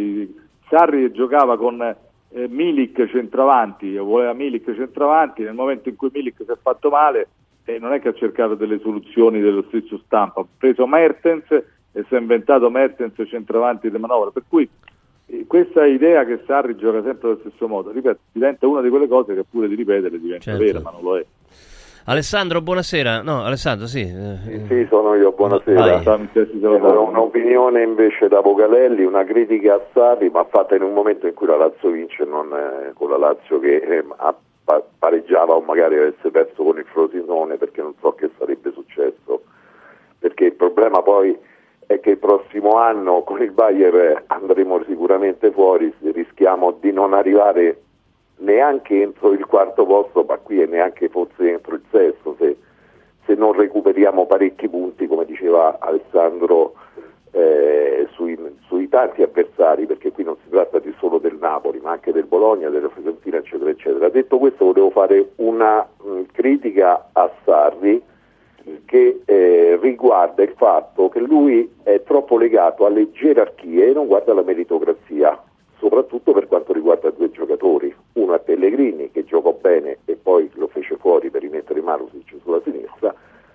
Sarri 0.69 1.11
giocava 1.13 1.57
con 1.57 1.83
eh, 1.83 2.49
Milik 2.49 3.09
centravanti, 3.09 3.97
voleva 3.97 4.33
Milik 4.33 4.75
centravanti, 4.75 5.43
nel 5.43 5.55
momento 5.55 5.89
in 5.89 5.97
cui 5.97 6.11
Milik 6.13 6.37
si 6.37 6.51
è 6.51 6.57
fatto 6.61 6.91
male 6.91 7.29
eh, 7.65 7.79
non 7.79 7.93
è 7.93 8.01
che 8.01 8.09
ha 8.09 8.15
cercato 8.15 8.55
delle 8.55 8.79
soluzioni 8.81 9.41
dello 9.41 9.65
stesso 9.69 10.01
stampo, 10.05 10.41
ha 10.41 10.47
preso 10.57 10.87
Mertens 10.87 11.51
e 11.51 12.05
si 12.09 12.15
è 12.15 12.19
inventato 12.19 12.71
Mertens 12.71 13.15
centravanti 13.29 13.91
di 13.91 13.99
manovra, 13.99 14.31
per 14.31 14.45
cui 14.49 14.69
questa 15.47 15.87
idea 15.87 16.25
che 16.25 16.41
Sarri 16.47 16.77
gioca 16.77 17.03
sempre 17.03 17.29
allo 17.29 17.39
stesso 17.41 17.69
modo, 17.69 17.91
ripeto, 17.91 18.19
diventa 18.33 18.67
una 18.67 18.81
di 18.81 18.89
quelle 18.89 19.09
cose 19.09 19.35
che 19.35 19.45
pure 19.49 19.69
di 19.69 19.75
ripetere 19.75 20.19
diventa 20.19 20.45
certo. 20.45 20.63
vera, 20.63 20.81
ma 20.81 20.91
non 20.91 21.03
lo 21.03 21.19
è. 21.19 21.25
Alessandro, 22.05 22.61
buonasera. 22.61 23.23
No, 23.23 23.45
Alessandro, 23.45 23.87
sì. 23.87 24.05
Sì, 24.05 24.65
sì 24.67 24.87
sono 24.89 25.15
io, 25.15 25.33
buonasera. 25.33 26.03
Ho 26.03 27.09
un'opinione 27.09 27.83
invece 27.83 28.27
da 28.27 28.41
Vocalelli, 28.41 29.05
una 29.05 29.23
critica 29.25 29.75
a 29.75 29.81
Sarri, 29.93 30.31
ma 30.31 30.45
fatta 30.45 30.75
in 30.75 30.83
un 30.83 30.93
momento 30.93 31.27
in 31.27 31.35
cui 31.35 31.47
la 31.47 31.57
Lazio 31.57 31.91
vince, 31.91 32.25
non 32.25 32.53
eh, 32.53 32.93
con 32.95 33.11
la 33.11 33.19
Lazio 33.19 33.61
che 33.61 33.77
eh, 33.77 34.05
pareggiava 34.99 35.55
o 35.55 35.61
magari 35.61 35.99
avesse 35.99 36.31
perso 36.31 36.65
con 36.65 36.79
il 36.79 36.87
Frosinone, 36.87 37.57
perché 37.59 37.83
non 37.83 37.95
so 38.01 38.13
che 38.13 38.31
sarebbe 38.39 38.73
successo. 38.73 39.43
Perché 40.19 40.47
il 40.47 40.55
problema 40.55 41.03
poi 41.03 41.39
è 41.91 41.99
che 41.99 42.11
il 42.11 42.19
prossimo 42.19 42.75
anno 42.75 43.25
con 43.25 43.43
il 43.43 43.51
Bayer 43.51 44.23
andremo 44.29 44.81
sicuramente 44.85 45.51
fuori, 45.51 45.93
rischiamo 46.13 46.71
di 46.81 46.93
non 46.93 47.13
arrivare 47.15 47.81
neanche 48.37 49.03
entro 49.03 49.33
il 49.33 49.45
quarto 49.45 49.85
posto, 49.85 50.23
ma 50.23 50.37
qui 50.37 50.61
è 50.61 50.67
neanche 50.67 51.09
forse 51.09 51.51
entro 51.51 51.75
il 51.75 51.83
sesto, 51.91 52.37
se, 52.39 52.57
se 53.27 53.35
non 53.35 53.55
recuperiamo 53.55 54.25
parecchi 54.27 54.69
punti, 54.69 55.09
come 55.09 55.25
diceva 55.25 55.79
Alessandro, 55.81 56.75
eh, 57.33 58.07
sui, 58.13 58.39
sui, 58.69 58.89
tanti 58.89 59.23
avversari, 59.23 59.87
perché 59.87 60.13
qui 60.13 60.23
non 60.23 60.37
si 60.45 60.49
tratta 60.49 60.79
di 60.79 60.95
solo 61.01 61.19
del 61.19 61.39
Napoli, 61.41 61.81
ma 61.81 61.91
anche 61.91 62.13
del 62.13 62.27
Bologna, 62.27 62.69
della 62.69 62.89
Fiorentina, 62.91 63.39
eccetera, 63.39 63.69
eccetera. 63.69 64.09
Detto 64.11 64.39
questo, 64.39 64.67
volevo 64.67 64.91
fare 64.91 65.31
una 65.37 65.85
mh, 66.01 66.21
critica 66.31 67.09
a 67.11 67.29
Sarri 67.43 68.01
che 68.85 69.23
eh, 69.25 69.79
riguarda 69.81 70.43
il 70.43 70.55
fatto 70.57 71.09
che 71.09 71.21
lui 71.21 71.71
è 71.83 72.03
troppo 72.03 72.37
legato 72.37 72.87
alle 72.87 73.11
gerarchie 73.11 73.89
e 73.89 73.93
non 73.93 74.07
guarda 74.07 74.35
la 74.35 74.43
meritocrazia, 74.43 75.41
soprattutto 75.79 76.33
per 76.33 76.47
quanto 76.47 76.73
riguarda 76.73 77.11
due 77.11 77.31
giocatori. 77.31 77.95
Uno 78.15 78.35
è 78.35 78.41
Pellegrini 78.41 79.11
che 79.11 79.25
giocò 79.25 79.53
bene 79.53 79.99
e 80.05 80.17
poi 80.17 80.51
lo 80.55 80.69
fece 80.69 80.97
fuori 80.97 81.31
per 81.31 81.43
rimettere 81.43 81.81
Marusic 81.81 82.35
sulla 82.43 82.61
sinistra, 82.63 83.15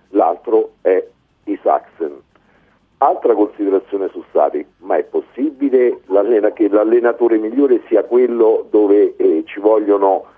l'altro 0.10 0.74
è 0.82 1.06
Isaacsen. 1.46 2.22
Altra 2.98 3.36
considerazione 3.36 4.08
su 4.10 4.24
Sari, 4.32 4.66
ma 4.78 4.96
è 4.96 5.04
possibile 5.04 6.00
che 6.54 6.70
l'allenatore 6.70 7.38
migliore 7.38 7.82
sia 7.88 8.04
quello 8.06 8.66
dove 8.70 9.16
eh, 9.18 9.44
ci 9.46 9.60
vogliono 9.60 10.34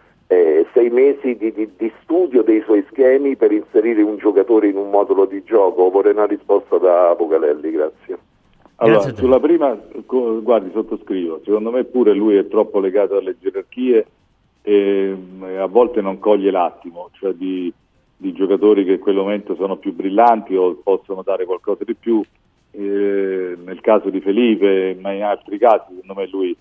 sei 0.73 0.89
mesi 0.89 1.35
di, 1.35 1.51
di, 1.51 1.69
di, 1.77 1.91
studio 2.01 2.41
dei 2.43 2.61
suoi 2.61 2.85
schemi 2.89 3.35
per 3.35 3.51
inserire 3.51 4.01
un 4.01 4.17
giocatore 4.17 4.69
in 4.69 4.77
un 4.77 4.89
modulo 4.89 5.25
di 5.25 5.43
gioco? 5.43 5.89
Vorrei 5.89 6.13
una 6.13 6.25
risposta 6.25 6.77
da 6.77 7.09
Apocalelli, 7.09 7.71
grazie. 7.71 8.17
Allora, 8.75 8.99
grazie 8.99 9.15
sulla 9.17 9.39
prima, 9.39 9.77
guardi, 10.05 10.69
sottoscrivo, 10.71 11.41
secondo 11.43 11.71
me 11.71 11.83
pure 11.83 12.13
lui 12.13 12.35
è 12.35 12.47
troppo 12.47 12.79
legato 12.79 13.17
alle 13.17 13.35
gerarchie 13.39 14.05
e 14.61 15.17
a 15.57 15.65
volte 15.65 16.01
non 16.01 16.19
coglie 16.19 16.51
l'attimo, 16.51 17.09
cioè 17.13 17.33
di, 17.33 17.73
di 18.15 18.33
giocatori 18.33 18.85
che 18.85 18.93
in 18.93 18.99
quel 18.99 19.15
momento 19.15 19.55
sono 19.55 19.77
più 19.77 19.93
brillanti 19.93 20.55
o 20.55 20.75
possono 20.83 21.23
dare 21.23 21.45
qualcosa 21.45 21.83
di 21.85 21.95
più 21.95 22.21
eh, 22.71 23.57
nel 23.63 23.81
caso 23.81 24.09
di 24.09 24.19
Felipe, 24.19 24.95
ma 24.99 25.11
in 25.11 25.23
altri 25.23 25.57
casi 25.57 25.95
secondo 25.95 26.13
me 26.13 26.27
lui 26.27 26.55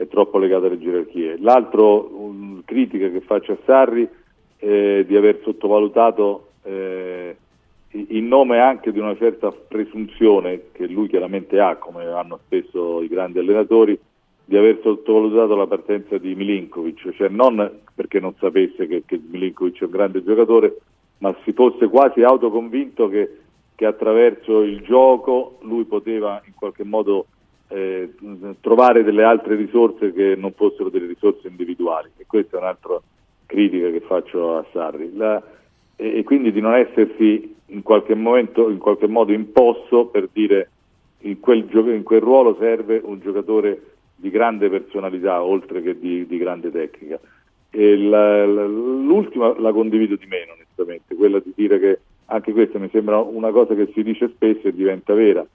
è 0.00 0.08
troppo 0.08 0.38
legato 0.38 0.64
alle 0.64 0.78
gerarchie. 0.78 1.36
L'altro 1.38 2.08
um, 2.10 2.62
critica 2.64 3.10
che 3.10 3.20
faccio 3.20 3.52
a 3.52 3.58
Sarri 3.66 4.08
è 4.56 5.04
di 5.06 5.14
aver 5.14 5.40
sottovalutato 5.42 6.52
eh, 6.62 7.36
in 7.90 8.26
nome 8.26 8.60
anche 8.60 8.92
di 8.92 8.98
una 8.98 9.14
certa 9.16 9.52
presunzione 9.52 10.68
che 10.72 10.86
lui 10.86 11.06
chiaramente 11.06 11.60
ha, 11.60 11.76
come 11.76 12.06
hanno 12.06 12.38
spesso 12.46 13.02
i 13.02 13.08
grandi 13.08 13.40
allenatori, 13.40 13.98
di 14.42 14.56
aver 14.56 14.80
sottovalutato 14.82 15.54
la 15.54 15.66
partenza 15.66 16.16
di 16.16 16.34
Milinkovic, 16.34 17.12
cioè 17.12 17.28
non 17.28 17.80
perché 17.94 18.20
non 18.20 18.32
sapesse 18.38 18.86
che, 18.86 19.02
che 19.04 19.20
Milinkovic 19.22 19.82
è 19.82 19.84
un 19.84 19.90
grande 19.90 20.24
giocatore, 20.24 20.78
ma 21.18 21.36
si 21.44 21.52
fosse 21.52 21.88
quasi 21.88 22.22
autoconvinto 22.22 23.06
che, 23.10 23.36
che 23.74 23.84
attraverso 23.84 24.62
il 24.62 24.80
gioco 24.80 25.58
lui 25.60 25.84
poteva 25.84 26.40
in 26.46 26.54
qualche 26.54 26.84
modo 26.84 27.26
eh, 27.72 28.12
trovare 28.60 29.04
delle 29.04 29.22
altre 29.22 29.54
risorse 29.54 30.12
che 30.12 30.34
non 30.36 30.52
fossero 30.52 30.88
delle 30.88 31.06
risorse 31.06 31.48
individuali. 31.48 32.10
E 32.16 32.24
questa 32.26 32.56
è 32.56 32.60
un'altra 32.60 33.00
critica 33.46 33.90
che 33.90 34.00
faccio 34.00 34.56
a 34.56 34.64
Sarri. 34.72 35.14
La, 35.14 35.42
e, 35.96 36.18
e, 36.18 36.24
quindi 36.24 36.52
di 36.52 36.60
non 36.60 36.74
essersi 36.74 37.54
in 37.66 37.82
qualche, 37.82 38.14
momento, 38.14 38.68
in 38.70 38.78
qualche 38.78 39.06
modo 39.06 39.32
imposto 39.32 40.06
per 40.06 40.28
dire 40.32 40.70
in 41.20 41.38
quel, 41.38 41.68
in 41.72 42.02
quel 42.02 42.20
ruolo 42.20 42.56
serve 42.58 43.00
un 43.04 43.20
giocatore 43.20 43.82
di 44.16 44.30
grande 44.30 44.68
personalità 44.68 45.42
oltre 45.42 45.80
che 45.80 45.98
di, 45.98 46.26
di 46.26 46.38
grande 46.38 46.70
tecnica. 46.70 47.20
La, 47.72 48.44
la, 48.46 48.66
l'ultima 48.66 49.54
la 49.58 49.72
condivido 49.72 50.16
di 50.16 50.26
meno 50.26 50.54
onestamente, 50.54 51.14
quella 51.14 51.38
di 51.38 51.52
dire 51.54 51.78
che 51.78 52.00
anche 52.26 52.52
questa 52.52 52.80
mi 52.80 52.88
sembra 52.90 53.20
una 53.20 53.50
cosa 53.50 53.74
che 53.74 53.90
si 53.94 54.02
dice 54.02 54.28
spesso 54.34 54.66
e 54.66 54.74
diventa 54.74 55.14
vera, 55.14 55.46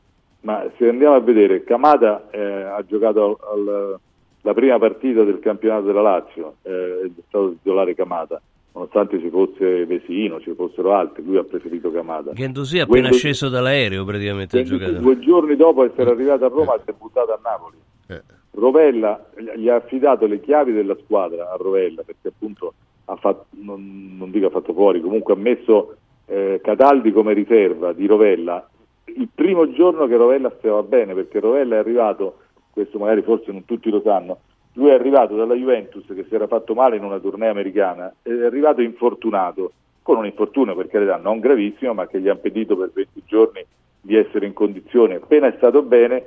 ma 0.45 0.63
se 0.77 0.87
andiamo 0.87 1.15
a 1.15 1.19
vedere, 1.19 1.63
Kamada 1.63 2.29
eh, 2.29 2.39
ha 2.39 2.83
giocato 2.85 3.39
al, 3.51 3.67
al, 3.67 3.99
la 4.41 4.53
prima 4.53 4.77
partita 4.77 5.23
del 5.23 5.39
campionato 5.39 5.87
della 5.87 6.01
Lazio, 6.01 6.57
eh, 6.61 7.01
è 7.03 7.21
stato 7.27 7.53
titolare 7.53 7.95
Kamada, 7.95 8.39
nonostante 8.73 9.19
ci 9.19 9.29
fosse 9.31 9.87
Vesino, 9.87 10.39
ci 10.39 10.53
fossero 10.53 10.93
altri, 10.93 11.23
lui 11.23 11.37
ha 11.37 11.43
preferito 11.43 11.91
Kamada. 11.91 12.31
Gendusi 12.33 12.77
è 12.77 12.81
appena 12.81 13.07
Guendo, 13.07 13.17
sceso 13.17 13.49
dall'aereo 13.49 14.05
praticamente. 14.05 14.63
Due 14.63 15.19
giorni 15.19 15.55
dopo 15.55 15.83
essere 15.83 16.11
arrivato 16.11 16.45
a 16.45 16.49
Roma 16.49 16.73
ha 16.73 16.79
debuttato 16.85 17.33
a 17.33 17.39
Napoli. 17.41 17.77
Eh. 18.07 18.21
Rovella 18.51 19.25
gli 19.55 19.67
ha 19.67 19.75
affidato 19.75 20.27
le 20.27 20.39
chiavi 20.41 20.73
della 20.73 20.95
squadra 21.03 21.51
a 21.51 21.55
Rovella 21.57 22.03
perché 22.03 22.27
appunto 22.27 22.73
ha 23.05 23.15
fatto, 23.15 23.47
non, 23.61 24.15
non 24.15 24.29
dico 24.29 24.45
ha 24.45 24.51
fatto 24.51 24.73
fuori, 24.73 25.01
comunque 25.01 25.33
ha 25.33 25.37
messo 25.37 25.95
eh, 26.27 26.61
Cataldi 26.63 27.11
come 27.11 27.33
riserva 27.33 27.93
di 27.93 28.05
Rovella 28.05 28.69
il 29.05 29.29
primo 29.33 29.71
giorno 29.71 30.07
che 30.07 30.17
Rovella 30.17 30.51
stava 30.57 30.83
bene 30.83 31.13
perché 31.13 31.39
Rovella 31.39 31.75
è 31.75 31.79
arrivato, 31.79 32.39
questo 32.71 32.97
magari 32.97 33.21
forse 33.21 33.51
non 33.51 33.65
tutti 33.65 33.89
lo 33.89 34.01
sanno, 34.01 34.39
lui 34.73 34.89
è 34.89 34.93
arrivato 34.93 35.35
dalla 35.35 35.53
Juventus 35.53 36.05
che 36.07 36.25
si 36.27 36.35
era 36.35 36.47
fatto 36.47 36.73
male 36.73 36.97
in 36.97 37.03
una 37.03 37.19
tournée 37.19 37.49
americana, 37.49 38.13
è 38.21 38.29
arrivato 38.29 38.81
infortunato, 38.81 39.71
con 40.01 40.17
un 40.17 40.25
infortunio 40.25 40.75
per 40.75 40.87
carità 40.87 41.17
non 41.17 41.39
gravissimo 41.39 41.93
ma 41.93 42.07
che 42.07 42.19
gli 42.19 42.27
ha 42.29 42.33
impedito 42.33 42.77
per 42.77 42.91
20 42.93 43.23
giorni 43.25 43.65
di 44.01 44.15
essere 44.15 44.45
in 44.45 44.53
condizione, 44.53 45.15
appena 45.15 45.47
è 45.47 45.53
stato 45.57 45.81
bene 45.81 46.23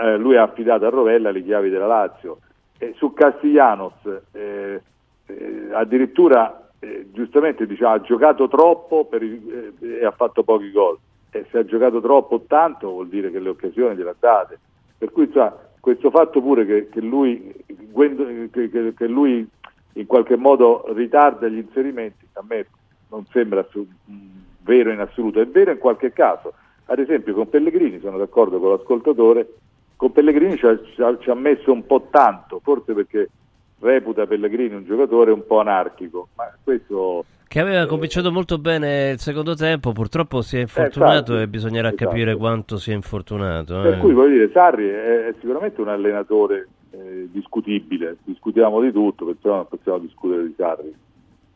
eh, 0.00 0.16
lui 0.16 0.36
ha 0.36 0.42
affidato 0.42 0.86
a 0.86 0.90
Rovella 0.90 1.30
le 1.30 1.44
chiavi 1.44 1.68
della 1.68 1.86
Lazio. 1.86 2.38
E 2.78 2.94
su 2.96 3.12
Castiglianos 3.12 3.92
eh, 4.32 4.80
eh, 5.26 5.68
addirittura 5.72 6.70
eh, 6.78 7.08
giustamente 7.12 7.66
diciamo, 7.66 7.94
ha 7.94 8.00
giocato 8.00 8.48
troppo 8.48 9.06
il, 9.20 9.74
eh, 9.80 9.98
e 10.00 10.04
ha 10.04 10.10
fatto 10.12 10.42
pochi 10.42 10.70
gol. 10.70 10.98
E 11.30 11.46
se 11.50 11.58
ha 11.58 11.64
giocato 11.64 12.00
troppo 12.00 12.36
o 12.36 12.44
tanto 12.46 12.90
vuol 12.90 13.08
dire 13.08 13.30
che 13.30 13.38
le 13.38 13.50
occasioni 13.50 13.96
gliele 13.96 14.14
date. 14.18 14.58
Per 14.98 15.12
cui 15.12 15.30
cioè, 15.32 15.52
questo 15.80 16.10
fatto 16.10 16.42
pure 16.42 16.66
che, 16.66 16.88
che, 16.88 17.00
lui, 17.00 17.54
che, 18.52 18.94
che, 18.94 19.06
lui, 19.06 19.48
in 19.94 20.06
qualche 20.06 20.36
modo 20.36 20.84
ritarda 20.92 21.48
gli 21.48 21.58
inserimenti, 21.58 22.26
a 22.34 22.44
me 22.46 22.66
non 23.08 23.24
sembra 23.26 23.66
vero 24.62 24.90
in 24.92 25.00
assoluto, 25.00 25.40
è 25.40 25.46
vero 25.46 25.70
in 25.70 25.78
qualche 25.78 26.12
caso. 26.12 26.52
Ad 26.86 26.98
esempio 26.98 27.34
con 27.34 27.48
Pellegrini 27.48 28.00
sono 28.00 28.18
d'accordo 28.18 28.58
con 28.58 28.70
l'ascoltatore, 28.70 29.54
con 29.96 30.12
Pellegrini 30.12 30.56
ci 30.56 30.66
ha, 30.66 30.78
ci 31.18 31.30
ha, 31.30 31.34
messo 31.34 31.72
un 31.72 31.86
po' 31.86 32.08
tanto, 32.10 32.60
forse 32.62 32.92
perché 32.92 33.30
reputa 33.78 34.26
Pellegrini 34.26 34.74
un 34.74 34.84
giocatore 34.84 35.30
un 35.30 35.46
po' 35.46 35.60
anarchico, 35.60 36.28
ma 36.36 36.52
questo... 36.62 37.24
Che 37.52 37.58
aveva 37.58 37.84
cominciato 37.86 38.30
molto 38.30 38.58
bene 38.58 39.10
il 39.10 39.18
secondo 39.18 39.56
tempo, 39.56 39.90
purtroppo 39.90 40.40
si 40.40 40.56
è 40.56 40.60
infortunato 40.60 41.36
eh, 41.36 41.42
e 41.42 41.48
bisognerà 41.48 41.88
esatto. 41.88 42.04
capire 42.04 42.36
quanto 42.36 42.76
si 42.76 42.92
è 42.92 42.94
infortunato. 42.94 43.80
Eh. 43.80 43.90
Per 43.90 43.98
cui 43.98 44.12
voglio 44.12 44.34
dire, 44.34 44.50
Sarri 44.52 44.86
è, 44.86 45.26
è 45.26 45.34
sicuramente 45.40 45.80
un 45.80 45.88
allenatore 45.88 46.68
eh, 46.92 47.26
discutibile, 47.32 48.18
discutiamo 48.22 48.80
di 48.80 48.92
tutto, 48.92 49.24
perciò 49.24 49.56
non 49.56 49.66
possiamo 49.66 49.98
discutere 49.98 50.44
di 50.44 50.54
Sarri. 50.56 50.94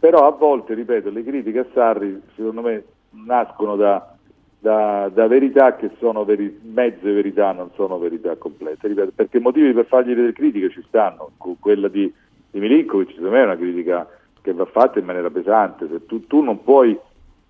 Però 0.01 0.27
a 0.27 0.33
volte, 0.33 0.75
ripeto, 0.75 1.11
le 1.11 1.23
critiche 1.23 1.61
a 1.61 1.67
Sarri 1.73 2.21
secondo 2.35 2.63
me 2.63 2.85
nascono 3.11 3.77
da, 3.77 4.17
da, 4.59 5.09
da, 5.15 5.29
verità 5.29 5.77
che 5.77 5.93
sono 6.01 6.25
veri, 6.25 6.59
mezze 6.61 7.13
verità, 7.13 7.53
non 7.53 7.71
sono 7.77 7.99
verità 7.99 8.35
complete, 8.35 8.89
ripeto, 8.89 9.13
perché 9.15 9.39
motivi 9.39 9.73
per 9.73 9.87
fargli 9.87 10.13
delle 10.13 10.33
critiche 10.33 10.71
ci 10.71 10.83
stanno, 10.89 11.31
quella 11.61 11.87
di, 11.87 12.13
di 12.51 12.59
Milinkovic 12.59 13.11
secondo 13.11 13.31
me 13.31 13.43
è 13.43 13.45
una 13.45 13.57
critica 13.57 14.09
che 14.45 14.53
va 14.53 14.67
fatta 14.67 14.99
in 14.99 15.07
maniera 15.07 15.31
pesante, 15.31 15.89
se 15.91 16.05
tu, 16.05 16.27
tu 16.27 16.43
non 16.43 16.63
puoi 16.63 16.99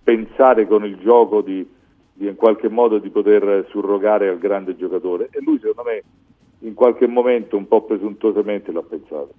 pensare 0.01 0.65
con 0.65 0.85
il 0.85 0.97
gioco 0.99 1.41
di, 1.41 1.69
di, 2.13 2.25
in 2.25 2.37
qualche 2.37 2.69
modo 2.69 2.99
di 2.99 3.09
poter 3.09 3.65
surrogare 3.67 4.29
al 4.29 4.37
grande 4.37 4.77
giocatore. 4.77 5.27
E 5.31 5.41
lui 5.41 5.59
secondo 5.59 5.89
me 5.89 6.03
in 6.59 6.73
qualche 6.73 7.05
momento 7.05 7.57
un 7.57 7.67
po' 7.67 7.83
presuntuosamente 7.83 8.71
l'ha 8.71 8.81
pensato. 8.81 9.33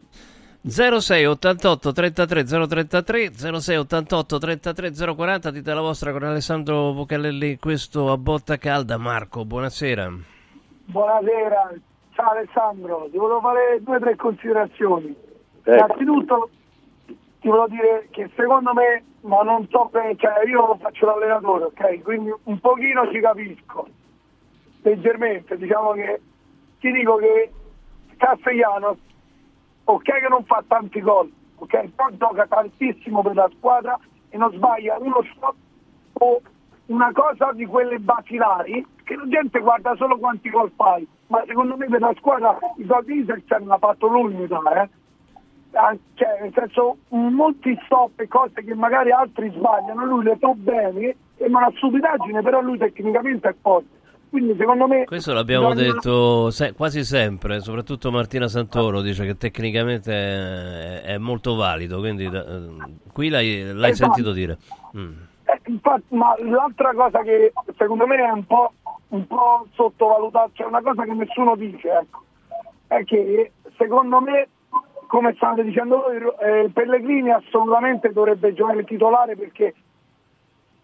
06 0.69 1.25
88 1.25 1.93
33 1.93 2.45
033 2.45 3.33
06 3.33 3.77
88 3.77 4.39
33 4.39 5.15
040 5.15 5.51
dite 5.51 5.73
la 5.73 5.81
vostra 5.81 6.13
con 6.13 6.25
Alessandro 6.25 6.93
Vocalelli 6.93 7.57
questo 7.57 8.13
a 8.13 8.19
botta 8.19 8.59
calda. 8.59 8.99
Marco 8.99 9.47
buonasera. 9.47 10.13
Buonasera. 10.85 11.73
Ciao 12.11 12.31
Alessandro. 12.33 13.09
Ti 13.11 13.17
volevo 13.17 13.41
fare 13.41 13.81
due 13.81 13.97
o 13.97 14.01
tre 14.01 14.15
considerazioni. 14.17 15.15
Ecco. 15.63 15.73
innanzitutto 15.73 16.51
ti 17.47 17.53
volevo 17.53 17.69
dire 17.69 18.09
che 18.11 18.29
secondo 18.35 18.73
me 18.75 19.05
ma 19.21 19.43
non 19.43 19.69
so 19.71 19.89
bene 19.93 20.17
cioè 20.17 20.45
io 20.49 20.77
faccio 20.81 21.07
l'allenatore 21.07 21.67
ok 21.67 22.03
quindi 22.03 22.35
un 22.43 22.59
pochino 22.59 23.09
ci 23.13 23.21
capisco 23.21 23.87
leggermente 24.83 25.57
diciamo 25.57 25.93
che 25.93 26.21
ti 26.81 26.91
dico 26.91 27.15
che 27.17 27.53
Castellano 28.17 28.97
ok 29.85 30.03
che 30.03 30.29
non 30.29 30.45
fa 30.45 30.65
tanti 30.67 31.01
gol, 31.01 31.31
ok, 31.57 31.91
però 31.95 32.09
gioca 32.13 32.47
tantissimo 32.47 33.23
per 33.23 33.37
la 33.37 33.49
squadra 33.57 33.97
e 34.31 34.37
non 34.37 34.53
sbaglia 34.53 34.97
uno 34.99 35.23
shot 35.23 35.55
o 36.15 36.41
una 36.87 37.13
cosa 37.13 37.53
di 37.53 37.65
quelle 37.67 38.01
basilari 38.01 38.85
che 39.05 39.15
la 39.15 39.29
gente 39.29 39.61
guarda 39.61 39.95
solo 39.95 40.19
quanti 40.19 40.51
gol 40.51 40.73
fai, 40.75 41.07
ma 41.29 41.45
secondo 41.47 41.77
me 41.77 41.87
per 41.87 42.01
la 42.01 42.13
squadra 42.17 42.59
i 42.77 42.85
gol 42.85 43.05
di 43.05 43.21
Isaacsen 43.21 43.67
l'ha 43.67 43.79
fatto 43.79 44.09
lui, 44.09 44.35
mi 44.35 44.47
sa, 44.49 44.83
eh? 44.83 44.89
Cioè, 46.15 46.41
nel 46.41 46.53
senso, 46.55 46.97
molti 47.09 47.79
stop 47.85 48.19
e 48.21 48.29
cose 48.29 48.65
che 48.65 48.75
magari 48.75 49.13
altri 49.13 49.51
sbagliano, 49.55 50.07
lui 50.07 50.25
le 50.25 50.37
fa 50.39 50.53
bene 50.55 51.17
non 51.49 51.63
ha 51.63 51.73
stupidaggine, 51.77 52.43
però 52.43 52.61
lui 52.61 52.79
tecnicamente 52.79 53.49
è 53.49 53.55
forte. 53.61 53.95
Quindi 54.31 54.57
secondo 54.59 54.87
me... 54.87 55.05
Questo 55.05 55.33
l'abbiamo 55.33 55.71
bisogna... 55.71 55.93
detto 55.93 56.51
se, 56.51 56.73
quasi 56.73 57.05
sempre, 57.05 57.61
soprattutto 57.61 58.11
Martina 58.11 58.49
Santoro 58.49 59.01
dice 59.01 59.25
che 59.25 59.37
tecnicamente 59.37 60.13
è, 60.13 61.03
è 61.03 61.19
molto 61.19 61.55
valido, 61.55 61.99
quindi 61.99 62.29
da, 62.29 62.45
qui 63.13 63.29
l'hai, 63.29 63.73
l'hai 63.73 63.91
esatto. 63.91 64.13
sentito 64.15 64.33
dire. 64.33 64.59
Mm. 64.97 65.13
Eh, 65.45 65.61
infatti, 65.67 66.15
ma 66.15 66.35
l'altra 66.43 66.93
cosa 66.93 67.23
che 67.23 67.53
secondo 67.77 68.07
me 68.07 68.17
è 68.17 68.31
un 68.31 68.45
po', 68.47 68.73
un 69.09 69.27
po' 69.27 69.67
sottovalutata, 69.75 70.51
cioè 70.55 70.67
una 70.67 70.83
cosa 70.83 71.05
che 71.05 71.13
nessuno 71.13 71.55
dice, 71.55 71.89
ecco, 71.89 72.25
è 72.89 73.05
che 73.05 73.53
secondo 73.77 74.21
me, 74.21 74.49
come 75.07 75.35
state 75.35 75.63
dicendo 75.63 76.03
voi, 76.03 76.17
eh, 76.41 76.71
Pellegrini 76.73 77.31
assolutamente 77.31 78.13
dovrebbe 78.13 78.53
giocare 78.53 78.85
titolare 78.85 79.37
perché 79.37 79.75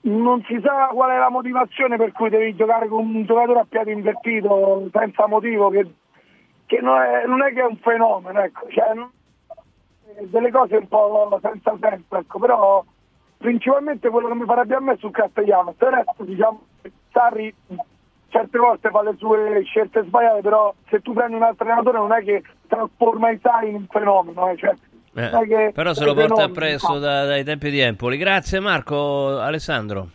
non 0.03 0.43
si 0.45 0.61
sa 0.63 0.89
qual 0.93 1.11
è 1.11 1.19
la 1.19 1.31
motivazione 1.31 1.97
per 1.97 2.13
cui 2.13 2.29
devi 2.29 2.57
giocare 2.57 2.89
con 2.89 3.05
un 3.05 3.25
giocatore 3.25 3.61
a 3.61 3.67
piede 3.69 3.93
invertito 3.93 4.89
senza 4.93 5.27
motivo 5.27 5.71
che, 5.71 5.87
che 6.67 6.81
non, 6.81 7.01
è, 7.01 7.27
non, 7.27 7.43
è, 7.43 7.53
che 7.53 7.61
è 7.61 7.67
un 7.67 7.77
fenomeno 7.77 8.41
ecco. 8.41 8.67
cioè, 8.69 8.95
non, 8.95 9.11
delle 10.23 10.51
cose 10.51 10.77
un 10.77 10.89
po' 10.89 11.39
senza 11.41 11.77
senso 11.81 12.17
ecco. 12.17 12.39
però 12.39 12.85
principalmente 13.39 14.09
quello 14.09 14.29
che 14.29 14.35
mi 14.35 14.45
farebbe 14.45 14.75
a 14.75 14.81
me 14.81 14.97
sul 14.97 15.13
Castellano 15.13 15.75
il 15.79 15.87
resto 15.87 16.25
diciamo 16.25 16.61
Sarri 17.13 17.55
certe 18.29 18.59
volte 18.59 18.91
fa 18.91 19.03
le 19.03 19.15
sue 19.19 19.63
scelte 19.65 20.03
sbagliate 20.05 20.41
però 20.41 20.75
se 20.89 21.01
tu 21.01 21.13
prendi 21.13 21.37
un 21.37 21.43
altro 21.43 21.65
allenatore 21.65 21.99
non 21.99 22.13
è 22.13 22.25
che 22.25 22.43
trasforma 22.73 23.31
i 23.31 23.39
in 23.69 23.75
un 23.75 23.87
fenomeno 23.89 24.51
eh. 24.51 24.57
cioè, 24.57 24.75
eh, 25.15 25.73
però 25.75 25.93
se 25.93 26.07
lo 26.07 26.15
porta 26.15 26.45
appresso 26.45 26.99
da, 26.99 27.27
dai 27.27 27.45
tempi 27.45 27.71
di 27.71 27.81
Empoli. 27.81 28.17
Grazie 28.17 28.61
Marco, 28.61 29.39
Alessandro. 29.39 30.09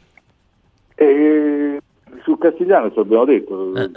E 0.95 1.79
su 2.23 2.37
Castigliano, 2.39 2.91
lo 2.93 3.01
abbiamo 3.01 3.25
detto, 3.25 3.75
eh. 3.75 3.91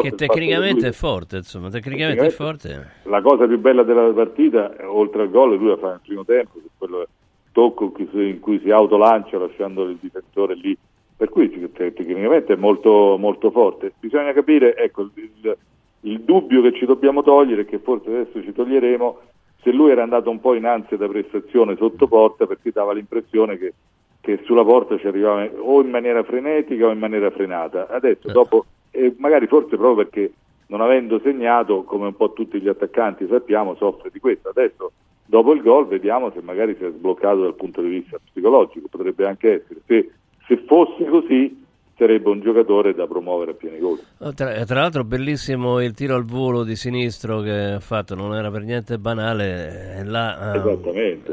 Che 0.00 0.14
tecnicamente 0.14 0.88
è 0.88 0.92
forte, 0.92 1.36
insomma, 1.36 1.68
tecnicamente, 1.68 2.22
tecnicamente, 2.22 2.72
è 2.72 2.80
forte. 2.80 3.10
La 3.10 3.20
cosa 3.20 3.46
più 3.46 3.58
bella 3.58 3.82
della 3.82 4.10
partita, 4.12 4.74
oltre 4.86 5.22
al 5.22 5.30
gol, 5.30 5.56
lui 5.56 5.68
la 5.68 5.76
fa 5.76 5.88
nel 5.90 6.00
primo 6.02 6.24
tempo, 6.24 6.58
quello 6.78 7.06
tocco 7.52 7.92
in 8.12 8.40
cui 8.40 8.60
si 8.60 8.70
autolancia 8.70 9.36
lasciando 9.36 9.82
il 9.84 9.98
difensore 10.00 10.54
lì, 10.54 10.74
per 11.14 11.28
cui 11.28 11.50
tecnicamente 11.70 12.54
è 12.54 12.56
molto, 12.56 13.16
molto 13.18 13.50
forte. 13.50 13.92
Bisogna 14.00 14.32
capire, 14.32 14.74
ecco, 14.74 15.02
il, 15.02 15.56
il 16.02 16.20
dubbio 16.20 16.62
che 16.62 16.72
ci 16.72 16.86
dobbiamo 16.86 17.22
togliere, 17.22 17.64
che 17.64 17.78
forse 17.78 18.08
adesso 18.08 18.42
ci 18.42 18.52
toglieremo, 18.52 19.18
se 19.62 19.72
lui 19.72 19.90
era 19.90 20.02
andato 20.02 20.30
un 20.30 20.40
po' 20.40 20.54
in 20.54 20.64
ansia 20.64 20.96
da 20.96 21.08
prestazione 21.08 21.76
sotto 21.76 22.06
porta 22.06 22.46
perché 22.46 22.70
dava 22.72 22.92
l'impressione 22.92 23.58
che, 23.58 23.74
che 24.20 24.40
sulla 24.44 24.64
porta 24.64 24.98
ci 24.98 25.06
arrivava 25.06 25.48
o 25.60 25.82
in 25.82 25.90
maniera 25.90 26.22
frenetica 26.22 26.86
o 26.86 26.90
in 26.90 26.98
maniera 26.98 27.30
frenata. 27.30 27.88
Adesso 27.88 28.28
eh. 28.28 28.32
dopo, 28.32 28.64
e 28.90 29.14
magari 29.18 29.46
forse 29.46 29.76
proprio 29.76 29.96
perché 29.96 30.32
non 30.68 30.80
avendo 30.80 31.20
segnato, 31.22 31.82
come 31.82 32.06
un 32.06 32.16
po' 32.16 32.32
tutti 32.32 32.60
gli 32.60 32.68
attaccanti 32.68 33.26
sappiamo, 33.28 33.74
soffre 33.74 34.10
di 34.10 34.20
questo. 34.20 34.48
Adesso 34.48 34.92
dopo 35.26 35.52
il 35.52 35.62
gol 35.62 35.86
vediamo 35.86 36.30
se 36.30 36.40
magari 36.40 36.74
si 36.76 36.84
è 36.84 36.90
sbloccato 36.90 37.42
dal 37.42 37.54
punto 37.54 37.82
di 37.82 37.88
vista 37.88 38.18
psicologico, 38.24 38.88
potrebbe 38.88 39.26
anche 39.26 39.62
essere. 39.62 39.80
Se, 39.86 40.10
se 40.46 40.56
fosse 40.66 41.04
così 41.04 41.64
sarebbe 42.00 42.30
un 42.30 42.40
giocatore 42.40 42.94
da 42.94 43.06
promuovere 43.06 43.50
a 43.50 43.54
pieni 43.54 43.78
gol. 43.78 43.98
Oh, 44.20 44.32
tra, 44.32 44.64
tra, 44.64 44.80
l'altro 44.80 45.04
bellissimo 45.04 45.82
il 45.82 45.92
tiro 45.92 46.14
al 46.14 46.24
volo 46.24 46.64
di 46.64 46.74
sinistro 46.74 47.40
che 47.42 47.72
ha 47.72 47.80
fatto, 47.80 48.14
non 48.14 48.34
era 48.34 48.50
per 48.50 48.62
niente 48.62 48.96
banale. 48.96 50.02
Là, 50.04 50.54
Esattamente. 50.54 51.32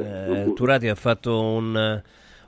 Eh, 0.49 0.53
Turati 0.53 0.89
ha 0.89 0.95
fatto 0.95 1.41
un, 1.41 2.01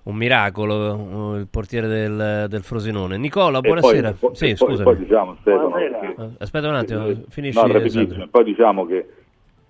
un 0.04 0.16
miracolo, 0.16 1.38
il 1.38 1.48
portiere 1.50 1.88
del, 1.88 2.48
del, 2.50 2.62
Frosinone. 2.62 3.18
Nicola, 3.18 3.62
buonasera. 3.62 4.12
Poi, 4.20 4.36
sì, 4.36 4.54
poi, 4.58 4.84
poi, 4.84 4.98
diciamo, 4.98 5.38
Stefano, 5.40 5.72
che, 5.76 6.16
Aspetta 6.40 6.68
un 6.68 6.76
attimo, 6.76 7.08
eh, 7.08 7.24
finisci. 7.30 7.58
No, 7.66 8.28
poi 8.30 8.44
diciamo 8.44 8.86
che 8.86 9.08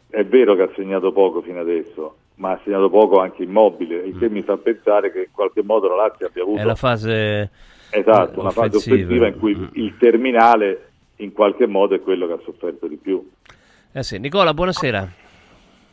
è 0.10 0.26
vero 0.26 0.56
che 0.56 0.64
ha 0.64 0.70
segnato 0.76 1.12
poco 1.12 1.44
fino 1.44 1.60
adesso, 1.60 2.16
ma 2.36 2.54
ha 2.54 2.60
segnato 2.64 2.90
poco 2.90 3.20
anche 3.20 3.44
immobile, 3.44 3.98
il 3.98 4.18
che 4.18 4.28
mm. 4.28 4.34
mi 4.34 4.42
fa 4.42 4.58
pensare 4.58 5.12
che 5.12 5.20
in 5.20 5.32
qualche 5.32 5.62
modo 5.62 5.88
la 5.88 6.08
Lazio 6.08 6.26
abbia 6.26 6.42
avuto... 6.42 6.60
È 6.60 6.64
la 6.64 6.74
fase 6.74 7.52
Esatto, 7.92 8.40
una 8.40 8.52
fase 8.52 8.78
offensiva 8.78 9.28
in 9.28 9.40
cui 9.40 9.70
il 9.74 9.98
terminale 9.98 10.90
in 11.18 11.34
qualche 11.34 11.68
modo 11.68 11.96
è 11.96 12.02
quello 12.02 12.28
che 12.28 12.34
ha 12.34 12.40
sofferto 12.44 12.88
di 12.88 12.98
più. 12.98 13.28
Eh 13.92 14.04
sì. 14.04 14.20
Nicola, 14.20 14.54
buonasera. 14.54 15.08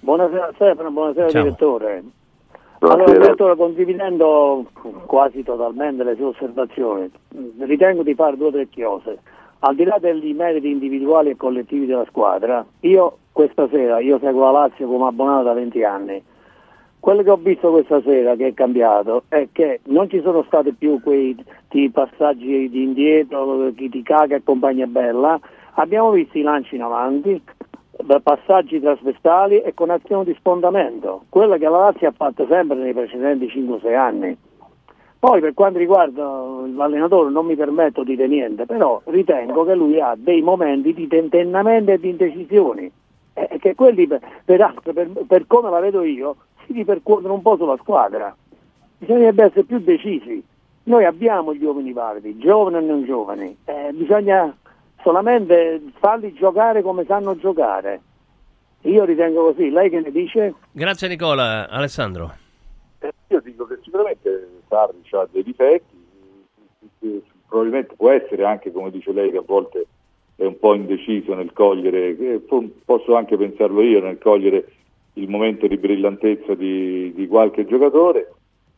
Buonasera 0.01 0.53
Stefano, 0.55 0.91
buonasera 0.91 1.31
Ciao. 1.31 1.43
direttore. 1.43 2.03
Allora, 2.81 3.11
direttore, 3.11 3.57
condividendo 3.57 4.67
quasi 5.07 5.43
totalmente 5.43 6.05
le 6.05 6.15
sue 6.15 6.27
osservazioni, 6.27 7.11
ritengo 7.61 8.03
di 8.03 8.15
fare 8.15 8.37
due 8.37 8.49
o 8.49 8.53
tre 8.53 8.69
chiose. 8.69 9.19
Al 9.61 9.75
di 9.75 9.85
là 9.85 9.97
dei 9.99 10.35
meriti 10.35 10.71
individuali 10.71 11.31
e 11.31 11.37
collettivi 11.37 11.87
della 11.87 12.05
squadra, 12.07 12.65
io 12.81 13.19
questa 13.33 13.67
sera, 13.69 13.99
io 14.01 14.19
seguo 14.19 14.45
la 14.45 14.61
Lazio 14.61 14.87
come 14.87 15.09
abbonato 15.09 15.45
da 15.45 15.55
20 15.55 15.83
anni, 15.83 16.23
quello 17.07 17.23
che 17.23 17.31
ho 17.31 17.37
visto 17.37 17.71
questa 17.71 18.03
sera 18.03 18.35
che 18.35 18.49
è 18.49 18.53
cambiato 18.53 19.23
è 19.29 19.47
che 19.53 19.79
non 19.85 20.11
ci 20.11 20.21
sono 20.23 20.43
stati 20.49 20.73
più 20.73 21.01
quei 21.01 21.37
passaggi 21.93 22.69
di 22.69 22.83
indietro, 22.83 23.71
chi 23.77 23.89
ti 23.89 24.03
caga 24.03 24.35
e 24.35 24.43
compagnia 24.43 24.89
bella, 24.89 25.39
abbiamo 25.75 26.11
visto 26.11 26.37
i 26.37 26.43
lanci 26.43 26.75
in 26.75 26.83
avanti, 26.83 27.41
passaggi 28.25 28.81
trasversali 28.81 29.61
e 29.61 29.73
con 29.73 29.91
azioni 29.91 30.25
di 30.25 30.37
sfondamento, 30.37 31.27
quello 31.29 31.57
che 31.57 31.69
la 31.69 31.79
Lazio 31.79 32.09
ha 32.09 32.13
fatto 32.13 32.45
sempre 32.49 32.77
nei 32.79 32.93
precedenti 32.93 33.47
5-6 33.55 33.95
anni. 33.95 34.37
Poi 35.21 35.41
per 35.41 35.55
quanto 35.55 35.79
riguarda 35.79 36.25
l'allenatore 36.25 37.31
non 37.31 37.47
mi 37.47 37.55
permetto 37.55 38.03
di 38.03 38.17
dire 38.17 38.27
niente, 38.27 38.67
però 38.67 39.01
ritengo 39.05 39.65
che 39.65 39.77
lui 39.77 40.01
ha 40.01 40.15
dei 40.17 40.43
momenti 40.43 40.93
di 40.93 41.07
tentennamento 41.07 41.93
e 41.93 42.01
di 42.01 42.09
indecisioni, 42.09 42.91
e 43.33 43.59
che 43.61 43.77
quelli 43.77 44.09
peraltro 44.45 44.93
per, 44.93 45.09
per 45.25 45.47
come 45.47 45.71
la 45.71 45.79
vedo 45.79 46.03
io 46.03 46.35
si 46.67 46.73
ripercuotono 46.73 47.35
un 47.35 47.43
po' 47.43 47.57
sulla 47.57 47.77
squadra. 47.77 48.35
Bisognerebbe 48.99 49.45
essere 49.45 49.65
più 49.65 49.79
decisi. 49.79 50.43
Noi 50.85 51.05
abbiamo 51.05 51.55
gli 51.55 51.65
uomini 51.65 51.93
validi, 51.93 52.39
giovani 52.39 52.77
e 52.77 52.81
non 52.81 53.05
giovani, 53.05 53.57
eh, 53.65 53.91
bisogna 53.93 54.57
solamente 55.03 55.83
farli 55.99 56.33
giocare 56.33 56.83
come 56.83 57.05
sanno 57.05 57.37
giocare. 57.37 58.01
Io 58.83 59.05
ritengo 59.05 59.53
così, 59.53 59.71
lei 59.71 59.91
che 59.91 60.01
ne 60.01 60.13
dice? 60.13 60.55
Grazie 60.71 61.09
Nicola, 61.09 61.69
Alessandro. 61.69 62.33
Eh, 63.01 63.13
io 63.29 63.41
dico 63.41 63.67
che 63.67 63.79
sicuramente 63.83 64.49
Sarri 64.69 65.03
ha 65.11 65.29
dei 65.31 65.43
difetti, 65.43 66.05
probabilmente 67.49 67.95
può 67.97 68.11
essere 68.11 68.45
anche 68.45 68.71
come 68.71 68.91
dice 68.91 69.13
lei 69.13 69.31
che 69.33 69.39
a 69.39 69.45
volte 69.45 69.87
è 70.37 70.45
un 70.45 70.59
po' 70.59 70.75
indeciso 70.75 71.35
nel 71.35 71.53
cogliere, 71.53 72.41
posso 72.85 73.17
anche 73.17 73.37
pensarlo 73.37 73.83
io, 73.83 74.01
nel 74.01 74.19
cogliere 74.19 74.71
il 75.17 75.29
momento 75.29 75.67
di 75.67 75.77
brillantezza 75.77 76.55
di, 76.55 77.13
di 77.15 77.27
qualche 77.27 77.67
giocatore, 77.67 78.33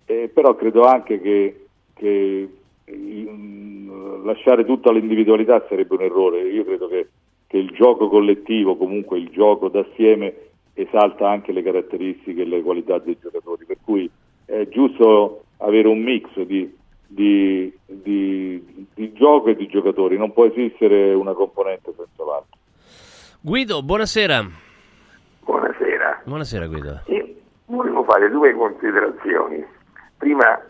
eh, 0.07 0.31
però 0.33 0.55
credo 0.55 0.85
anche 0.85 1.21
che, 1.21 1.67
che 1.95 2.49
mh, 2.87 4.25
lasciare 4.25 4.65
tutto 4.65 4.89
all'individualità 4.89 5.65
sarebbe 5.69 5.95
un 5.95 6.03
errore. 6.03 6.49
Io 6.49 6.65
credo 6.65 6.89
che, 6.89 7.09
che, 7.47 7.59
il 7.59 7.71
gioco 7.71 8.09
collettivo, 8.09 8.77
comunque 8.77 9.19
il 9.19 9.31
gioco 9.31 9.69
d'assieme, 9.69 10.35
esalta 10.75 11.29
anche 11.29 11.51
le 11.51 11.63
caratteristiche 11.63 12.43
e 12.43 12.47
le 12.47 12.63
qualità 12.63 12.99
dei 12.99 13.19
giocatori, 13.21 13.65
per 13.65 13.79
cui 13.85 14.09
è 14.45 14.69
giusto 14.69 15.43
avere 15.59 15.89
un 15.89 16.01
mix 16.01 16.41
di, 16.43 16.73
di, 17.05 17.73
di, 17.85 18.87
di 18.95 19.13
gioco 19.13 19.49
e 19.49 19.57
di 19.57 19.67
giocatori, 19.67 20.17
non 20.17 20.33
può 20.33 20.45
esistere 20.45 21.13
una 21.15 21.33
componente 21.33 21.93
senza 21.97 22.25
l'altra. 22.25 22.57
Guido, 23.41 23.83
buonasera. 23.83 24.47
Buonasera. 25.45 25.88
Buonasera 26.29 26.67
Guido. 26.67 27.01
Io 27.07 27.27
volevo 27.65 28.05
fare 28.05 28.29
due 28.29 28.53
considerazioni. 28.53 29.65
Prima, 30.19 30.61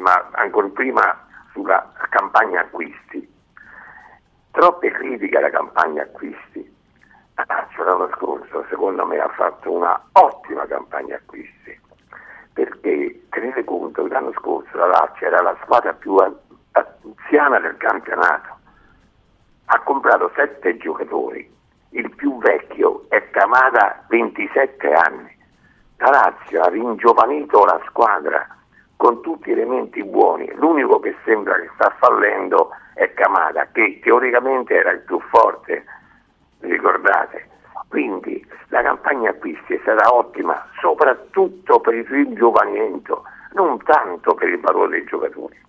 ma 0.00 0.28
ancora 0.32 0.66
prima 0.68 1.26
sulla 1.52 1.88
campagna 2.10 2.62
acquisti. 2.62 3.32
Troppe 4.50 4.90
critiche 4.90 5.38
alla 5.38 5.50
campagna 5.50 6.02
acquisti. 6.02 6.68
Lazio 7.46 7.84
l'anno 7.84 8.10
scorso 8.16 8.66
secondo 8.68 9.06
me 9.06 9.18
ha 9.18 9.28
fatto 9.28 9.70
una 9.70 10.00
ottima 10.12 10.66
campagna 10.66 11.14
acquisti 11.14 11.80
perché 12.52 13.26
tenete 13.30 13.64
conto 13.64 14.02
che 14.04 14.12
l'anno 14.12 14.32
scorso 14.32 14.76
la 14.76 14.86
Lazio 14.86 15.26
era 15.26 15.40
la 15.42 15.56
squadra 15.62 15.92
più 15.94 16.16
anziana 16.72 17.58
del 17.58 17.76
campionato 17.78 18.58
ha 19.66 19.80
comprato 19.80 20.30
sette 20.34 20.76
giocatori 20.76 21.50
il 21.92 22.14
più 22.14 22.38
vecchio 22.38 23.04
è 23.08 23.30
Camada 23.30 24.04
27 24.08 24.92
anni. 24.92 25.36
La 25.98 26.10
Lazio 26.10 26.62
ha 26.62 26.68
ringiovanito 26.68 27.64
la 27.64 27.80
squadra 27.86 28.46
con 28.96 29.20
tutti 29.20 29.50
gli 29.50 29.52
elementi 29.52 30.02
buoni. 30.02 30.50
L'unico 30.54 31.00
che 31.00 31.14
sembra 31.24 31.54
che 31.54 31.70
sta 31.74 31.94
fallendo 31.98 32.70
è 32.94 33.12
Camada, 33.14 33.66
che 33.72 34.00
teoricamente 34.02 34.74
era 34.74 34.90
il 34.90 35.00
più 35.00 35.20
forte, 35.30 35.84
ricordate. 36.60 37.48
Quindi 37.88 38.46
la 38.68 38.82
campagna 38.82 39.30
acquisti 39.30 39.74
è 39.74 39.78
stata 39.82 40.14
ottima, 40.14 40.66
soprattutto 40.80 41.80
per 41.80 41.94
il 41.94 42.06
ringiovanimento, 42.06 43.24
non 43.52 43.76
tanto 43.82 44.34
per 44.34 44.48
il 44.48 44.60
valore 44.60 44.90
dei 44.90 45.04
giocatori. 45.04 45.60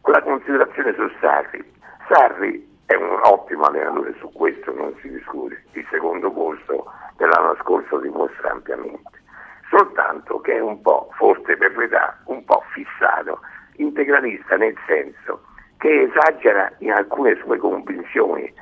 Con 0.00 0.14
la 0.14 0.22
considerazione 0.22 0.94
su 0.94 1.10
Sarri, 1.20 1.72
Sarri 2.08 2.69
è 2.90 2.96
un 2.96 3.20
ottimo 3.22 3.66
allenatore, 3.66 4.16
su 4.18 4.28
questo 4.32 4.72
non 4.74 4.92
si 5.00 5.08
discute, 5.08 5.62
il 5.74 5.86
secondo 5.92 6.28
posto 6.32 6.86
dell'anno 7.18 7.56
scorso 7.60 7.98
dimostra 7.98 8.50
ampiamente, 8.50 9.22
soltanto 9.70 10.40
che 10.40 10.56
è 10.56 10.60
un 10.60 10.80
po', 10.82 11.08
forse 11.16 11.56
per 11.56 11.76
l'età, 11.76 12.18
un 12.24 12.44
po' 12.44 12.64
fissato, 12.72 13.42
integralista 13.76 14.56
nel 14.56 14.74
senso 14.88 15.44
che 15.78 16.10
esagera 16.10 16.72
in 16.78 16.90
alcune 16.90 17.38
sue 17.44 17.58
convinzioni. 17.58 18.52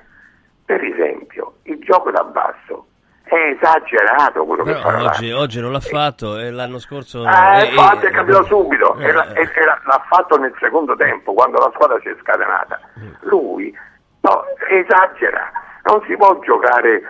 Per 0.66 0.84
esempio, 0.84 1.54
il 1.62 1.78
gioco 1.78 2.10
da 2.10 2.22
basso 2.22 2.86
è 3.22 3.56
esagerato 3.56 4.44
quello 4.44 4.62
Però 4.62 4.76
che 4.76 4.82
fa 4.82 5.02
oggi, 5.04 5.32
oggi, 5.32 5.60
non 5.60 5.72
l'ha 5.72 5.80
fatto 5.80 6.38
e 6.38 6.50
l'anno 6.50 6.78
scorso 6.78 7.24
eh, 7.26 7.60
eh, 7.60 7.66
infatti 7.68 8.06
è 8.06 8.10
capito 8.10 8.42
subito 8.44 8.96
eh, 8.96 9.04
era, 9.04 9.32
eh. 9.32 9.50
era, 9.54 9.78
l'ha 9.84 10.02
fatto 10.08 10.38
nel 10.38 10.54
secondo 10.58 10.96
tempo 10.96 11.34
quando 11.34 11.58
la 11.58 11.70
squadra 11.74 11.98
si 12.00 12.08
è 12.08 12.16
scatenata 12.20 12.80
mm. 12.98 13.10
lui 13.20 13.76
No, 14.20 14.44
esagera, 14.68 15.50
non 15.84 16.02
si 16.06 16.16
può 16.16 16.38
giocare 16.40 17.02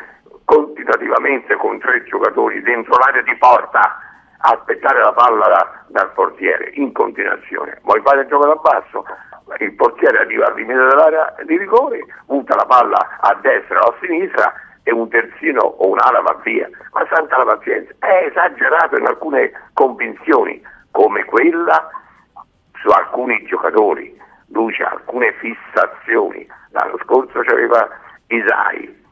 continuativamente 0.44 1.56
con 1.56 1.78
tre 1.78 2.04
giocatori 2.04 2.62
dentro 2.62 2.96
l'area 2.96 3.22
di 3.22 3.36
porta 3.36 4.00
aspettare 4.38 5.00
la 5.00 5.12
palla 5.12 5.46
da, 5.46 5.84
dal 5.88 6.12
portiere 6.12 6.70
in 6.74 6.92
continuazione. 6.92 7.78
Vuoi 7.82 8.00
fare 8.02 8.22
il 8.22 8.28
gioco 8.28 8.46
da 8.46 8.54
basso? 8.54 9.04
Il 9.58 9.72
portiere 9.74 10.18
arriva 10.18 10.46
al 10.46 10.54
limite 10.54 10.78
dell'area 10.78 11.34
di 11.44 11.56
rigore, 11.56 12.04
butta 12.26 12.54
la 12.54 12.66
palla 12.66 13.18
a 13.20 13.34
destra 13.40 13.80
o 13.80 13.90
a 13.90 13.96
sinistra 14.00 14.52
e 14.82 14.92
un 14.92 15.08
terzino 15.08 15.60
o 15.60 15.88
un'ala 15.88 16.20
va 16.20 16.38
via. 16.42 16.68
Ma 16.92 17.06
santa 17.12 17.38
la 17.38 17.56
pazienza, 17.56 17.92
è 17.98 18.26
esagerato 18.28 18.96
in 18.96 19.06
alcune 19.06 19.50
convinzioni 19.72 20.62
come 20.90 21.24
quella 21.24 21.90
su 22.80 22.88
alcuni 22.88 23.44
giocatori, 23.44 24.16
ha 24.50 24.88
alcune 24.90 25.32
fissazioni, 25.34 26.46
l'anno 26.70 26.98
scorso 27.04 27.40
c'aveva 27.40 27.88
Isai, 28.26 29.04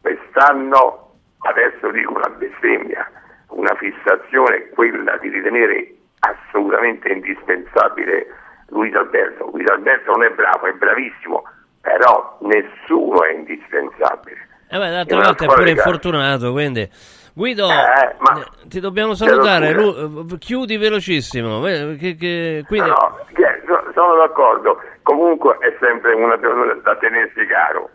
quest'anno, 0.00 1.14
adesso 1.40 1.90
dico 1.90 2.14
una 2.14 2.28
bestemmia, 2.30 3.10
una 3.48 3.74
fissazione 3.76 4.56
è 4.56 4.68
quella 4.70 5.16
di 5.18 5.28
ritenere 5.28 5.94
assolutamente 6.20 7.08
indispensabile 7.08 8.26
Luis 8.68 8.94
Alberto. 8.94 9.50
Luis 9.52 9.68
Alberto 9.68 10.12
non 10.12 10.24
è 10.24 10.30
bravo, 10.30 10.66
è 10.66 10.72
bravissimo, 10.72 11.42
però 11.80 12.38
nessuno 12.42 13.24
è 13.24 13.32
indispensabile. 13.32 14.48
Eh 14.68 14.78
beh, 14.78 14.90
d'altra 14.90 15.20
parte 15.20 15.44
è 15.44 15.48
pure 15.48 15.70
infortunato, 15.70 16.52
quindi... 16.52 16.88
Guido, 17.34 17.66
eh, 17.70 17.72
eh 17.72 18.68
ti 18.68 18.78
dobbiamo 18.78 19.14
salutare, 19.14 19.72
Lu, 19.72 20.26
chiudi 20.36 20.76
velocissimo. 20.76 21.62
Che, 21.62 22.14
che, 22.14 22.62
quindi... 22.66 22.88
no, 22.88 22.94
no, 22.94 23.24
sono 23.94 24.16
d'accordo, 24.16 24.78
comunque 25.02 25.56
è 25.58 25.76
sempre 25.80 26.14
una 26.14 26.38
creatura 26.38 26.74
da 26.74 26.96
tenersi 26.96 27.46
caro, 27.46 27.90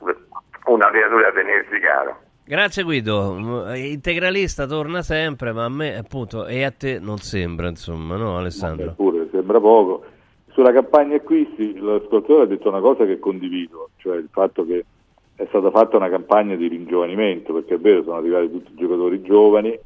una 0.66 0.90
creatura 0.90 1.30
da 1.30 1.32
tenersi 1.34 1.80
caro. 1.80 2.20
Grazie 2.46 2.84
Guido, 2.84 3.74
integralista 3.76 4.66
torna 4.66 5.02
sempre, 5.02 5.52
ma 5.52 5.66
a 5.66 5.70
me 5.70 5.98
appunto 5.98 6.46
e 6.46 6.64
a 6.64 6.72
te 6.72 6.98
non 7.00 7.18
sembra, 7.18 7.68
insomma, 7.68 8.16
no 8.16 8.38
Alessandro? 8.38 8.94
Pure, 8.96 9.28
sembra 9.32 9.60
poco. 9.60 10.06
Sulla 10.52 10.72
campagna 10.72 11.18
acquisti 11.18 11.78
l'ascoltatore 11.78 12.44
ha 12.44 12.48
detto 12.48 12.70
una 12.70 12.80
cosa 12.80 13.06
che 13.06 13.20
condivido, 13.20 13.90
cioè 13.98 14.16
il 14.16 14.30
fatto 14.32 14.66
che 14.66 14.86
è 15.36 15.46
stata 15.50 15.70
fatta 15.72 15.98
una 15.98 16.10
campagna 16.10 16.56
di 16.56 16.68
ringiovanimento, 16.68 17.54
perché 17.54 17.76
è 17.76 17.80
vero, 17.80 18.02
sono 18.04 18.16
arrivati 18.16 18.50
tutti 18.50 18.72
i 18.72 18.76
giocatori 18.76 19.22
giovani, 19.22 19.78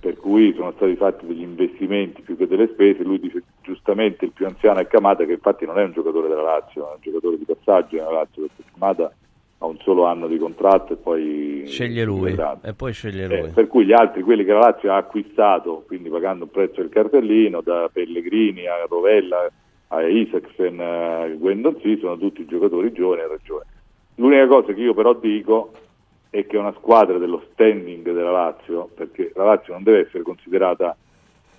per 0.00 0.16
cui 0.16 0.54
sono 0.54 0.72
stati 0.76 0.94
fatti 0.96 1.26
degli 1.26 1.42
investimenti 1.42 2.22
più 2.22 2.36
che 2.36 2.46
delle 2.46 2.68
spese, 2.68 3.02
lui 3.02 3.18
dice 3.18 3.42
giustamente 3.62 4.24
il 4.24 4.32
più 4.32 4.46
anziano 4.46 4.78
è 4.78 4.86
Camata, 4.86 5.24
che 5.24 5.32
infatti 5.32 5.66
non 5.66 5.78
è 5.78 5.84
un 5.84 5.92
giocatore 5.92 6.28
della 6.28 6.42
Lazio, 6.42 6.88
è 6.88 6.94
un 6.94 7.00
giocatore 7.00 7.38
di 7.38 7.44
passaggio 7.44 7.96
nella 7.96 8.12
Lazio, 8.12 8.42
perché 8.42 8.70
Camata 8.72 9.12
ha 9.60 9.66
un 9.66 9.76
solo 9.80 10.04
anno 10.04 10.28
di 10.28 10.38
contratto 10.38 10.92
e 10.92 10.96
poi 10.96 11.64
sceglie 11.66 12.04
lui, 12.04 12.36
e 12.62 12.74
poi 12.74 12.92
sceglie 12.92 13.24
eh, 13.24 13.40
lui. 13.40 13.50
per 13.50 13.66
cui 13.66 13.84
gli 13.84 13.92
altri, 13.92 14.22
quelli 14.22 14.44
che 14.44 14.52
la 14.52 14.60
Lazio 14.60 14.92
ha 14.92 14.96
acquistato, 14.96 15.82
quindi 15.86 16.08
pagando 16.08 16.44
un 16.44 16.50
prezzo 16.50 16.80
del 16.80 16.90
cartellino, 16.90 17.60
da 17.60 17.90
Pellegrini 17.92 18.66
a 18.66 18.86
Rovella 18.88 19.50
a 19.88 20.02
Isaacsen, 20.02 20.80
a 20.80 21.26
Guendonzi, 21.28 21.98
sono 21.98 22.18
tutti 22.18 22.44
giocatori 22.46 22.92
giovani 22.92 23.22
a 23.22 23.28
ragione. 23.28 23.64
L'unica 24.16 24.46
cosa 24.46 24.72
che 24.72 24.80
io 24.80 24.94
però 24.94 25.14
dico 25.14 25.72
è 26.30 26.46
che 26.46 26.56
una 26.56 26.74
squadra 26.74 27.18
dello 27.18 27.42
standing 27.52 28.04
della 28.04 28.30
Lazio, 28.30 28.90
perché 28.94 29.32
la 29.34 29.44
Lazio 29.44 29.72
non 29.72 29.82
deve 29.82 30.06
essere 30.06 30.22
considerata 30.22 30.96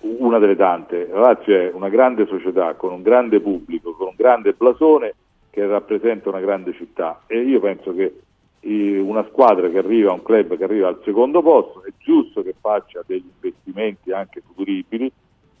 una 0.00 0.38
delle 0.38 0.56
tante, 0.56 1.08
la 1.12 1.20
Lazio 1.20 1.54
è 1.54 1.70
una 1.74 1.88
grande 1.88 2.26
società 2.26 2.74
con 2.74 2.92
un 2.92 3.02
grande 3.02 3.40
pubblico, 3.40 3.92
con 3.94 4.08
un 4.08 4.14
grande 4.16 4.52
blasone 4.52 5.14
che 5.50 5.66
rappresenta 5.66 6.28
una 6.28 6.40
grande 6.40 6.72
città. 6.74 7.22
E 7.26 7.40
io 7.40 7.60
penso 7.60 7.94
che 7.94 8.14
una 8.62 9.26
squadra 9.28 9.68
che 9.68 9.78
arriva, 9.78 10.12
un 10.12 10.22
club 10.22 10.56
che 10.56 10.64
arriva 10.64 10.88
al 10.88 11.00
secondo 11.04 11.42
posto, 11.42 11.82
è 11.82 11.90
giusto 11.98 12.42
che 12.42 12.54
faccia 12.60 13.02
degli 13.06 13.28
investimenti 13.34 14.12
anche 14.12 14.42
futuribili, 14.46 15.10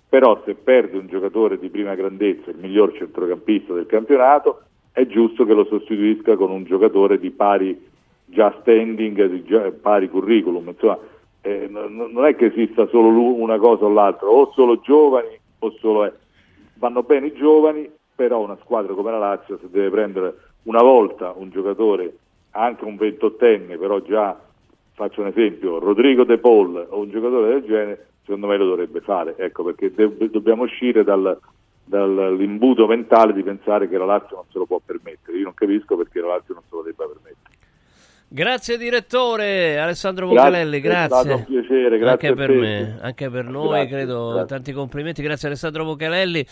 però 0.08 0.40
se 0.44 0.54
perde 0.54 0.98
un 0.98 1.06
giocatore 1.06 1.58
di 1.58 1.68
prima 1.68 1.94
grandezza, 1.94 2.50
il 2.50 2.58
miglior 2.58 2.92
centrocampista 2.96 3.72
del 3.74 3.86
campionato, 3.86 4.62
è 4.92 5.06
giusto 5.06 5.44
che 5.44 5.54
lo 5.54 5.64
sostituisca 5.64 6.36
con 6.36 6.50
un 6.50 6.64
giocatore 6.64 7.18
di 7.18 7.30
pari 7.30 7.88
già 8.30 8.54
standing, 8.60 9.26
di 9.26 9.44
già, 9.44 9.70
pari 9.70 10.08
curriculum. 10.08 10.68
Insomma, 10.68 10.98
eh, 11.42 11.68
non 11.68 12.24
è 12.24 12.34
che 12.34 12.46
esista 12.46 12.86
solo 12.88 13.08
una 13.34 13.58
cosa 13.58 13.84
o 13.84 13.88
l'altra, 13.88 14.28
o 14.28 14.50
solo 14.52 14.80
giovani 14.80 15.38
o 15.58 15.70
solo... 15.78 16.06
Eh. 16.06 16.12
Vanno 16.74 17.02
bene 17.02 17.26
i 17.26 17.34
giovani, 17.34 17.90
però 18.14 18.40
una 18.40 18.56
squadra 18.62 18.94
come 18.94 19.10
la 19.10 19.18
Lazio 19.18 19.58
se 19.60 19.68
deve 19.70 19.90
prendere 19.90 20.34
una 20.64 20.82
volta 20.82 21.32
un 21.36 21.50
giocatore, 21.50 22.16
anche 22.52 22.84
un 22.84 22.96
ventottenne, 22.96 23.76
però 23.76 24.00
già, 24.00 24.38
faccio 24.92 25.20
un 25.20 25.28
esempio, 25.28 25.78
Rodrigo 25.78 26.24
De 26.24 26.38
Paul 26.38 26.86
o 26.88 26.98
un 26.98 27.10
giocatore 27.10 27.48
del 27.48 27.64
genere, 27.64 28.06
secondo 28.22 28.46
me 28.46 28.56
lo 28.56 28.66
dovrebbe 28.66 29.00
fare, 29.00 29.34
ecco 29.36 29.64
perché 29.64 29.92
de- 29.92 30.30
dobbiamo 30.30 30.64
uscire 30.64 31.04
dal, 31.04 31.38
dall'imbuto 31.84 32.86
mentale 32.86 33.32
di 33.32 33.42
pensare 33.42 33.88
che 33.88 33.98
la 33.98 34.04
Lazio 34.04 34.36
non 34.36 34.44
se 34.50 34.58
lo 34.58 34.66
può 34.66 34.80
permettere. 34.84 35.36
Io 35.38 35.44
non 35.44 35.54
capisco 35.54 35.96
perché 35.96 36.20
la 36.20 36.28
Lazio 36.28 36.54
non 36.54 36.62
se 36.68 36.76
lo 36.76 36.82
debba 36.82 37.06
permettere. 37.06 37.58
Grazie 38.32 38.78
direttore 38.78 39.80
Alessandro 39.80 40.28
Vocalelli, 40.28 40.78
grazie. 40.78 41.18
È 41.18 41.22
stato 41.24 41.34
un 41.34 41.44
piacere, 41.46 41.98
grazie 41.98 42.28
anche 42.28 42.34
per 42.40 42.50
me, 42.52 42.98
anche 43.00 43.28
per 43.28 43.44
noi, 43.46 43.70
grazie, 43.70 43.88
credo. 43.88 44.28
Grazie. 44.28 44.46
Tanti 44.46 44.72
complimenti, 44.72 45.20
grazie 45.20 45.48
Alessandro 45.48 45.82
Vocalelli, 45.82 46.46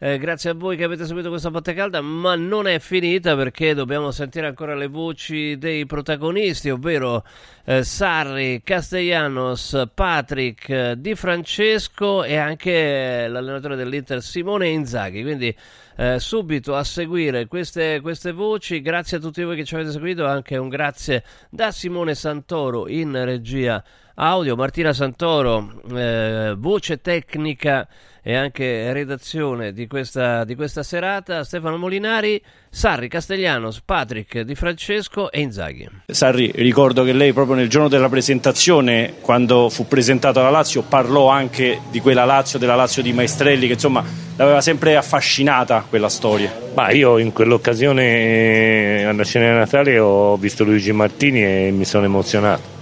eh, 0.00 0.18
grazie 0.18 0.50
a 0.50 0.54
voi 0.54 0.76
che 0.76 0.82
avete 0.82 1.04
seguito 1.06 1.28
questa 1.28 1.52
botte 1.52 1.72
calda, 1.72 2.00
ma 2.00 2.34
non 2.34 2.66
è 2.66 2.80
finita 2.80 3.36
perché 3.36 3.74
dobbiamo 3.74 4.10
sentire 4.10 4.48
ancora 4.48 4.74
le 4.74 4.88
voci 4.88 5.56
dei 5.56 5.86
protagonisti, 5.86 6.68
ovvero 6.68 7.22
eh, 7.64 7.84
Sarri, 7.84 8.60
Castellanos, 8.64 9.88
Patrick, 9.94 10.68
eh, 10.68 10.94
Di 10.98 11.14
Francesco 11.14 12.24
e 12.24 12.38
anche 12.38 13.28
l'allenatore 13.28 13.76
dell'Inter 13.76 14.20
Simone 14.20 14.66
Inzaghi. 14.66 15.22
Quindi 15.22 15.54
eh, 16.00 16.18
subito 16.18 16.74
a 16.76 16.82
seguire 16.82 17.46
queste, 17.46 18.00
queste, 18.00 18.32
voci. 18.32 18.80
Grazie 18.80 19.18
a 19.18 19.20
tutti 19.20 19.42
voi 19.42 19.54
che 19.54 19.66
ci 19.66 19.74
avete 19.74 19.90
seguito, 19.90 20.24
anche 20.24 20.56
un 20.56 20.70
grazie 20.70 21.22
da 21.50 21.70
Simone 21.70 22.14
Santoro 22.14 22.88
in 22.88 23.12
regia 23.22 23.84
audio, 24.14 24.56
Martina 24.56 24.94
Santoro, 24.94 25.82
eh, 25.94 26.54
voce 26.56 27.02
tecnica 27.02 27.86
e 28.22 28.34
anche 28.34 28.92
redazione 28.92 29.72
di 29.72 29.86
questa, 29.86 30.44
di 30.44 30.54
questa, 30.54 30.82
serata, 30.82 31.44
Stefano 31.44 31.76
Molinari, 31.76 32.40
Sarri, 32.68 33.08
Castellanos, 33.08 33.80
Patrick, 33.84 34.40
Di 34.40 34.54
Francesco 34.54 35.30
e 35.30 35.40
Inzaghi. 35.40 35.88
Sarri, 36.06 36.52
ricordo 36.54 37.02
che 37.02 37.12
lei 37.12 37.32
proprio 37.32 37.56
nel 37.56 37.68
giorno 37.68 37.88
della 37.88 38.08
presentazione, 38.08 39.14
quando 39.20 39.68
fu 39.70 39.86
presentata 39.86 40.42
la 40.42 40.50
Lazio, 40.50 40.82
parlò 40.82 41.28
anche 41.28 41.80
di 41.90 42.00
quella 42.00 42.24
Lazio, 42.24 42.58
della 42.58 42.74
Lazio 42.74 43.02
di 43.02 43.12
Maestrelli, 43.12 43.66
che 43.66 43.74
insomma 43.74 44.04
l'aveva 44.36 44.60
sempre 44.60 44.96
affascinata 44.96 45.84
quella 45.88 46.08
storia. 46.08 46.52
Ma 46.74 46.90
io 46.90 47.18
in 47.18 47.32
quell'occasione 47.32 49.04
alla 49.04 49.24
cena 49.24 49.50
di 49.50 49.58
Natale 49.58 49.98
ho 49.98 50.36
visto 50.36 50.64
Luigi 50.64 50.92
Martini 50.92 51.44
e 51.44 51.70
mi 51.72 51.84
sono 51.84 52.04
emozionato 52.04 52.78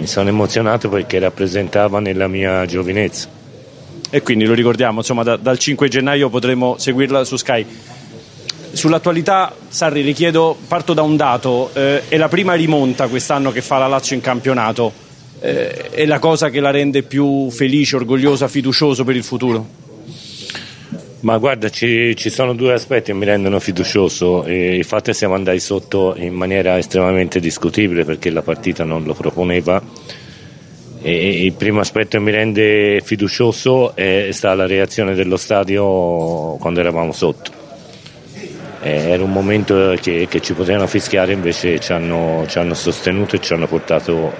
mi 0.00 0.06
sono 0.06 0.30
emozionato 0.30 0.88
perché 0.88 1.18
rappresentava 1.18 2.00
nella 2.00 2.26
mia 2.26 2.64
giovinezza. 2.64 3.39
E 4.10 4.22
quindi 4.22 4.44
lo 4.44 4.54
ricordiamo, 4.54 4.98
insomma, 4.98 5.22
da, 5.22 5.36
dal 5.36 5.58
5 5.58 5.88
gennaio 5.88 6.28
potremo 6.28 6.76
seguirla 6.78 7.24
su 7.24 7.36
Sky. 7.36 7.64
Sull'attualità, 8.72 9.54
Sarri, 9.68 10.02
richiedo, 10.02 10.56
parto 10.66 10.94
da 10.94 11.02
un 11.02 11.16
dato, 11.16 11.70
eh, 11.74 12.08
è 12.08 12.16
la 12.16 12.28
prima 12.28 12.54
rimonta 12.54 13.08
quest'anno 13.08 13.52
che 13.52 13.62
fa 13.62 13.78
la 13.78 13.86
Lazio 13.86 14.14
in 14.14 14.22
campionato, 14.22 14.92
eh, 15.40 15.90
è 15.90 16.06
la 16.06 16.18
cosa 16.18 16.50
che 16.50 16.60
la 16.60 16.70
rende 16.70 17.02
più 17.02 17.50
felice, 17.50 17.96
orgogliosa, 17.96 18.48
fiducioso 18.48 19.04
per 19.04 19.16
il 19.16 19.24
futuro? 19.24 19.88
Ma 21.20 21.36
guarda, 21.36 21.68
ci, 21.68 22.16
ci, 22.16 22.30
sono 22.30 22.54
due 22.54 22.72
aspetti 22.72 23.12
che 23.12 23.16
mi 23.16 23.26
rendono 23.26 23.60
fiducioso. 23.60 24.44
Il 24.46 24.84
fatto 24.84 25.10
che 25.10 25.14
siamo 25.14 25.34
andati 25.34 25.60
sotto 25.60 26.14
in 26.16 26.32
maniera 26.32 26.78
estremamente 26.78 27.40
discutibile 27.40 28.04
perché 28.04 28.30
la 28.30 28.42
partita 28.42 28.84
non 28.84 29.04
lo 29.04 29.14
proponeva. 29.14 29.82
E 31.02 31.44
il 31.44 31.52
primo 31.54 31.80
aspetto 31.80 32.18
che 32.18 32.20
mi 32.20 32.30
rende 32.30 33.00
fiducioso 33.02 33.96
è 33.96 34.28
stata 34.32 34.54
la 34.54 34.66
reazione 34.66 35.14
dello 35.14 35.38
stadio 35.38 36.56
quando 36.60 36.80
eravamo 36.80 37.12
sotto. 37.12 37.50
Era 38.82 39.22
un 39.22 39.32
momento 39.32 39.94
che, 40.00 40.26
che 40.28 40.40
ci 40.40 40.52
potevano 40.52 40.86
fischiare, 40.86 41.32
invece 41.32 41.80
ci 41.80 41.92
hanno, 41.92 42.44
ci 42.48 42.58
hanno 42.58 42.74
sostenuto 42.74 43.36
e 43.36 43.40
ci 43.40 43.52
hanno 43.52 43.66
portato 43.66 44.32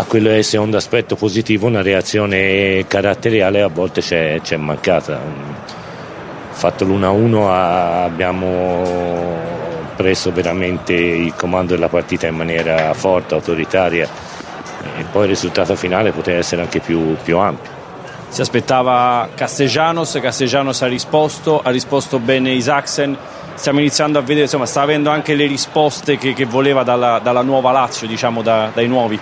a 0.00 0.04
quello 0.04 0.30
è 0.30 0.36
il 0.36 0.44
secondo 0.44 0.78
aspetto 0.78 1.16
positivo, 1.16 1.66
una 1.66 1.82
reazione 1.82 2.86
caratteriale 2.86 3.60
a 3.60 3.68
volte 3.68 4.00
c'è, 4.00 4.40
c'è 4.42 4.56
mancata. 4.56 5.20
Fatto 6.50 6.84
l'1-1 6.84 7.50
abbiamo 7.50 8.82
preso 9.96 10.32
veramente 10.32 10.94
il 10.94 11.34
comando 11.34 11.74
della 11.74 11.88
partita 11.88 12.26
in 12.26 12.36
maniera 12.36 12.94
forte, 12.94 13.34
autoritaria 13.34 14.08
e 14.96 15.04
poi 15.10 15.22
il 15.24 15.28
risultato 15.28 15.74
finale 15.76 16.12
poteva 16.12 16.38
essere 16.38 16.62
anche 16.62 16.80
più, 16.80 17.16
più 17.22 17.38
ampio. 17.38 17.78
Si 18.28 18.40
aspettava 18.40 19.28
Castellanos, 19.34 20.18
Castellanos 20.22 20.82
ha 20.82 20.86
risposto, 20.86 21.60
ha 21.60 21.70
risposto 21.70 22.18
bene 22.20 22.52
Isaacsen, 22.52 23.16
stiamo 23.54 23.80
iniziando 23.80 24.18
a 24.18 24.22
vedere, 24.22 24.42
insomma 24.42 24.66
sta 24.66 24.82
avendo 24.82 25.10
anche 25.10 25.34
le 25.34 25.46
risposte 25.46 26.16
che, 26.16 26.32
che 26.32 26.44
voleva 26.44 26.84
dalla, 26.84 27.18
dalla, 27.18 27.42
nuova 27.42 27.72
Lazio, 27.72 28.06
diciamo 28.06 28.42
da, 28.42 28.70
dai 28.72 28.86
nuovi. 28.86 29.18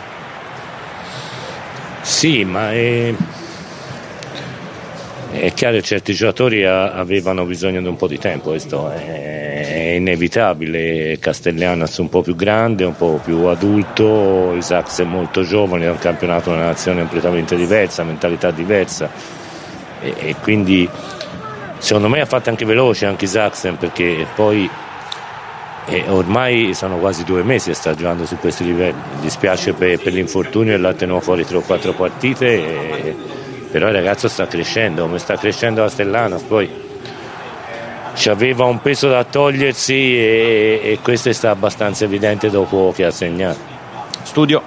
Sì, 2.02 2.44
ma 2.44 2.70
è, 2.72 3.14
è 5.30 5.52
chiaro 5.54 5.76
che 5.76 5.82
certi 5.82 6.12
giocatori 6.12 6.64
avevano 6.64 7.44
bisogno 7.44 7.80
di 7.80 7.88
un 7.88 7.96
po' 7.96 8.08
di 8.08 8.18
tempo, 8.18 8.50
questo 8.50 8.90
è, 8.90 9.47
inevitabile. 9.96 11.18
Castellanos 11.18 11.96
un 11.98 12.08
po' 12.08 12.22
più 12.22 12.34
grande, 12.34 12.84
un 12.84 12.96
po' 12.96 13.20
più 13.22 13.44
adulto, 13.46 14.54
Isaacs 14.54 15.00
è 15.00 15.04
molto 15.04 15.42
giovane, 15.42 15.86
è 15.86 15.90
un 15.90 15.98
campionato, 15.98 16.50
una 16.50 16.64
nazione 16.64 17.00
completamente 17.00 17.56
diversa, 17.56 18.04
mentalità 18.04 18.50
diversa 18.50 19.10
e, 20.00 20.14
e 20.16 20.34
quindi 20.40 20.88
secondo 21.78 22.08
me 22.08 22.20
ha 22.20 22.26
fatto 22.26 22.50
anche 22.50 22.64
veloce 22.64 23.06
anche 23.06 23.26
Saxen 23.26 23.76
perché 23.76 24.26
poi 24.34 24.68
eh, 25.86 26.04
ormai 26.08 26.74
sono 26.74 26.98
quasi 26.98 27.24
due 27.24 27.42
mesi 27.42 27.70
che 27.70 27.74
sta 27.74 27.94
giocando 27.94 28.26
su 28.26 28.36
questi 28.36 28.64
livelli. 28.64 28.98
Mi 29.14 29.20
dispiace 29.22 29.72
per, 29.72 29.98
per 29.98 30.12
l'infortunio 30.12 30.74
e 30.74 30.76
l'ha 30.76 30.92
tenuto 30.92 31.20
fuori 31.20 31.44
3 31.44 31.56
o 31.56 31.60
4 31.62 31.92
partite, 31.94 32.46
e, 32.46 33.16
però 33.70 33.88
il 33.88 33.94
ragazzo 33.94 34.28
sta 34.28 34.46
crescendo, 34.46 35.02
come 35.02 35.18
sta 35.18 35.36
crescendo 35.36 35.82
a 35.82 35.88
Stellano. 35.88 36.38
Poi 36.46 36.68
aveva 38.26 38.64
un 38.64 38.80
peso 38.80 39.08
da 39.08 39.24
togliersi 39.24 39.94
e, 39.94 40.80
e 40.82 40.98
questo 41.02 41.28
è 41.28 41.32
stato 41.32 41.54
abbastanza 41.54 42.04
evidente 42.04 42.50
dopo 42.50 42.92
che 42.94 43.04
ha 43.04 43.10
segnato. 43.10 43.58
Studio. 44.22 44.60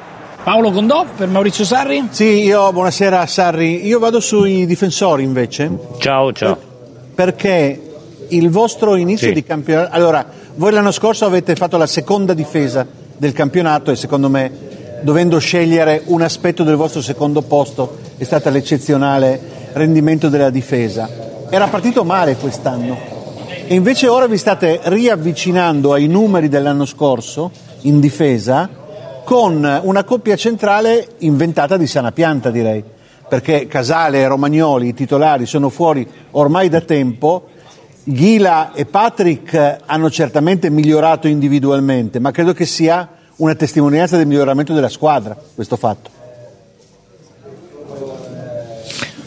Paolo 0.43 0.71
Condò 0.71 1.05
per 1.15 1.27
Maurizio 1.27 1.63
Sarri? 1.63 2.07
Sì, 2.09 2.43
io 2.43 2.71
buonasera 2.71 3.25
Sarri. 3.27 3.85
Io 3.85 3.99
vado 3.99 4.19
sui 4.19 4.65
difensori 4.65 5.23
invece. 5.23 5.69
Ciao, 5.99 6.31
ciao. 6.33 6.57
Perché 7.13 7.79
il 8.29 8.49
vostro 8.49 8.95
inizio 8.95 9.27
Sì. 9.27 9.33
di 9.33 9.43
campionato. 9.43 9.93
Allora, 9.93 10.25
voi 10.55 10.71
l'anno 10.71 10.91
scorso 10.91 11.25
avete 11.25 11.55
fatto 11.55 11.77
la 11.77 11.85
seconda 11.85 12.33
difesa 12.33 12.87
del 13.17 13.33
campionato 13.33 13.91
e 13.91 13.95
secondo 13.95 14.29
me, 14.29 14.51
dovendo 15.01 15.37
scegliere 15.37 16.01
un 16.05 16.21
aspetto 16.21 16.63
del 16.63 16.75
vostro 16.75 17.01
secondo 17.01 17.41
posto, 17.43 17.97
è 18.17 18.23
stato 18.23 18.49
l'eccezionale 18.49 19.39
rendimento 19.73 20.27
della 20.29 20.49
difesa. 20.49 21.07
Era 21.51 21.67
partito 21.67 22.03
male 22.03 22.35
quest'anno 22.35 23.10
e 23.71 23.75
invece 23.75 24.09
ora 24.09 24.27
vi 24.27 24.37
state 24.37 24.81
riavvicinando 24.83 25.93
ai 25.93 26.07
numeri 26.07 26.49
dell'anno 26.49 26.83
scorso 26.83 27.51
in 27.83 28.01
difesa 28.01 28.69
con 29.23 29.63
una 29.83 30.03
coppia 30.03 30.35
centrale 30.35 31.11
inventata 31.19 31.77
di 31.77 31.87
sana 31.87 32.11
pianta, 32.11 32.49
direi. 32.51 32.83
Perché 33.29 33.67
Casale 33.67 34.19
e 34.19 34.27
Romagnoli, 34.27 34.89
i 34.89 34.93
titolari, 34.93 35.45
sono 35.45 35.69
fuori 35.69 36.05
ormai 36.31 36.67
da 36.67 36.81
tempo. 36.81 37.47
Ghila 38.03 38.73
e 38.73 38.85
Patrick 38.87 39.77
hanno 39.85 40.09
certamente 40.09 40.69
migliorato 40.69 41.29
individualmente, 41.29 42.19
ma 42.19 42.31
credo 42.31 42.51
che 42.51 42.65
sia 42.65 43.07
una 43.37 43.55
testimonianza 43.55 44.17
del 44.17 44.27
miglioramento 44.27 44.73
della 44.73 44.89
squadra 44.89 45.33
questo 45.55 45.77
fatto. 45.77 46.09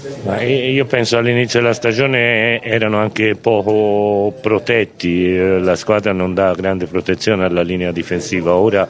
Ma 0.03 0.14
io 0.33 0.87
penso 0.87 1.19
all'inizio 1.19 1.61
della 1.61 1.75
stagione 1.75 2.63
erano 2.63 2.99
anche 2.99 3.35
poco 3.35 4.35
protetti, 4.41 5.37
eh, 5.37 5.59
la 5.59 5.77
squadra 5.77 6.13
non 6.13 6.33
dà 6.33 6.55
grande 6.55 6.87
protezione 6.87 7.45
alla 7.45 7.61
linea 7.61 7.93
difensiva, 7.93 8.55
ora 8.55 8.89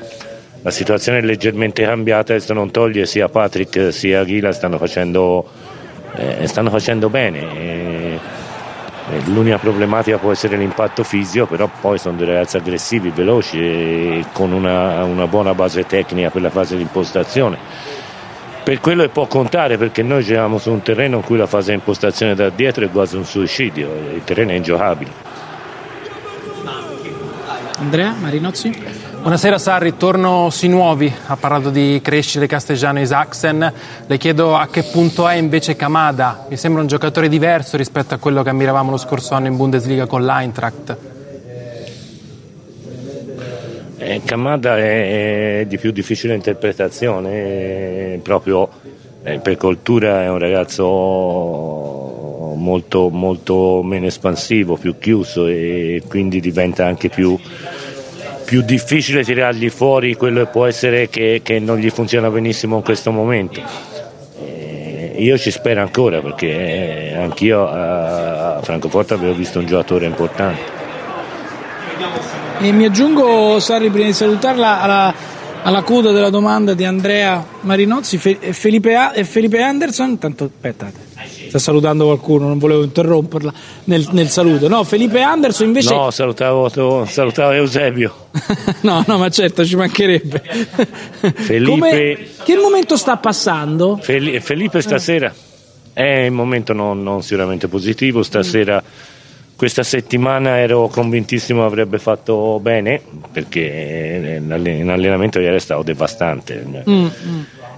la 0.63 0.71
situazione 0.71 1.19
è 1.19 1.23
leggermente 1.23 1.83
cambiata 1.83 2.33
e 2.33 2.37
questo 2.37 2.55
non 2.55 2.71
toglie 2.71 3.05
sia 3.05 3.29
Patrick 3.29 3.93
sia 3.93 4.23
Ghila 4.23 4.53
stanno 4.53 4.79
facendo, 4.79 5.45
eh, 6.15 6.47
stanno 6.47 6.71
facendo 6.71 7.09
bene. 7.09 7.41
Eh, 7.41 8.19
eh, 9.11 9.21
L'unica 9.27 9.59
problematica 9.59 10.19
può 10.19 10.31
essere 10.31 10.57
l'impatto 10.57 11.03
fisico, 11.03 11.47
però 11.47 11.69
poi 11.81 11.99
sono 11.99 12.17
dei 12.17 12.27
ragazzi 12.27 12.57
aggressivi, 12.57 13.11
veloci 13.11 13.59
e 13.59 14.25
con 14.33 14.53
una, 14.53 15.03
una 15.05 15.27
buona 15.27 15.53
base 15.53 15.85
tecnica 15.85 16.31
per 16.31 16.43
la 16.43 16.51
fase 16.51 16.77
di 16.77 16.83
impostazione. 16.83 17.59
Per 18.65 18.81
quello 18.81 19.03
che 19.03 19.11
può 19.11 19.27
contare 19.27 19.77
perché 19.77 20.03
noi 20.03 20.25
giochiamo 20.25 20.57
su 20.57 20.73
un 20.73 20.81
terreno 20.81 21.17
in 21.17 21.23
cui 21.23 21.37
la 21.37 21.47
fase 21.47 21.73
di 21.73 21.77
impostazione 21.77 22.35
da 22.35 22.49
dietro 22.49 22.87
è 22.87 22.91
quasi 22.91 23.15
un 23.15 23.27
suicidio, 23.27 23.91
il 24.15 24.25
terreno 24.25 24.53
è 24.53 24.55
ingiocabile. 24.55 25.11
Andrea 27.79 28.15
Marinozzi? 28.19 28.73
Buonasera 29.21 29.59
Sarri, 29.59 29.99
torno 29.99 30.49
sui 30.49 30.69
nuovi, 30.69 31.13
ha 31.27 31.37
parlato 31.37 31.69
di 31.69 32.01
crescere 32.03 32.47
Castellano 32.47 33.01
e 33.01 33.07
Saxen, 33.07 33.73
le 34.07 34.17
chiedo 34.17 34.57
a 34.57 34.69
che 34.69 34.83
punto 34.85 35.29
è 35.29 35.35
invece 35.35 35.77
Kamada, 35.77 36.47
mi 36.49 36.57
sembra 36.57 36.81
un 36.81 36.89
giocatore 36.89 37.29
diverso 37.29 37.77
rispetto 37.77 38.15
a 38.15 38.19
quello 38.19 38.43
che 38.43 38.49
ammiravamo 38.49 38.91
lo 38.91 38.97
scorso 38.97 39.35
anno 39.35 39.49
in 39.49 39.57
Bundesliga 39.57 40.07
con 40.07 40.25
l'Eintracht. 40.25 41.14
Eh, 44.07 44.21
Kamada 44.23 44.77
è, 44.77 45.65
di 45.67 45.79
più 45.79 45.91
difficile 45.91 46.35
interpretazione, 46.35 48.21
proprio 48.23 48.69
eh, 49.23 49.39
per 49.39 49.57
cultura 49.57 50.25
è 50.25 50.29
un 50.29 50.39
ragazzo 50.39 50.83
molto, 52.55 53.09
molto 53.09 53.83
meno 53.83 54.05
espansivo, 54.05 54.77
più 54.77 54.99
chiuso 54.99 55.47
e 55.47 56.03
quindi 56.07 56.41
diventa 56.41 56.85
anche 56.85 57.09
più, 57.09 57.39
più 58.45 58.61
difficile 58.61 59.25
tirargli 59.25 59.71
fuori 59.71 60.17
quello 60.17 60.45
che 60.45 60.51
può 60.51 60.67
essere 60.67 61.09
che, 61.09 61.41
che 61.43 61.59
non 61.59 61.79
gli 61.79 61.89
funziona 61.89 62.29
benissimo 62.29 62.77
in 62.77 62.83
questo 62.83 63.11
momento. 63.11 63.63
Eh, 64.39 65.15
io 65.17 65.39
ci 65.39 65.51
spero 65.51 65.81
ancora 65.81 66.21
perché 66.21 67.11
eh, 67.11 67.15
anch'io 67.15 67.67
a 67.67 68.61
Francoforte 68.63 69.15
avevo 69.15 69.33
visto 69.33 69.61
un 69.61 69.65
giocatore 69.65 70.05
importante. 70.05 70.74
E 72.61 72.73
mi 72.73 72.85
aggiungo, 72.85 73.59
Sarri, 73.61 73.91
prima 73.91 74.07
di 74.07 74.13
salutarla, 74.13 74.81
alla, 74.81 75.15
alla 75.63 75.83
coda 75.83 76.13
della 76.13 76.31
domanda 76.31 76.73
di 76.75 76.85
Andrea 76.85 77.45
Marinozzi 77.61 78.17
Fe- 78.17 78.39
e 78.41 78.53
Felipe, 78.53 78.95
A- 78.95 79.13
e 79.15 79.25
Felipe 79.25 79.61
Anderson. 79.61 80.19
Tanto 80.19 80.45
aspettate, 80.45 80.99
sta 81.49 81.59
salutando 81.59 82.05
qualcuno, 82.07 82.47
non 82.49 82.59
volevo 82.59 82.83
interromperla 82.85 83.53
nel, 83.85 84.07
nel 84.13 84.29
saluto. 84.31 84.69
No, 84.69 84.83
Felipe 84.85 85.21
Anderson 85.21 85.67
invece. 85.67 85.95
No, 85.95 86.11
salutavo, 86.11 87.05
salutavo 87.07 87.51
Eusebio. 87.53 88.29
no, 88.83 89.05
no, 89.07 89.19
ma 89.19 89.29
certo, 89.29 89.65
ci 89.65 89.77
mancherebbe. 89.77 90.43
Felipe, 91.35 91.69
Come- 91.69 92.19
che 92.45 92.57
momento 92.57 92.97
sta 92.97 93.17
passando? 93.19 93.99
Fel- 94.01 94.41
Felipe 94.41 94.81
stasera 94.81 95.33
è 95.93 96.27
un 96.29 96.35
momento 96.35 96.73
non, 96.73 97.03
non 97.03 97.23
sicuramente 97.23 97.69
positivo, 97.69 98.23
stasera 98.23 98.83
questa 99.57 99.83
settimana 99.83 100.59
ero 100.59 100.89
convintissimo 100.89 101.65
avrebbe 101.65 101.99
fatto 101.99 102.59
bene 102.61 103.01
perché 103.33 104.39
in 104.43 104.51
alle- 104.53 104.73
in 104.73 104.89
allenamento 104.91 105.39
ieri 105.39 105.57
è 105.57 105.61
stato 105.61 105.83
devastante. 105.83 106.65
Mm, 106.67 106.77
mm. 107.05 107.09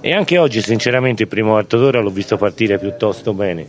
e 0.01 0.13
anche 0.15 0.39
oggi 0.39 0.63
sinceramente 0.63 1.23
il 1.25 1.29
primo 1.29 1.53
quarto 1.53 1.77
d'ora 1.79 2.01
l'ho 2.01 2.11
visto 2.11 2.37
partire 2.37 2.79
piuttosto 2.79 3.33
bene. 3.35 3.67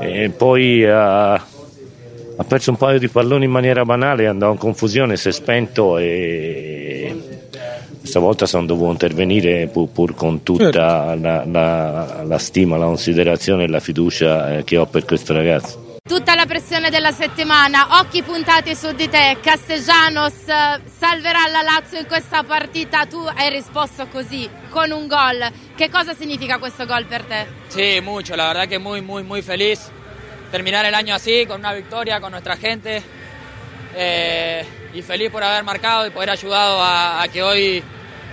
E 0.00 0.30
poi 0.30 0.84
ha, 0.86 1.32
ha 1.34 2.44
perso 2.46 2.70
un 2.70 2.76
paio 2.76 2.98
di 2.98 3.08
palloni 3.08 3.44
in 3.44 3.50
maniera 3.50 3.84
banale 3.84 4.26
andò 4.26 4.50
in 4.52 4.58
confusione, 4.58 5.16
si 5.16 5.28
è 5.28 5.32
spento 5.32 5.98
e 5.98 7.14
stavolta 8.02 8.46
sono 8.46 8.64
dovuto 8.64 8.92
intervenire 8.92 9.66
pur, 9.66 9.88
pur 9.88 10.14
con 10.14 10.42
tutta 10.42 11.14
la, 11.14 11.44
la- 11.44 12.22
la 12.24 12.38
stima, 12.38 12.76
la 12.78 12.86
considerazione 12.86 13.64
e 13.64 13.68
la 13.68 13.80
fiducia 13.80 14.58
eh, 14.58 14.64
che 14.64 14.76
ho 14.78 14.86
per 14.86 15.04
questo 15.04 15.34
ragazzo 15.34 15.86
Tutta 16.08 16.34
la 16.34 16.46
pressione 16.46 16.88
della 16.88 17.12
settimana, 17.12 18.00
occhi 18.00 18.22
puntati 18.22 18.74
su 18.74 18.92
di 18.92 19.10
te. 19.10 19.36
Castellanos 19.42 20.48
eh, 20.48 20.80
salverà 20.98 21.46
la 21.48 21.60
Lazio 21.60 21.98
in 21.98 22.06
questa 22.06 22.42
partita. 22.42 23.04
Tu 23.04 23.18
hai 23.18 23.50
risposto 23.50 24.06
così, 24.06 24.48
con 24.70 24.90
un 24.90 25.06
gol. 25.06 25.46
Che 25.76 25.90
cosa 25.90 26.14
significa 26.14 26.56
questo 26.56 26.86
gol 26.86 27.04
per 27.04 27.24
te? 27.24 27.46
Sí, 27.68 28.00
mucho, 28.00 28.34
la 28.36 28.46
verdad 28.46 28.66
que 28.66 28.78
muy, 28.78 29.02
muy, 29.02 29.22
muy 29.22 29.42
feliz. 29.42 29.90
Terminar 30.50 30.86
el 30.86 30.94
año 30.94 31.14
así, 31.14 31.44
con 31.44 31.60
una 31.60 31.74
victoria, 31.74 32.20
con 32.20 32.30
nuestra 32.30 32.56
gente. 32.56 33.02
Eh, 33.94 34.64
y 34.94 35.02
feliz 35.02 35.30
por 35.30 35.42
haber 35.42 35.62
marcado 35.62 36.06
y 36.06 36.10
poder 36.10 36.30
a, 36.30 37.20
a 37.20 37.28
que 37.28 37.42
hoy 37.42 37.84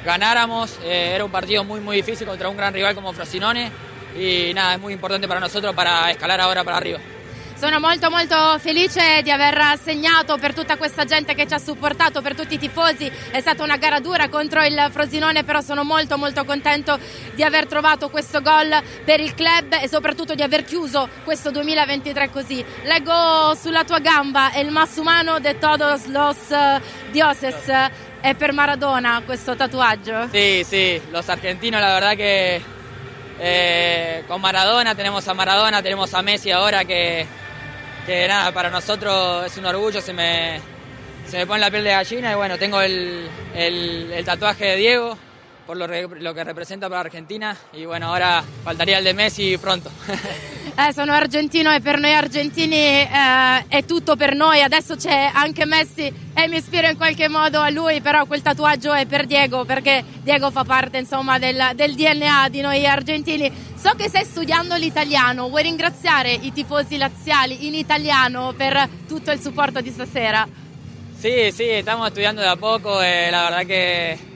ganáramos. 0.06 0.80
Eh, 0.82 1.12
era 1.14 1.26
un 1.26 1.32
partido 1.32 1.66
muy, 1.66 1.82
muy 1.82 1.98
difícil 1.98 2.26
contra 2.26 2.48
un 2.48 2.56
gran 2.56 2.74
rival 2.74 2.96
como 2.96 3.12
Frosinone. 3.12 3.70
Y 4.18 4.54
nada, 4.54 4.76
es 4.76 4.80
muy 4.80 4.94
importante 4.94 5.28
para 5.28 5.42
nosotros 5.42 5.76
para 5.76 6.10
escalar 6.10 6.40
ahora 6.40 6.64
para 6.64 6.78
arriba. 6.78 7.00
Sono 7.58 7.80
molto 7.80 8.10
molto 8.10 8.60
felice 8.60 9.22
di 9.24 9.32
aver 9.32 9.80
segnato 9.82 10.38
per 10.38 10.53
tutta 10.53 10.76
questa 10.76 11.06
gente 11.06 11.34
che 11.34 11.47
ci 11.47 11.53
ha 11.53 11.58
supportato, 11.58 12.22
per 12.22 12.36
tutti 12.36 12.56
i 12.56 12.60
tifosi. 12.60 13.10
È 13.32 13.39
stata 13.39 13.64
una 13.64 13.78
gara 13.78 14.01
dura 14.01 14.28
contro 14.28 14.62
il 14.62 14.89
Frosinone, 14.91 15.45
però 15.45 15.62
sono 15.62 15.86
molto 15.86 16.18
molto 16.18 16.43
contento 16.43 16.99
di 17.34 17.43
aver 17.43 17.66
trovato 17.66 18.10
questo 18.10 18.41
gol 18.41 18.78
per 19.06 19.22
il 19.22 19.34
club 19.34 19.78
e 19.82 19.88
soprattutto 19.88 20.36
di 20.36 20.41
aver 20.41 20.66
chiuso 20.66 21.08
questo 21.24 21.49
2023 21.49 22.30
così. 22.30 22.64
Leggo 22.84 23.56
sulla 23.56 23.86
tua 23.86 23.99
gamba 23.99 24.51
el 24.53 24.70
más 24.70 24.97
humano 24.97 25.39
de 25.39 25.58
todos 25.58 26.08
los 26.08 26.36
dioses. 27.12 27.89
È 28.20 28.34
per 28.34 28.51
Maradona 28.51 29.22
questo 29.24 29.56
tatuaggio? 29.56 30.28
Sí, 30.32 30.64
sí, 30.66 31.01
los 31.12 31.30
argentinos 31.30 31.80
la 31.80 31.93
verdad 31.93 32.16
que 32.18 32.62
eh, 33.39 34.24
con 34.28 34.41
Maradona, 34.41 34.95
tenemos 34.95 35.28
a 35.28 35.34
Maradona, 35.34 35.82
tenemos 35.82 36.14
a 36.14 36.22
Messi 36.22 36.51
ahora 36.51 36.86
que, 36.86 37.28
que 38.06 38.28
nada, 38.28 38.51
para 38.51 38.70
nosotros 38.70 39.45
es 39.45 39.58
un 39.58 39.66
orgullo, 39.66 40.01
se 40.01 40.14
me, 40.14 40.60
se 41.28 41.38
me 41.38 41.47
pone 41.47 41.60
la 41.62 41.72
piel 41.72 41.84
de 41.84 41.91
gallina 41.91 42.32
y 42.32 42.36
bueno, 42.36 42.58
tengo 42.58 42.82
el, 42.82 43.28
el- 43.56 44.12
el 44.14 44.26
tatuaje 44.26 44.66
de 44.66 44.76
Diego 44.78 45.18
por 45.66 45.78
lo, 45.78 45.88
lo 45.88 46.34
que 46.34 46.43
representa 46.43 46.88
para 46.88 47.01
Argentina 47.01 47.55
y 47.74 47.86
bueno, 47.86 48.07
ahora 48.07 48.43
faltaría 48.63 48.99
el 48.99 49.03
de 49.03 49.13
Messi 49.13 49.57
pronto. 49.57 49.89
eh, 50.78 50.93
sono 50.93 51.13
argentino 51.13 51.74
e 51.74 51.82
per 51.82 51.99
noi 51.99 52.13
argentini 52.13 52.76
eh, 52.76 53.66
è 53.68 53.84
tutto 53.86 54.16
per 54.16 54.36
noi. 54.36 54.61
Adesso 54.61 54.95
c'è 54.95 55.32
anche 55.34 55.66
Messi 55.66 56.13
e 56.34 56.47
mi 56.47 56.57
ispiro 56.57 56.88
in 56.88 56.97
qualche 56.97 57.28
modo 57.28 57.59
a 57.59 57.70
lui, 57.70 58.01
però 58.01 58.26
quel 58.26 58.41
tatuaggio 58.41 58.93
è 58.93 59.05
per 59.05 59.26
Diego 59.26 59.66
perché 59.66 60.03
Diego 60.22 60.51
fa 60.51 60.63
parte 60.63 60.99
insomma 60.99 61.39
del, 61.39 61.72
del 61.74 61.95
DNA 61.95 62.49
di 62.49 62.61
noi 62.61 62.86
argentini. 62.86 63.51
So 63.76 63.93
che 63.95 64.07
stai 64.07 64.26
studiando 64.26 64.76
l'italiano, 64.76 65.49
vuoi 65.49 65.63
ringraziare 65.63 66.32
i 66.32 66.51
tifosi 66.51 66.97
laziali 66.97 67.68
in 67.68 67.74
italiano 67.74 68.53
per 68.55 68.88
tutto 69.07 69.32
il 69.32 69.39
supporto 69.39 69.82
di 69.82 69.89
stasera? 69.89 70.47
Sì, 71.18 71.51
sì, 71.51 71.78
stiamo 71.82 72.05
studiando 72.05 72.41
da 72.41 72.55
poco 72.55 73.01
e 73.01 73.30
la 73.32 73.43
verdad 73.43 73.66
que 73.66 74.35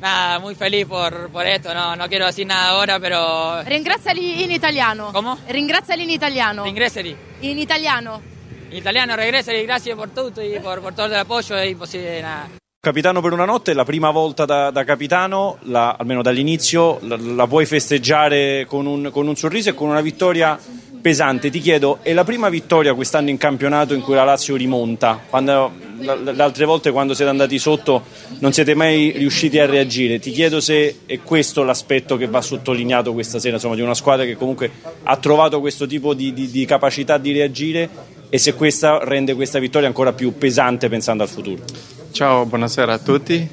Nada, 0.00 0.38
muy 0.38 0.54
feliz 0.54 0.86
por, 0.86 1.28
por 1.30 1.44
esto, 1.44 1.74
no, 1.74 1.96
no 1.96 2.08
quiero 2.08 2.26
decir 2.26 2.46
nada 2.46 2.68
ahora, 2.68 3.00
pero... 3.00 3.62
Ringraziali 3.64 4.44
in 4.44 4.52
italiano. 4.52 5.10
¿Cómo? 5.12 5.36
Ringraziali 5.48 6.04
in 6.04 6.10
italiano. 6.10 6.62
Ringraziali. 6.62 7.16
In 7.40 7.58
italiano. 7.58 8.22
In 8.70 8.76
italiano, 8.76 9.16
regressali, 9.16 9.64
grazie 9.64 9.96
per 9.96 10.10
tutto 10.10 10.40
e 10.40 10.60
per, 10.60 10.80
per 10.80 10.92
tutto 10.92 11.06
l'appoggio, 11.08 11.54
è 11.56 11.62
impossibile 11.62 12.20
nada. 12.20 12.67
Capitano 12.88 13.20
per 13.20 13.32
una 13.34 13.44
notte, 13.44 13.74
la 13.74 13.84
prima 13.84 14.08
volta 14.08 14.46
da, 14.46 14.70
da 14.70 14.82
capitano, 14.82 15.58
la, 15.64 15.94
almeno 15.98 16.22
dall'inizio, 16.22 16.98
la, 17.02 17.18
la 17.20 17.46
puoi 17.46 17.66
festeggiare 17.66 18.64
con 18.66 18.86
un, 18.86 19.10
con 19.12 19.26
un 19.26 19.36
sorriso 19.36 19.68
e 19.68 19.74
con 19.74 19.90
una 19.90 20.00
vittoria 20.00 20.58
pesante. 20.98 21.50
Ti 21.50 21.60
chiedo, 21.60 21.98
è 22.00 22.14
la 22.14 22.24
prima 22.24 22.48
vittoria 22.48 22.94
quest'anno 22.94 23.28
in 23.28 23.36
campionato 23.36 23.92
in 23.92 24.00
cui 24.00 24.14
la 24.14 24.24
Lazio 24.24 24.56
rimonta? 24.56 25.20
Quando, 25.28 25.70
le 25.98 26.42
altre 26.42 26.64
volte 26.64 26.90
quando 26.90 27.12
siete 27.12 27.30
andati 27.30 27.58
sotto 27.58 28.04
non 28.38 28.54
siete 28.54 28.74
mai 28.74 29.10
riusciti 29.10 29.58
a 29.58 29.66
reagire. 29.66 30.18
Ti 30.18 30.30
chiedo 30.30 30.58
se 30.58 31.00
è 31.04 31.18
questo 31.18 31.64
l'aspetto 31.64 32.16
che 32.16 32.26
va 32.26 32.40
sottolineato 32.40 33.12
questa 33.12 33.38
sera, 33.38 33.56
insomma, 33.56 33.74
di 33.74 33.82
una 33.82 33.92
squadra 33.92 34.24
che 34.24 34.34
comunque 34.34 34.70
ha 35.02 35.16
trovato 35.18 35.60
questo 35.60 35.86
tipo 35.86 36.14
di, 36.14 36.32
di, 36.32 36.50
di 36.50 36.64
capacità 36.64 37.18
di 37.18 37.32
reagire 37.32 37.86
e 38.30 38.38
se 38.38 38.54
questa 38.54 39.00
rende 39.02 39.34
questa 39.34 39.58
vittoria 39.58 39.88
ancora 39.88 40.14
più 40.14 40.38
pesante 40.38 40.88
pensando 40.88 41.22
al 41.22 41.28
futuro. 41.28 41.97
Ciao, 42.18 42.46
buonasera 42.46 42.94
a 42.94 42.98
tutti. 42.98 43.48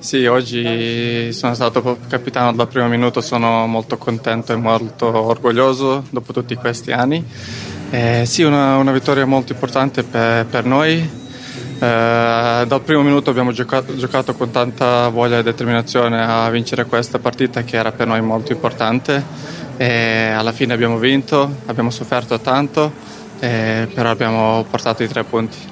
Sì, 0.00 0.26
oggi 0.26 1.32
sono 1.32 1.54
stato 1.54 1.98
capitano 2.08 2.52
dal 2.52 2.66
primo 2.66 2.88
minuto, 2.88 3.20
sono 3.20 3.64
molto 3.68 3.96
contento 3.96 4.52
e 4.52 4.56
molto 4.56 5.06
orgoglioso 5.06 6.02
dopo 6.10 6.32
tutti 6.32 6.56
questi 6.56 6.90
anni. 6.90 7.24
Eh, 7.90 8.24
sì, 8.26 8.42
una, 8.42 8.76
una, 8.78 8.90
vittoria 8.90 9.24
molto 9.24 9.52
importante 9.52 10.02
per, 10.02 10.46
per 10.46 10.64
noi. 10.64 10.94
Eh, 10.98 11.78
dal 11.78 12.80
primo 12.84 13.02
minuto 13.02 13.30
abbiamo 13.30 13.52
giocato, 13.52 13.96
giocato, 13.96 14.34
con 14.34 14.50
tanta 14.50 15.08
voglia 15.08 15.38
e 15.38 15.44
determinazione 15.44 16.20
a 16.20 16.50
vincere 16.50 16.86
questa 16.86 17.20
partita 17.20 17.62
che 17.62 17.76
era 17.76 17.92
per 17.92 18.08
noi 18.08 18.20
molto 18.20 18.50
importante. 18.50 19.24
E 19.76 20.32
alla 20.36 20.50
fine 20.50 20.74
abbiamo 20.74 20.98
vinto, 20.98 21.58
abbiamo 21.66 21.90
sofferto 21.90 22.40
tanto, 22.40 22.92
eh, 23.38 23.86
però 23.94 24.10
abbiamo 24.10 24.66
portato 24.68 25.04
i 25.04 25.08
tre 25.08 25.22
punti. 25.22 25.70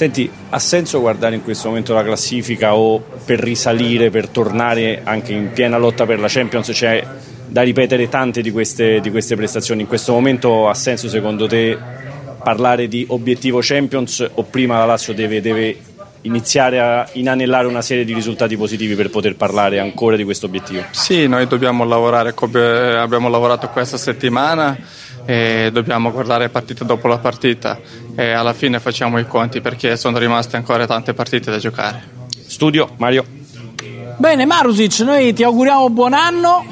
Senti, 0.00 0.30
ha 0.48 0.58
senso 0.58 0.98
guardare 1.00 1.34
in 1.34 1.42
questo 1.42 1.68
momento 1.68 1.92
la 1.92 2.02
classifica 2.02 2.74
o 2.74 3.04
per 3.22 3.38
risalire, 3.38 4.08
per 4.08 4.28
tornare 4.28 5.02
anche 5.04 5.34
in 5.34 5.52
piena 5.52 5.76
lotta 5.76 6.06
per 6.06 6.18
la 6.18 6.26
Champions? 6.26 6.70
C'è 6.70 7.06
da 7.46 7.60
ripetere 7.60 8.08
tante 8.08 8.40
di 8.40 8.50
queste, 8.50 9.00
di 9.00 9.10
queste 9.10 9.36
prestazioni. 9.36 9.82
In 9.82 9.86
questo 9.86 10.14
momento 10.14 10.70
ha 10.70 10.74
senso 10.74 11.06
secondo 11.10 11.46
te 11.46 11.76
parlare 12.42 12.88
di 12.88 13.04
obiettivo 13.10 13.58
Champions 13.60 14.26
o 14.36 14.42
prima 14.44 14.78
la 14.78 14.86
Lazio 14.86 15.12
deve, 15.12 15.42
deve 15.42 15.76
iniziare 16.22 16.80
a 16.80 17.06
inanellare 17.12 17.66
una 17.66 17.82
serie 17.82 18.06
di 18.06 18.14
risultati 18.14 18.56
positivi 18.56 18.94
per 18.94 19.10
poter 19.10 19.36
parlare 19.36 19.80
ancora 19.80 20.16
di 20.16 20.24
questo 20.24 20.46
obiettivo? 20.46 20.82
Sì, 20.92 21.26
noi 21.26 21.46
dobbiamo 21.46 21.84
lavorare 21.84 22.32
come 22.32 22.96
abbiamo 22.96 23.28
lavorato 23.28 23.68
questa 23.68 23.98
settimana 23.98 24.78
e 25.24 25.70
dobbiamo 25.72 26.10
guardare 26.10 26.48
partita 26.48 26.84
dopo 26.84 27.08
la 27.08 27.18
partita 27.18 27.78
e 28.14 28.30
alla 28.30 28.52
fine 28.52 28.80
facciamo 28.80 29.18
i 29.18 29.26
conti 29.26 29.60
perché 29.60 29.96
sono 29.96 30.18
rimaste 30.18 30.56
ancora 30.56 30.86
tante 30.86 31.14
partite 31.14 31.50
da 31.50 31.58
giocare. 31.58 32.02
Studio, 32.46 32.94
Mario. 32.96 33.24
Bene, 34.16 34.44
Marusic, 34.44 35.00
noi 35.00 35.32
ti 35.32 35.42
auguriamo 35.42 35.88
buon 35.90 36.12
anno 36.12 36.64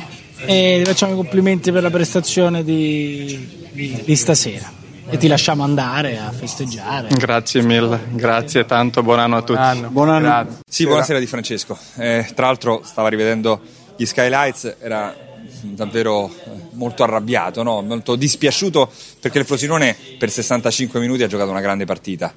e 0.44 0.80
ti 0.82 0.90
facciamo 0.90 1.12
i 1.12 1.16
complimenti 1.16 1.72
per 1.72 1.82
la 1.82 1.90
prestazione 1.90 2.62
di, 2.62 3.68
di, 3.72 4.02
di 4.04 4.16
stasera 4.16 4.70
e 5.10 5.16
ti 5.16 5.26
lasciamo 5.26 5.62
andare 5.62 6.18
a 6.18 6.30
festeggiare. 6.30 7.08
Grazie 7.08 7.62
mille, 7.62 8.00
grazie 8.10 8.66
tanto, 8.66 9.02
buon 9.02 9.20
anno 9.20 9.36
a 9.36 9.42
tutti. 9.42 9.58
Buon 9.58 9.68
anno. 9.68 9.88
Buon 9.88 10.08
anno. 10.08 10.58
Sì, 10.68 10.84
buonasera 10.84 11.18
di 11.18 11.26
Francesco. 11.26 11.78
Eh, 11.96 12.26
tra 12.34 12.46
l'altro 12.46 12.82
stava 12.84 13.08
rivedendo 13.08 13.60
gli 13.96 14.04
skylights, 14.04 14.76
era 14.80 15.14
davvero 15.62 16.28
eh, 16.28 16.50
molto 16.72 17.02
arrabbiato, 17.02 17.62
no? 17.62 17.82
molto 17.82 18.16
dispiaciuto 18.16 18.90
perché 19.20 19.38
il 19.38 19.44
Frosinone 19.44 19.96
per 20.18 20.30
65 20.30 21.00
minuti 21.00 21.22
ha 21.22 21.26
giocato 21.26 21.50
una 21.50 21.60
grande 21.60 21.84
partita. 21.84 22.34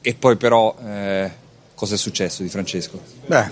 E 0.00 0.14
poi 0.14 0.36
però 0.36 0.76
eh, 0.84 1.30
cosa 1.74 1.94
è 1.94 1.98
successo 1.98 2.42
di 2.42 2.48
Francesco? 2.48 3.00
Beh, 3.26 3.50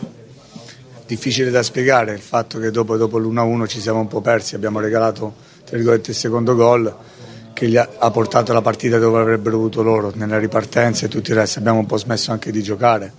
difficile 1.07 1.51
da 1.51 1.63
spiegare 1.63 2.13
il 2.13 2.21
fatto 2.21 2.59
che 2.59 2.71
dopo, 2.71 2.97
dopo 2.97 3.19
l'1-1 3.19 3.67
ci 3.67 3.81
siamo 3.81 4.01
un 4.01 4.09
po' 4.09 4.21
persi, 4.21 4.55
abbiamo 4.55 4.81
regalato 4.81 5.35
il 5.71 6.15
secondo 6.15 6.55
gol 6.55 6.97
che 7.53 7.77
ha 7.77 8.11
portato 8.11 8.53
la 8.53 8.63
partita 8.63 8.99
dove 8.99 9.21
avrebbero 9.21 9.57
avuto 9.57 9.83
loro, 9.83 10.13
nella 10.15 10.39
ripartenza 10.39 11.07
e 11.07 11.09
tutto 11.09 11.31
il 11.33 11.37
resto, 11.37 11.59
abbiamo 11.59 11.81
un 11.81 11.87
po' 11.87 11.97
smesso 11.97 12.31
anche 12.31 12.53
di 12.53 12.63
giocare 12.63 13.13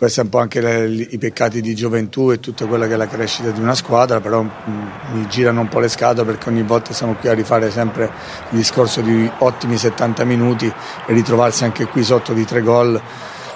questi 0.00 0.16
sono 0.20 0.28
un 0.28 0.32
po' 0.32 0.38
anche 0.38 0.62
le, 0.62 0.86
i 1.10 1.18
peccati 1.18 1.60
di 1.60 1.74
gioventù 1.74 2.30
e 2.30 2.40
tutta 2.40 2.64
quella 2.64 2.86
che 2.86 2.94
è 2.94 2.96
la 2.96 3.06
crescita 3.06 3.50
di 3.50 3.60
una 3.60 3.74
squadra, 3.74 4.18
però 4.18 4.42
mm, 4.42 4.86
mi 5.12 5.28
girano 5.28 5.60
un 5.60 5.68
po' 5.68 5.78
le 5.78 5.88
scatole 5.88 6.24
perché 6.24 6.48
ogni 6.48 6.62
volta 6.62 6.94
siamo 6.94 7.16
qui 7.16 7.28
a 7.28 7.34
rifare 7.34 7.70
sempre 7.70 8.04
il 8.04 8.56
discorso 8.56 9.02
di 9.02 9.30
ottimi 9.40 9.76
70 9.76 10.24
minuti 10.24 10.66
e 10.66 11.12
ritrovarsi 11.12 11.64
anche 11.64 11.84
qui 11.84 12.02
sotto 12.02 12.32
di 12.32 12.46
tre 12.46 12.62
gol. 12.62 12.98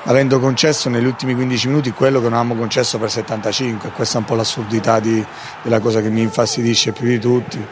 Avendo 0.02 0.38
concesso 0.38 0.90
negli 0.90 1.06
ultimi 1.06 1.34
15 1.34 1.68
minuti 1.68 1.92
quello 1.92 2.18
che 2.18 2.28
non 2.28 2.34
avevamo 2.34 2.60
concesso 2.60 2.98
per 2.98 3.10
75 3.10 3.92
questa 3.92 4.18
è 4.18 4.20
un 4.20 4.26
po' 4.26 4.34
l'assurdità 4.34 5.00
di, 5.00 5.24
della 5.62 5.80
cosa 5.80 6.02
che 6.02 6.10
mi 6.10 6.20
infastidisce 6.20 6.92
più 6.92 7.06
di 7.06 7.18
tutti. 7.18 7.66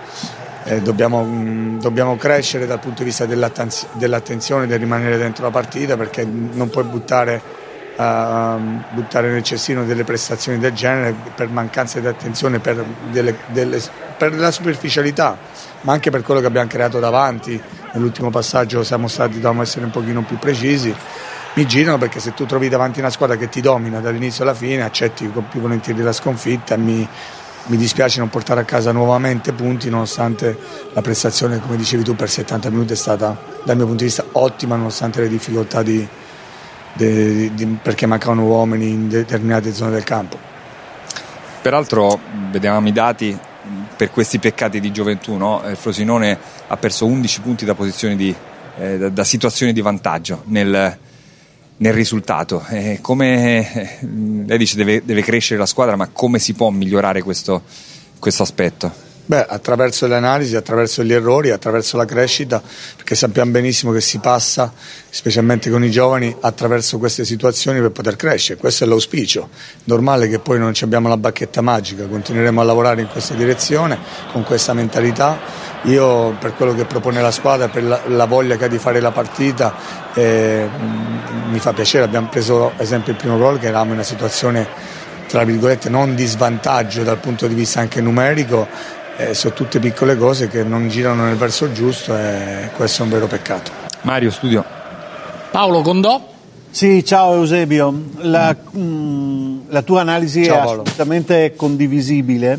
Eh, 0.64 0.80
dobbiamo, 0.80 1.22
mh, 1.22 1.28
mm, 1.28 1.78
dobbiamo, 1.78 2.16
crescere 2.16 2.64
dal 2.64 2.78
punto 2.78 3.02
di 3.02 3.10
vista 3.10 3.26
dell'attenzione 3.26 4.66
del 4.66 4.78
rimanere 4.78 5.18
dentro 5.18 5.44
la 5.44 5.50
partita 5.50 5.94
perché 5.98 6.24
non 6.24 6.70
puoi 6.70 6.84
buttare 6.84 7.60
a 7.96 8.58
buttare 8.90 9.30
nel 9.30 9.42
cestino 9.42 9.84
delle 9.84 10.04
prestazioni 10.04 10.58
del 10.58 10.72
genere 10.72 11.14
per 11.34 11.48
mancanza 11.48 12.00
di 12.00 12.06
attenzione, 12.06 12.58
per, 12.58 12.84
delle, 13.10 13.36
delle, 13.48 13.80
per, 14.16 14.34
la 14.34 14.50
superficialità, 14.50 15.36
ma 15.82 15.92
anche 15.92 16.10
per 16.10 16.22
quello 16.22 16.40
che 16.40 16.46
abbiamo 16.46 16.68
creato 16.68 16.98
davanti. 16.98 17.60
Nell'ultimo 17.92 18.30
passaggio 18.30 18.82
siamo 18.82 19.08
stati, 19.08 19.34
dovevamo 19.34 19.62
essere 19.62 19.84
un 19.84 19.90
pochino 19.90 20.22
più 20.22 20.38
precisi. 20.38 20.94
Mi 21.54 21.66
girano 21.66 21.98
perché 21.98 22.18
se 22.18 22.32
tu 22.32 22.46
trovi 22.46 22.70
davanti 22.70 23.00
una 23.00 23.10
squadra 23.10 23.36
che 23.36 23.50
ti 23.50 23.60
domina 23.60 24.00
dall'inizio 24.00 24.44
alla 24.44 24.54
fine, 24.54 24.82
accetti 24.82 25.30
più 25.50 25.60
volentieri 25.60 26.00
la 26.00 26.12
sconfitta. 26.12 26.76
Mi, 26.76 27.06
mi 27.66 27.76
dispiace 27.76 28.18
non 28.18 28.30
portare 28.30 28.60
a 28.60 28.64
casa 28.64 28.90
nuovamente 28.90 29.52
punti 29.52 29.90
nonostante 29.90 30.58
la 30.92 31.02
prestazione, 31.02 31.60
come 31.60 31.76
dicevi 31.76 32.02
tu, 32.02 32.16
per 32.16 32.30
70 32.30 32.70
minuti 32.70 32.94
è 32.94 32.96
stata 32.96 33.36
dal 33.64 33.76
mio 33.76 33.84
punto 33.84 34.02
di 34.02 34.08
vista 34.08 34.24
ottima 34.32 34.76
nonostante 34.76 35.20
le 35.20 35.28
difficoltà 35.28 35.82
di, 35.82 36.08
de, 36.94 37.54
de, 37.54 37.66
perché 37.82 38.06
mancavano 38.06 38.44
uomini 38.44 38.88
in 38.88 39.08
determinate 39.08 39.72
zone 39.72 39.92
del 39.92 40.04
campo. 40.04 40.38
Peraltro 41.62 42.18
vedevamo 42.50 42.88
i 42.88 42.92
dati 42.92 43.38
per 43.96 44.10
questi 44.10 44.38
peccati 44.38 44.80
di 44.80 44.90
gioventù, 44.90 45.36
no? 45.36 45.62
il 45.68 45.76
Frosinone 45.76 46.36
ha 46.66 46.76
perso 46.76 47.06
11 47.06 47.40
punti 47.40 47.64
da, 47.64 47.76
di, 48.14 48.34
eh, 48.78 48.98
da, 48.98 49.08
da 49.08 49.24
situazioni 49.24 49.72
di 49.72 49.80
vantaggio 49.80 50.42
nel, 50.46 50.98
nel 51.76 51.92
risultato. 51.92 52.64
Eh, 52.68 52.98
come, 53.00 53.72
eh, 53.72 53.98
lei 54.46 54.58
dice 54.58 54.76
deve, 54.76 55.02
deve, 55.04 55.22
crescere 55.22 55.60
la 55.60 55.66
squadra, 55.66 55.94
ma 55.94 56.08
come 56.08 56.38
si 56.38 56.54
può 56.54 56.70
migliorare 56.70 57.22
questo, 57.22 57.62
questo 58.18 58.42
aspetto? 58.42 59.11
Beh, 59.24 59.46
attraverso 59.48 60.08
le 60.08 60.16
analisi, 60.16 60.56
attraverso 60.56 61.04
gli 61.04 61.12
errori, 61.12 61.50
attraverso 61.50 61.96
la 61.96 62.04
crescita, 62.04 62.60
perché 62.96 63.14
sappiamo 63.14 63.52
benissimo 63.52 63.92
che 63.92 64.00
si 64.00 64.18
passa, 64.18 64.72
specialmente 65.08 65.70
con 65.70 65.84
i 65.84 65.92
giovani, 65.92 66.34
attraverso 66.40 66.98
queste 66.98 67.24
situazioni 67.24 67.80
per 67.80 67.92
poter 67.92 68.16
crescere. 68.16 68.58
Questo 68.58 68.82
è 68.82 68.86
l'auspicio. 68.88 69.48
Normale 69.84 70.28
che 70.28 70.40
poi 70.40 70.58
non 70.58 70.72
abbiamo 70.80 71.08
la 71.08 71.16
bacchetta 71.16 71.60
magica, 71.60 72.04
continueremo 72.06 72.60
a 72.60 72.64
lavorare 72.64 73.02
in 73.02 73.08
questa 73.08 73.34
direzione, 73.34 73.96
con 74.32 74.42
questa 74.42 74.74
mentalità. 74.74 75.38
Io 75.84 76.36
per 76.40 76.54
quello 76.54 76.74
che 76.74 76.84
propone 76.84 77.22
la 77.22 77.30
squadra, 77.30 77.68
per 77.68 77.84
la, 77.84 78.00
la 78.06 78.24
voglia 78.24 78.56
che 78.56 78.64
ha 78.64 78.68
di 78.68 78.78
fare 78.78 78.98
la 78.98 79.12
partita, 79.12 79.74
eh, 80.14 80.68
mi 81.48 81.60
fa 81.60 81.72
piacere. 81.72 82.04
Abbiamo 82.04 82.28
preso 82.28 82.72
ad 82.74 82.80
esempio 82.80 83.12
il 83.12 83.18
primo 83.18 83.38
gol 83.38 83.60
che 83.60 83.66
eravamo 83.66 83.90
in 83.90 83.96
una 83.98 84.02
situazione 84.02 85.00
tra 85.28 85.44
virgolette 85.44 85.88
non 85.88 86.14
di 86.14 86.26
svantaggio 86.26 87.04
dal 87.04 87.18
punto 87.18 87.46
di 87.46 87.54
vista 87.54 87.80
anche 87.80 88.02
numerico 88.02 88.68
eh, 89.16 89.34
sono 89.34 89.54
tutte 89.54 89.78
piccole 89.78 90.16
cose 90.16 90.48
che 90.48 90.62
non 90.62 90.88
girano 90.88 91.24
nel 91.24 91.36
verso 91.36 91.72
giusto 91.72 92.16
e 92.16 92.70
questo 92.74 93.02
è 93.02 93.04
un 93.04 93.10
vero 93.10 93.26
peccato. 93.26 93.70
Mario, 94.02 94.30
studio. 94.30 94.64
Paolo 95.50 95.82
Condò. 95.82 96.30
Sì, 96.70 97.04
ciao 97.04 97.34
Eusebio, 97.34 97.92
la, 98.20 98.56
mh, 98.70 98.80
mm, 98.80 99.60
la 99.68 99.82
tua 99.82 100.00
analisi 100.00 100.42
ciao, 100.42 100.54
è 100.54 100.58
Paolo. 100.64 100.80
assolutamente 100.80 101.52
condivisibile 101.54 102.58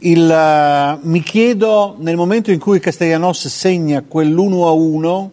Il, 0.00 0.20
uh, 0.20 1.08
mi 1.08 1.22
chiedo 1.22 1.96
nel 1.98 2.16
momento 2.16 2.50
in 2.50 2.58
cui 2.58 2.78
Castellanos 2.78 3.46
segna 3.46 4.04
quell'1 4.06 4.66
a 4.66 4.70
1 4.72 5.30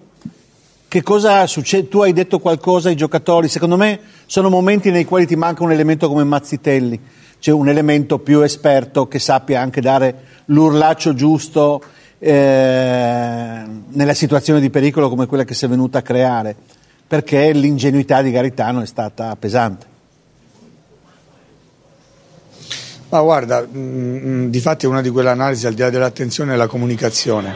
che 0.88 1.04
cosa 1.04 1.46
succede? 1.46 1.88
Tu 1.88 2.02
hai 2.02 2.14
detto 2.14 2.40
qualcosa 2.40 2.90
ai 2.90 2.96
giocatori, 2.96 3.48
secondo 3.48 3.78
me 3.78 4.00
sono 4.26 4.50
momenti 4.50 4.90
nei 4.90 5.06
quali 5.06 5.28
ti 5.28 5.36
manca 5.36 5.62
un 5.62 5.72
elemento 5.72 6.08
come 6.08 6.24
Mazzitelli, 6.24 7.00
cioè 7.40 7.54
un 7.54 7.70
elemento 7.70 8.20
più 8.20 8.42
esperto 8.42 9.08
che 9.08 9.20
sappia 9.20 9.62
anche 9.62 9.82
dare 9.82 10.24
l'urlaccio 10.46 11.14
giusto 11.14 11.82
eh, 12.20 13.64
nella 13.88 14.14
situazione 14.14 14.60
di 14.60 14.70
pericolo 14.70 15.10
come 15.10 15.26
quella 15.26 15.46
che 15.46 15.54
si 15.54 15.66
è 15.66 15.68
venuta 15.68 16.00
a 16.00 16.02
creare, 16.02 16.56
perché 17.08 17.52
l'ingenuità 17.52 18.22
di 18.22 18.32
Garitano 18.32 18.82
è 18.82 18.86
stata 18.86 19.36
pesante. 19.38 19.88
Ma 23.10 23.22
guarda, 23.22 23.62
mh, 23.62 23.80
mm, 23.80 24.18
mm, 24.18 24.46
di 24.50 24.60
fatti 24.60 24.86
una 24.86 25.02
di 25.02 25.10
quelle 25.10 25.30
analisi 25.30 25.66
al 25.66 25.74
di 25.74 25.82
là 25.82 25.90
dell'attenzione 25.90 26.54
è 26.54 26.56
la 26.56 26.68
comunicazione 26.68 27.56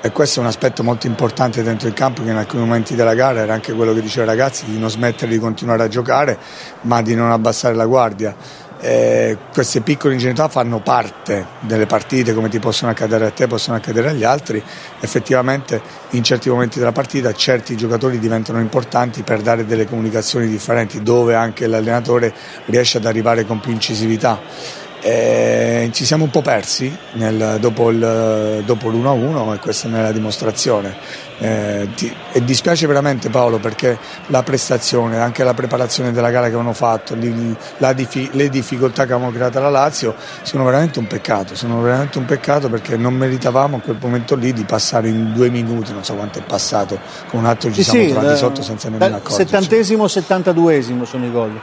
e 0.00 0.10
questo 0.10 0.38
è 0.38 0.42
un 0.42 0.48
aspetto 0.48 0.82
molto 0.82 1.06
importante 1.06 1.62
dentro 1.62 1.88
il 1.88 1.94
campo 1.94 2.22
che 2.22 2.30
in 2.30 2.36
alcuni 2.36 2.62
momenti 2.62 2.94
della 2.94 3.14
gara 3.14 3.40
era 3.40 3.52
anche 3.52 3.72
quello 3.72 3.92
che 3.92 4.00
diceva 4.00 4.30
ai 4.30 4.36
ragazzi 4.36 4.64
di 4.64 4.78
non 4.78 4.88
smettere 4.88 5.32
di 5.32 5.38
continuare 5.38 5.82
a 5.82 5.88
giocare 5.88 6.38
ma 6.82 7.02
di 7.02 7.14
non 7.14 7.30
abbassare 7.30 7.74
la 7.74 7.86
guardia. 7.86 8.34
Eh, 8.78 9.38
queste 9.52 9.80
piccole 9.80 10.12
ingenuità 10.12 10.48
fanno 10.48 10.80
parte 10.80 11.46
delle 11.60 11.86
partite 11.86 12.34
come 12.34 12.48
ti 12.50 12.58
possono 12.58 12.90
accadere 12.90 13.26
a 13.26 13.30
te, 13.30 13.46
possono 13.46 13.76
accadere 13.76 14.10
agli 14.10 14.24
altri. 14.24 14.62
Effettivamente 15.00 15.80
in 16.10 16.22
certi 16.22 16.50
momenti 16.50 16.78
della 16.78 16.92
partita 16.92 17.32
certi 17.32 17.76
giocatori 17.76 18.18
diventano 18.18 18.60
importanti 18.60 19.22
per 19.22 19.40
dare 19.40 19.64
delle 19.64 19.86
comunicazioni 19.86 20.46
differenti 20.46 21.02
dove 21.02 21.34
anche 21.34 21.66
l'allenatore 21.66 22.34
riesce 22.66 22.98
ad 22.98 23.06
arrivare 23.06 23.46
con 23.46 23.60
più 23.60 23.72
incisività. 23.72 24.84
Eh, 25.08 25.90
ci 25.92 26.04
siamo 26.04 26.24
un 26.24 26.30
po' 26.30 26.42
persi 26.42 26.92
nel, 27.12 27.58
dopo, 27.60 27.90
il, 27.90 28.62
dopo 28.66 28.88
l'1-1 28.88 29.54
e 29.54 29.58
questa 29.60 29.86
ne 29.86 30.00
è 30.00 30.02
la 30.02 30.10
dimostrazione. 30.10 30.96
Eh, 31.38 31.88
ti, 31.94 32.12
e 32.32 32.42
dispiace 32.42 32.88
veramente 32.88 33.30
Paolo 33.30 33.58
perché 33.58 33.96
la 34.26 34.42
prestazione, 34.42 35.20
anche 35.20 35.44
la 35.44 35.54
preparazione 35.54 36.10
della 36.10 36.30
gara 36.30 36.46
che 36.46 36.54
avevano 36.54 36.72
fatto, 36.72 37.14
li, 37.14 37.56
la, 37.76 37.94
le 37.94 38.48
difficoltà 38.48 39.06
che 39.06 39.12
avevamo 39.12 39.32
creato 39.32 39.58
alla 39.58 39.70
Lazio 39.70 40.12
sono 40.42 40.64
veramente 40.64 40.98
un 40.98 41.06
peccato, 41.06 41.54
sono 41.54 41.80
veramente 41.80 42.18
un 42.18 42.24
peccato 42.24 42.68
perché 42.68 42.96
non 42.96 43.14
meritavamo 43.14 43.76
a 43.76 43.80
quel 43.80 43.98
momento 44.00 44.34
lì 44.34 44.52
di 44.52 44.64
passare 44.64 45.06
in 45.06 45.32
due 45.34 45.50
minuti, 45.50 45.92
non 45.92 46.02
so 46.02 46.14
quanto 46.14 46.40
è 46.40 46.42
passato, 46.42 46.98
con 47.28 47.38
un 47.38 47.46
altro 47.46 47.70
ci 47.70 47.84
sì, 47.84 47.90
siamo 47.90 48.06
sì, 48.06 48.10
trovati 48.10 48.32
da, 48.32 48.36
sotto 48.36 48.62
senza 48.62 48.88
nemmeno 48.88 49.16
accorgerci. 49.18 49.44
Settantesimo, 49.44 50.08
settantaduesimo 50.08 51.04
sono 51.04 51.26
i 51.26 51.30
gol. 51.30 51.60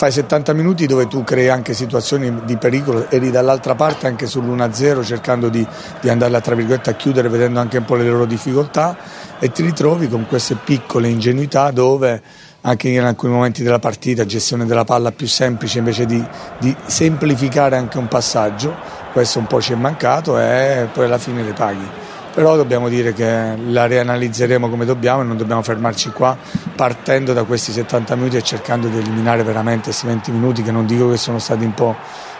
Fai 0.00 0.12
70 0.12 0.54
minuti 0.54 0.86
dove 0.86 1.06
tu 1.08 1.22
crei 1.24 1.50
anche 1.50 1.74
situazioni 1.74 2.34
di 2.46 2.56
pericolo, 2.56 3.10
eri 3.10 3.30
dall'altra 3.30 3.74
parte 3.74 4.06
anche 4.06 4.24
sull'1-0 4.24 5.04
cercando 5.04 5.50
di, 5.50 5.66
di 6.00 6.08
andarla 6.08 6.40
a 6.42 6.92
chiudere 6.92 7.28
vedendo 7.28 7.60
anche 7.60 7.76
un 7.76 7.84
po' 7.84 7.96
le 7.96 8.08
loro 8.08 8.24
difficoltà 8.24 8.96
e 9.38 9.52
ti 9.52 9.62
ritrovi 9.62 10.08
con 10.08 10.26
queste 10.26 10.54
piccole 10.54 11.08
ingenuità 11.08 11.70
dove 11.70 12.22
anche 12.62 12.88
in 12.88 13.02
alcuni 13.02 13.34
momenti 13.34 13.62
della 13.62 13.78
partita, 13.78 14.24
gestione 14.24 14.64
della 14.64 14.84
palla 14.84 15.12
più 15.12 15.26
semplice 15.26 15.80
invece 15.80 16.06
di, 16.06 16.26
di 16.58 16.74
semplificare 16.86 17.76
anche 17.76 17.98
un 17.98 18.08
passaggio, 18.08 18.74
questo 19.12 19.38
un 19.38 19.46
po' 19.46 19.60
ci 19.60 19.74
è 19.74 19.76
mancato 19.76 20.40
e 20.40 20.88
poi 20.90 21.04
alla 21.04 21.18
fine 21.18 21.42
le 21.42 21.52
paghi 21.52 21.99
però 22.32 22.56
dobbiamo 22.56 22.88
dire 22.88 23.12
che 23.12 23.56
la 23.66 23.86
rianalizzeremo 23.86 24.68
come 24.68 24.84
dobbiamo 24.84 25.22
e 25.22 25.24
non 25.24 25.36
dobbiamo 25.36 25.62
fermarci 25.62 26.10
qua 26.10 26.36
partendo 26.74 27.32
da 27.32 27.44
questi 27.44 27.72
70 27.72 28.16
minuti 28.16 28.36
e 28.36 28.42
cercando 28.42 28.88
di 28.88 28.98
eliminare 28.98 29.42
veramente 29.42 29.84
questi 29.84 30.06
20 30.06 30.30
minuti 30.30 30.62
che 30.62 30.72
non 30.72 30.86
dico 30.86 31.10
che 31.10 31.16
sono 31.16 31.38
stati 31.38 31.64
un 31.64 31.74
po' 31.74 31.96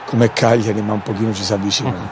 come 0.06 0.32
Cagliari 0.32 0.80
ma 0.82 0.92
un 0.92 1.02
pochino 1.02 1.32
ci 1.32 1.42
si 1.42 1.52
avvicinano. 1.52 2.08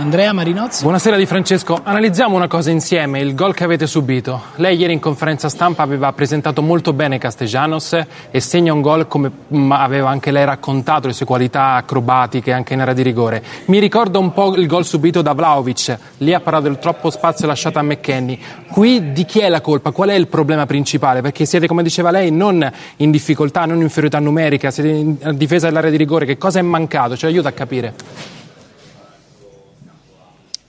Andrea 0.00 0.32
Marinozzi. 0.32 0.82
Buonasera 0.82 1.18
Di 1.18 1.26
Francesco, 1.26 1.78
analizziamo 1.82 2.34
una 2.34 2.48
cosa 2.48 2.70
insieme, 2.70 3.20
il 3.20 3.34
gol 3.34 3.52
che 3.52 3.64
avete 3.64 3.86
subito. 3.86 4.44
Lei 4.56 4.78
ieri 4.78 4.94
in 4.94 4.98
conferenza 4.98 5.50
stampa 5.50 5.82
aveva 5.82 6.10
presentato 6.14 6.62
molto 6.62 6.94
bene 6.94 7.18
Castellanos 7.18 8.00
e 8.30 8.40
segna 8.40 8.72
un 8.72 8.80
gol 8.80 9.06
come 9.06 9.30
aveva 9.68 10.08
anche 10.08 10.30
lei 10.30 10.46
raccontato 10.46 11.06
le 11.06 11.12
sue 11.12 11.26
qualità 11.26 11.74
acrobatiche 11.74 12.50
anche 12.50 12.72
in 12.72 12.80
area 12.80 12.94
di 12.94 13.02
rigore. 13.02 13.44
Mi 13.66 13.78
ricorda 13.78 14.18
un 14.18 14.32
po' 14.32 14.56
il 14.56 14.66
gol 14.66 14.86
subito 14.86 15.20
da 15.20 15.34
Vlaovic, 15.34 15.98
lì 16.16 16.32
ha 16.32 16.40
parlato 16.40 16.68
del 16.68 16.78
troppo 16.78 17.10
spazio 17.10 17.46
lasciato 17.46 17.78
a 17.78 17.82
McKenny. 17.82 18.40
Qui 18.70 19.12
di 19.12 19.26
chi 19.26 19.40
è 19.40 19.50
la 19.50 19.60
colpa? 19.60 19.90
Qual 19.90 20.08
è 20.08 20.14
il 20.14 20.28
problema 20.28 20.64
principale? 20.64 21.20
Perché 21.20 21.44
siete, 21.44 21.66
come 21.66 21.82
diceva 21.82 22.10
lei, 22.10 22.30
non 22.30 22.66
in 22.96 23.10
difficoltà, 23.10 23.66
non 23.66 23.76
in 23.76 23.82
inferiorità 23.82 24.18
numerica, 24.18 24.70
siete 24.70 24.88
in 24.88 25.34
difesa 25.34 25.66
dell'area 25.66 25.90
di 25.90 25.98
rigore. 25.98 26.24
Che 26.24 26.38
cosa 26.38 26.58
è 26.58 26.62
mancato? 26.62 27.18
Ci 27.18 27.26
aiuta 27.26 27.50
a 27.50 27.52
capire. 27.52 28.39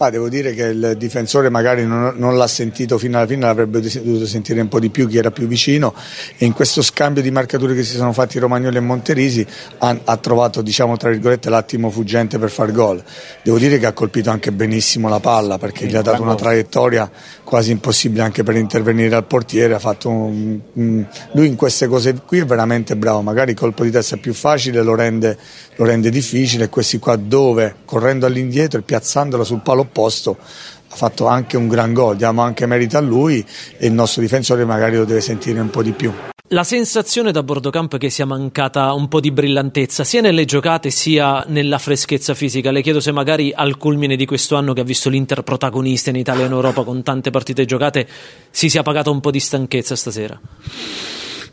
Ah, 0.04 0.10
devo 0.10 0.30
dire 0.30 0.56
che 0.56 0.64
il 0.64 0.96
difensore 0.98 1.52
magari 1.52 1.86
non, 1.86 2.14
non, 2.16 2.36
l'ha 2.36 2.48
sentito 2.48 2.98
fino 2.98 3.18
alla 3.18 3.28
fine, 3.28 3.42
l'avrebbe 3.42 3.82
dovuto 3.82 4.26
sentire 4.26 4.60
un 4.60 4.68
po' 4.68 4.80
di 4.80 4.90
più 4.90 5.08
chi 5.08 5.20
era 5.20 5.30
più 5.30 5.46
vicino 5.46 5.94
e 6.38 6.46
in 6.46 6.54
questo 6.54 6.82
scambio 6.82 7.22
di 7.22 7.30
marcature 7.30 7.76
che 7.76 7.84
si 7.84 7.98
sono 7.98 8.12
fatti 8.12 8.40
Romagnoli 8.40 8.78
e 8.78 8.80
Monterisi 8.80 9.46
ha, 9.78 9.96
ha 10.04 10.18
trovato 10.18 10.64
diciamo, 10.64 10.98
tra 10.98 11.12
virgolette, 11.12 11.52
l'attimo 11.52 11.92
fuggente 11.92 12.40
per 12.40 12.50
far 12.50 12.72
gol. 12.72 13.04
Devo 13.44 13.60
dire 13.60 13.78
che 13.78 13.86
ha 13.86 13.94
colpito 13.94 14.32
anche 14.32 14.52
benissimo 14.52 15.08
la 15.08 15.20
palla 15.20 15.60
perché 15.60 15.86
gli 15.86 15.96
ha 15.96 16.02
dato 16.02 16.24
una 16.24 16.34
traiettoria 16.34 17.08
quasi 17.52 17.72
impossibile 17.72 18.22
anche 18.22 18.44
per 18.44 18.56
intervenire 18.56 19.14
al 19.14 19.26
portiere. 19.26 19.78
Un, 20.06 20.58
un, 20.72 21.06
lui 21.34 21.48
in 21.48 21.58
queste 21.58 21.88
cose 21.88 22.14
qui 22.26 22.40
è 22.40 22.46
veramente 22.46 22.96
bravo, 22.96 23.22
magari 23.22 23.52
il 23.52 23.58
colpo 23.58 23.84
di 23.84 23.92
testa 23.92 24.16
è 24.16 24.20
più 24.20 24.34
facile, 24.34 24.82
lo 24.82 24.96
rende, 24.96 25.38
lo 25.76 25.84
rende 25.84 26.10
difficile 26.10 26.70
questi 26.70 26.98
qua 26.98 27.18
dove 27.18 27.76
correndo 27.84 28.26
all'indietro 28.26 28.80
e 28.80 28.84
piazzandola 28.84 29.44
sul 29.44 29.60
palo 29.60 29.82
opposto 29.82 30.38
ha 30.40 30.96
fatto 30.96 31.28
anche 31.28 31.58
un 31.58 31.68
gran 31.68 31.92
gol, 31.92 32.16
diamo 32.16 32.42
anche 32.42 32.66
merito 32.66 32.96
a 32.96 33.02
lui 33.02 33.46
e 33.78 33.86
il 33.86 33.92
nostro 33.92 34.22
difensore 34.22 34.64
magari 34.64 34.96
lo 34.96 35.04
deve 35.04 35.20
sentire 35.20 35.60
un 35.60 35.70
po' 35.70 35.84
di 35.84 35.92
più. 35.92 36.14
La 36.54 36.66
sensazione 36.66 37.32
da 37.32 37.44
Bordocamp 37.44 37.96
è 37.96 37.98
che 37.98 38.10
sia 38.10 38.26
mancata 38.26 38.92
un 38.92 39.08
po' 39.08 39.22
di 39.22 39.32
brillantezza 39.32 40.04
sia 40.04 40.20
nelle 40.20 40.44
giocate 40.44 40.90
sia 40.90 41.46
nella 41.48 41.78
freschezza 41.78 42.34
fisica. 42.34 42.72
Le 42.72 42.82
chiedo 42.82 43.00
se 43.00 43.14
magari 43.14 43.54
al 43.56 43.78
culmine 43.78 44.18
di 44.18 44.26
questo 44.26 44.58
anno 44.58 44.74
che 44.74 44.82
ha 44.82 44.84
visto 44.84 45.08
l'Inter 45.08 45.44
protagonista 45.44 46.10
in 46.10 46.18
Italia 46.18 46.44
e 46.44 46.48
in 46.48 46.52
Europa 46.52 46.84
con 46.84 47.04
tante 47.04 47.30
partite 47.30 47.64
giocate 47.64 48.06
si 48.50 48.68
sia 48.68 48.84
pagata 48.84 49.10
un 49.10 49.22
po' 49.22 49.32
di 49.32 49.40
stanchezza 49.40 49.96
stasera 49.96 50.38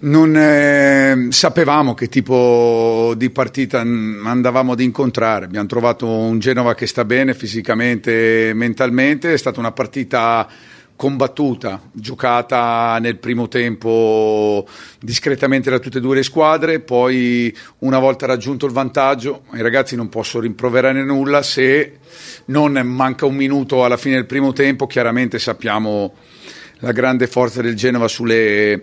non 0.00 0.36
eh, 0.36 1.26
sapevamo 1.30 1.94
che 1.94 2.08
tipo 2.08 3.14
di 3.16 3.30
partita 3.30 3.80
andavamo 3.80 4.72
ad 4.72 4.80
incontrare. 4.80 5.46
Abbiamo 5.46 5.66
trovato 5.66 6.06
un 6.06 6.38
Genova 6.38 6.74
che 6.76 6.86
sta 6.86 7.04
bene 7.04 7.34
fisicamente 7.34 8.50
e 8.50 8.54
mentalmente. 8.54 9.32
È 9.32 9.36
stata 9.36 9.58
una 9.58 9.72
partita 9.72 10.46
combattuta, 10.98 11.80
giocata 11.92 12.98
nel 13.00 13.18
primo 13.18 13.46
tempo 13.46 14.66
discretamente 15.00 15.70
da 15.70 15.78
tutte 15.78 15.98
e 15.98 16.00
due 16.00 16.16
le 16.16 16.24
squadre, 16.24 16.80
poi 16.80 17.56
una 17.78 18.00
volta 18.00 18.26
raggiunto 18.26 18.66
il 18.66 18.72
vantaggio, 18.72 19.42
i 19.52 19.62
ragazzi 19.62 19.94
non 19.94 20.08
posso 20.08 20.40
rimproverare 20.40 21.04
nulla, 21.04 21.42
se 21.42 21.98
non 22.46 22.72
manca 22.84 23.26
un 23.26 23.36
minuto 23.36 23.84
alla 23.84 23.96
fine 23.96 24.16
del 24.16 24.26
primo 24.26 24.52
tempo, 24.52 24.88
chiaramente 24.88 25.38
sappiamo 25.38 26.14
la 26.80 26.90
grande 26.90 27.28
forza 27.28 27.62
del 27.62 27.76
Genova 27.76 28.08
sulle 28.08 28.82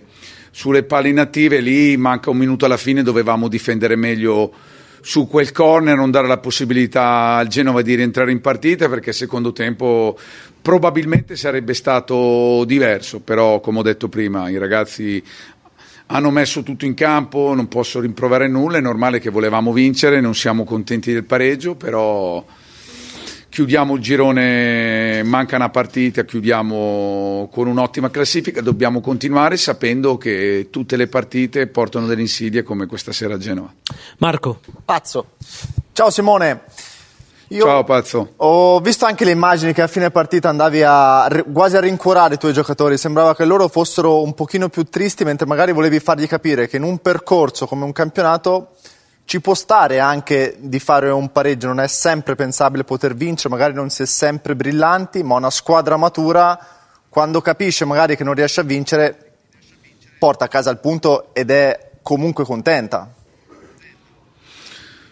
sulle 0.52 0.84
palle 0.84 1.10
inattive, 1.10 1.60
lì 1.60 1.98
manca 1.98 2.30
un 2.30 2.38
minuto 2.38 2.64
alla 2.64 2.78
fine, 2.78 3.04
dovevamo 3.04 3.50
difendere 3.50 3.98
meglio 3.98 4.54
su 5.02 5.28
quel 5.28 5.52
corner, 5.52 5.98
non 5.98 6.12
dare 6.12 6.28
la 6.28 6.38
possibilità 6.38 7.36
al 7.36 7.48
Genova 7.48 7.82
di 7.82 7.94
rientrare 7.94 8.32
in 8.32 8.40
partita 8.40 8.88
perché 8.88 9.12
secondo 9.12 9.52
tempo 9.52 10.18
probabilmente 10.66 11.36
sarebbe 11.36 11.76
stato 11.76 12.64
diverso, 12.66 13.20
però 13.20 13.60
come 13.60 13.78
ho 13.78 13.82
detto 13.84 14.10
prima 14.10 14.50
i 14.50 14.58
ragazzi 14.58 15.24
hanno 16.08 16.32
messo 16.32 16.64
tutto 16.64 16.86
in 16.86 16.96
campo, 16.96 17.54
non 17.54 17.68
posso 17.68 18.00
rimproverare 18.00 18.50
nulla, 18.50 18.80
è 18.80 18.82
normale 18.82 19.20
che 19.20 19.30
volevamo 19.30 19.72
vincere, 19.72 20.22
non 20.22 20.34
siamo 20.34 20.64
contenti 20.64 21.14
del 21.14 21.24
pareggio, 21.24 21.76
però 21.76 22.44
chiudiamo 23.48 23.94
il 23.94 24.02
girone, 24.02 25.22
manca 25.22 25.56
una 25.56 25.70
partita, 25.70 26.26
chiudiamo 26.26 27.48
con 27.52 27.68
un'ottima 27.68 28.10
classifica, 28.10 28.60
dobbiamo 28.62 29.02
continuare 29.02 29.58
sapendo 29.58 30.18
che 30.18 30.70
tutte 30.72 30.96
le 30.96 31.06
partite 31.06 31.68
portano 31.68 32.08
delle 32.08 32.22
insidie 32.22 32.64
come 32.64 32.88
questa 32.88 33.12
sera 33.12 33.36
a 33.36 33.38
Genova. 33.38 33.72
Marco. 34.18 34.62
Pazzo. 34.84 35.34
Ciao 35.94 36.10
Simone. 36.10 36.64
Io 37.50 37.64
Ciao 37.64 37.84
Pazzo. 37.84 38.34
Ho 38.38 38.80
visto 38.80 39.06
anche 39.06 39.24
le 39.24 39.30
immagini 39.30 39.72
che 39.72 39.84
a 39.84 39.88
fine 39.88 40.10
partita 40.10 40.50
andavi 40.50 40.82
a, 40.84 41.44
quasi 41.54 41.78
a 41.78 41.80
rincuorare 41.80 42.36
i 42.36 42.38
tuoi 42.38 42.54
giocatori, 42.54 42.98
sembrava 42.98 43.36
che 43.36 43.46
loro 43.46 43.68
fossero 43.68 44.24
un 44.24 44.34
pochino 44.34 44.68
più 44.70 44.84
tristi 44.86 45.24
mentre 45.24 45.46
magari 45.46 45.72
volevi 45.72 46.00
fargli 46.00 46.28
capire 46.28 46.68
che 46.68 46.78
in 46.78 46.84
un 46.84 46.98
percorso 46.98 47.68
come 47.68 47.84
un 47.84 47.92
campionato 47.92 48.72
ci 49.26 49.42
può 49.42 49.54
stare 49.54 50.00
anche 50.00 50.56
di 50.60 50.80
fare 50.80 51.10
un 51.12 51.32
pareggio, 51.32 51.68
non 51.68 51.80
è 51.80 51.88
sempre 51.88 52.36
pensabile 52.36 52.84
poter 52.84 53.14
vincere, 53.14 53.50
magari 53.50 53.74
non 53.74 53.90
si 53.90 54.04
è 54.04 54.06
sempre 54.06 54.56
brillanti, 54.56 55.22
ma 55.22 55.36
una 55.36 55.52
squadra 55.52 55.98
matura, 55.98 56.58
quando 57.10 57.42
capisce 57.42 57.86
magari 57.86 58.16
che 58.16 58.24
non 58.24 58.34
riesce 58.34 58.62
a 58.62 58.64
vincere, 58.64 59.34
porta 60.18 60.46
a 60.46 60.48
casa 60.48 60.72
il 60.72 60.78
punto 60.78 61.34
ed 61.34 61.52
è 61.52 61.92
comunque 62.02 62.44
contenta. 62.44 63.10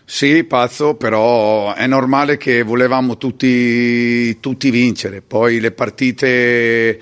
Sì, 0.06 0.44
pazzo, 0.44 0.96
però 0.96 1.74
è 1.74 1.88
normale 1.88 2.36
che 2.38 2.62
volevamo 2.64 3.18
tutti, 3.18 4.38
tutti 4.40 4.70
vincere. 4.70 5.22
Poi 5.22 5.60
le 5.60 5.72
partite 5.72 7.00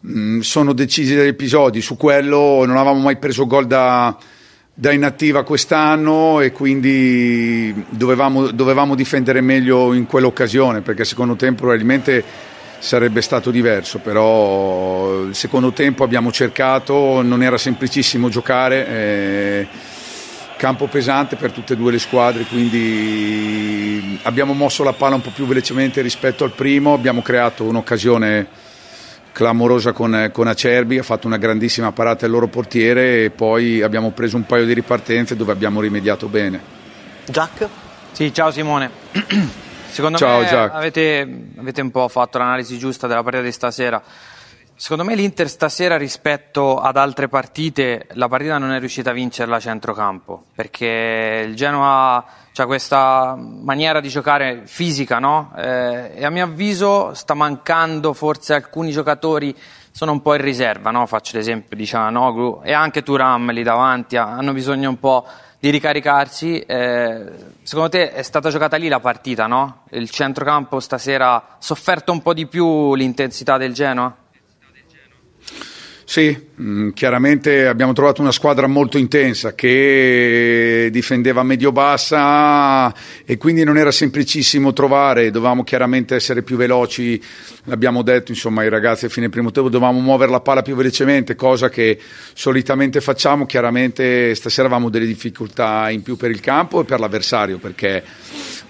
mh, 0.00 0.20
mm, 0.20 0.40
sono 0.40 0.72
decise 0.72 1.16
dagli 1.16 1.26
episodi. 1.26 1.80
Su 1.80 1.96
quello 1.96 2.64
non 2.64 2.76
avevamo 2.76 3.00
mai 3.00 3.16
preso 3.16 3.46
gol 3.46 3.66
da, 3.66 4.16
da 4.72 4.92
inattiva 4.92 5.42
quest'anno 5.42 6.40
e 6.40 6.52
quindi 6.52 7.74
dovevamo, 7.90 8.52
dovevamo 8.52 8.94
difendere 8.94 9.40
meglio 9.40 9.92
in 9.92 10.06
quell'occasione 10.06 10.82
perché 10.82 11.04
secondo 11.04 11.34
tempo 11.34 11.62
probabilmente 11.62 12.24
sarebbe 12.78 13.20
stato 13.20 13.50
diverso, 13.50 13.98
però 13.98 15.24
il 15.24 15.34
secondo 15.34 15.72
tempo 15.72 16.04
abbiamo 16.04 16.32
cercato, 16.32 17.20
non 17.22 17.42
era 17.42 17.58
semplicissimo 17.58 18.28
giocare. 18.28 18.86
Eh, 18.86 19.68
campo 20.60 20.88
pesante 20.88 21.36
per 21.36 21.52
tutte 21.52 21.72
e 21.72 21.76
due 21.76 21.90
le 21.90 21.98
squadre, 21.98 22.44
quindi 22.44 24.20
abbiamo 24.24 24.52
mosso 24.52 24.84
la 24.84 24.92
palla 24.92 25.14
un 25.14 25.22
po' 25.22 25.30
più 25.30 25.46
velocemente 25.46 26.02
rispetto 26.02 26.44
al 26.44 26.50
primo, 26.50 26.92
abbiamo 26.92 27.22
creato 27.22 27.64
un'occasione 27.64 28.46
clamorosa 29.32 29.92
con, 29.92 30.28
con 30.30 30.48
Acerbi, 30.48 30.98
ha 30.98 31.02
fatto 31.02 31.26
una 31.26 31.38
grandissima 31.38 31.92
parata 31.92 32.26
il 32.26 32.32
loro 32.32 32.48
portiere 32.48 33.24
e 33.24 33.30
poi 33.30 33.80
abbiamo 33.80 34.10
preso 34.10 34.36
un 34.36 34.44
paio 34.44 34.66
di 34.66 34.74
ripartenze 34.74 35.34
dove 35.34 35.50
abbiamo 35.52 35.80
rimediato 35.80 36.28
bene. 36.28 36.60
Jack? 37.24 37.66
Sì, 38.12 38.30
ciao 38.30 38.50
Simone. 38.50 38.90
Secondo 39.88 40.18
ciao, 40.18 40.40
me 40.40 40.46
Jack. 40.46 40.74
Avete, 40.74 41.42
avete 41.56 41.80
un 41.80 41.90
po' 41.90 42.06
fatto 42.08 42.36
l'analisi 42.36 42.76
giusta 42.76 43.06
della 43.06 43.22
partita 43.22 43.42
di 43.42 43.52
stasera. 43.52 44.02
Secondo 44.80 45.04
me 45.04 45.14
l'Inter 45.14 45.46
stasera 45.46 45.98
rispetto 45.98 46.78
ad 46.78 46.96
altre 46.96 47.28
partite, 47.28 48.06
la 48.12 48.28
partita 48.28 48.56
non 48.56 48.72
è 48.72 48.78
riuscita 48.78 49.10
a 49.10 49.12
vincerla 49.12 49.56
a 49.56 49.60
centrocampo, 49.60 50.44
perché 50.54 51.44
il 51.46 51.54
Genoa 51.54 52.24
ha 52.56 52.64
questa 52.64 53.36
maniera 53.36 54.00
di 54.00 54.08
giocare 54.08 54.62
fisica, 54.64 55.18
no? 55.18 55.52
Eh, 55.54 56.12
e 56.14 56.24
a 56.24 56.30
mio 56.30 56.44
avviso 56.44 57.12
sta 57.12 57.34
mancando 57.34 58.14
forse 58.14 58.54
alcuni 58.54 58.90
giocatori, 58.90 59.54
sono 59.90 60.12
un 60.12 60.22
po' 60.22 60.34
in 60.34 60.40
riserva, 60.40 60.90
no? 60.90 61.04
Faccio 61.04 61.36
l'esempio 61.36 61.76
di 61.76 61.84
Cianoglu 61.84 62.62
e 62.64 62.72
anche 62.72 63.02
Turam 63.02 63.52
lì 63.52 63.62
davanti, 63.62 64.16
hanno 64.16 64.54
bisogno 64.54 64.88
un 64.88 64.98
po' 64.98 65.26
di 65.58 65.68
ricaricarsi. 65.68 66.58
Eh, 66.58 67.26
secondo 67.64 67.90
te 67.90 68.12
è 68.12 68.22
stata 68.22 68.48
giocata 68.48 68.78
lì 68.78 68.88
la 68.88 68.98
partita, 68.98 69.46
no? 69.46 69.82
Il 69.90 70.08
centrocampo 70.08 70.80
stasera 70.80 71.34
ha 71.34 71.56
sofferto 71.58 72.12
un 72.12 72.22
po' 72.22 72.32
di 72.32 72.46
più 72.46 72.94
l'intensità 72.94 73.58
del 73.58 73.74
Genoa? 73.74 74.16
Sì, 76.10 76.36
mm, 76.60 76.90
chiaramente 76.90 77.68
abbiamo 77.68 77.92
trovato 77.92 78.20
una 78.20 78.32
squadra 78.32 78.66
molto 78.66 78.98
intensa 78.98 79.54
che 79.54 80.88
difendeva 80.90 81.44
medio-bassa 81.44 82.92
e 83.24 83.38
quindi 83.38 83.62
non 83.62 83.78
era 83.78 83.92
semplicissimo 83.92 84.72
trovare, 84.72 85.30
dovevamo 85.30 85.62
chiaramente 85.62 86.16
essere 86.16 86.42
più 86.42 86.56
veloci, 86.56 87.22
l'abbiamo 87.66 88.02
detto 88.02 88.32
insomma 88.32 88.62
ai 88.62 88.68
ragazzi 88.68 89.04
a 89.04 89.08
fine 89.08 89.28
primo 89.28 89.52
tempo, 89.52 89.68
dovevamo 89.68 90.00
muovere 90.00 90.32
la 90.32 90.40
palla 90.40 90.62
più 90.62 90.74
velocemente, 90.74 91.36
cosa 91.36 91.68
che 91.68 91.96
solitamente 92.34 93.00
facciamo, 93.00 93.46
chiaramente 93.46 94.34
stasera 94.34 94.66
avevamo 94.66 94.90
delle 94.90 95.06
difficoltà 95.06 95.90
in 95.90 96.02
più 96.02 96.16
per 96.16 96.32
il 96.32 96.40
campo 96.40 96.80
e 96.80 96.84
per 96.84 96.98
l'avversario 96.98 97.58
perché 97.58 98.02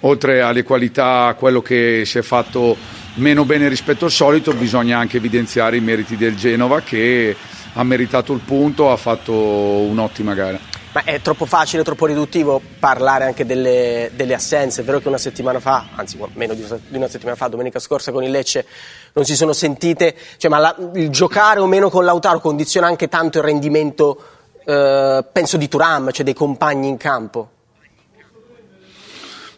oltre 0.01 0.43
alle 0.43 0.63
qualità, 0.63 1.35
quello 1.39 1.63
che 1.63 2.03
si 2.05 2.19
è 2.19 2.23
fatto 2.23 2.77
meno 3.15 3.45
bene 3.45 3.69
rispetto 3.69 4.05
al 4.05 4.11
solito, 4.11 4.53
bisogna 4.53 4.99
anche 4.99 5.17
evidenziare 5.19 5.77
i 5.77 5.81
meriti 5.81 6.17
del 6.17 6.37
Genova 6.37 6.81
che 6.81 7.37
ha 7.73 7.85
meritato 7.85 8.33
il 8.33 8.41
punto, 8.41 8.91
ha 8.91 8.97
fatto 8.97 9.33
un'ottima 9.33 10.35
gara. 10.35 10.59
Ma 10.93 11.05
è 11.05 11.21
troppo 11.21 11.47
facile, 11.47 11.85
troppo 11.85 12.07
riduttivo 12.07 12.61
parlare 12.81 13.25
anche 13.25 13.47
delle, 13.47 14.11
delle, 14.15 14.35
assenze. 14.35 14.81
È 14.81 14.85
vero 14.85 14.99
che 14.99 15.07
una 15.07 15.19
settimana 15.19 15.61
fa, 15.61 15.87
anzi 15.95 16.19
meno 16.35 16.53
di 16.55 16.65
una 16.91 17.07
settimana 17.07 17.37
fa, 17.37 17.47
domenica 17.47 17.79
scorsa 17.79 18.11
con 18.11 18.25
il 18.25 18.31
Lecce, 18.33 18.67
non 19.13 19.25
si 19.25 19.37
sono 19.37 19.53
sentite. 19.53 20.17
Cioè, 20.37 20.51
ma 20.51 20.59
la, 20.59 20.77
il 20.95 21.11
giocare 21.11 21.61
o 21.61 21.67
meno 21.67 21.91
con 21.91 22.05
Lautaro 22.05 22.41
condiziona 22.41 22.89
anche 22.89 23.07
tanto 23.07 23.39
il 23.39 23.45
rendimento, 23.45 24.21
eh, 24.65 25.25
penso, 25.31 25.57
di 25.57 25.69
Turam, 25.69 26.11
cioè 26.11 26.25
dei 26.25 26.35
compagni 26.35 26.89
in 26.89 26.97
campo? 26.97 27.51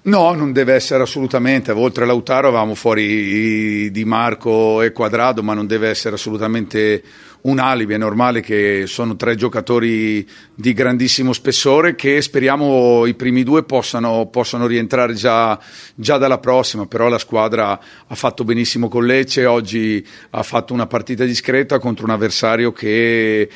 No, 0.05 0.35
non 0.35 0.53
deve 0.53 0.75
essere 0.75 1.05
assolutamente. 1.05 1.71
Oltre 1.71 2.03
a 2.03 2.07
Lautaro 2.09 2.49
avevamo 2.49 2.75
fuori 2.75 3.89
Di 3.93 4.05
Marco 4.05 4.83
e 4.83 4.91
Quadrado, 4.91 5.45
ma 5.45 5.55
non 5.55 5.69
deve 5.69 5.89
essere 5.89 6.17
assolutamente 6.17 7.01
un 7.43 7.61
alibi. 7.61 7.95
È 7.95 7.99
normale 7.99 8.41
che 8.41 8.83
sono 8.87 9.15
tre 9.15 9.37
giocatori 9.37 10.29
di 10.57 10.73
grandissimo 10.73 11.33
spessore 11.33 11.95
che 11.95 12.21
speriamo 12.21 13.07
i 13.07 13.15
primi 13.15 13.45
due 13.45 13.63
possano, 13.63 14.27
possano 14.27 14.67
rientrare 14.67 15.15
già, 15.15 15.57
già, 15.95 16.19
dalla 16.19 16.39
prossima. 16.39 16.87
Però 16.87 17.09
la 17.09 17.19
squadra 17.19 17.79
ha 18.05 18.15
fatto 18.17 18.43
benissimo 18.43 18.89
con 18.89 19.07
Lecce. 19.07 19.47
Oggi 19.47 20.05
ha 20.31 20.43
fatto 20.43 20.75
una 20.75 20.89
partita 20.89 21.25
discreta 21.25 21.79
contro 21.79 22.07
un 22.07 22.11
avversario 22.11 22.73
che 22.73 23.49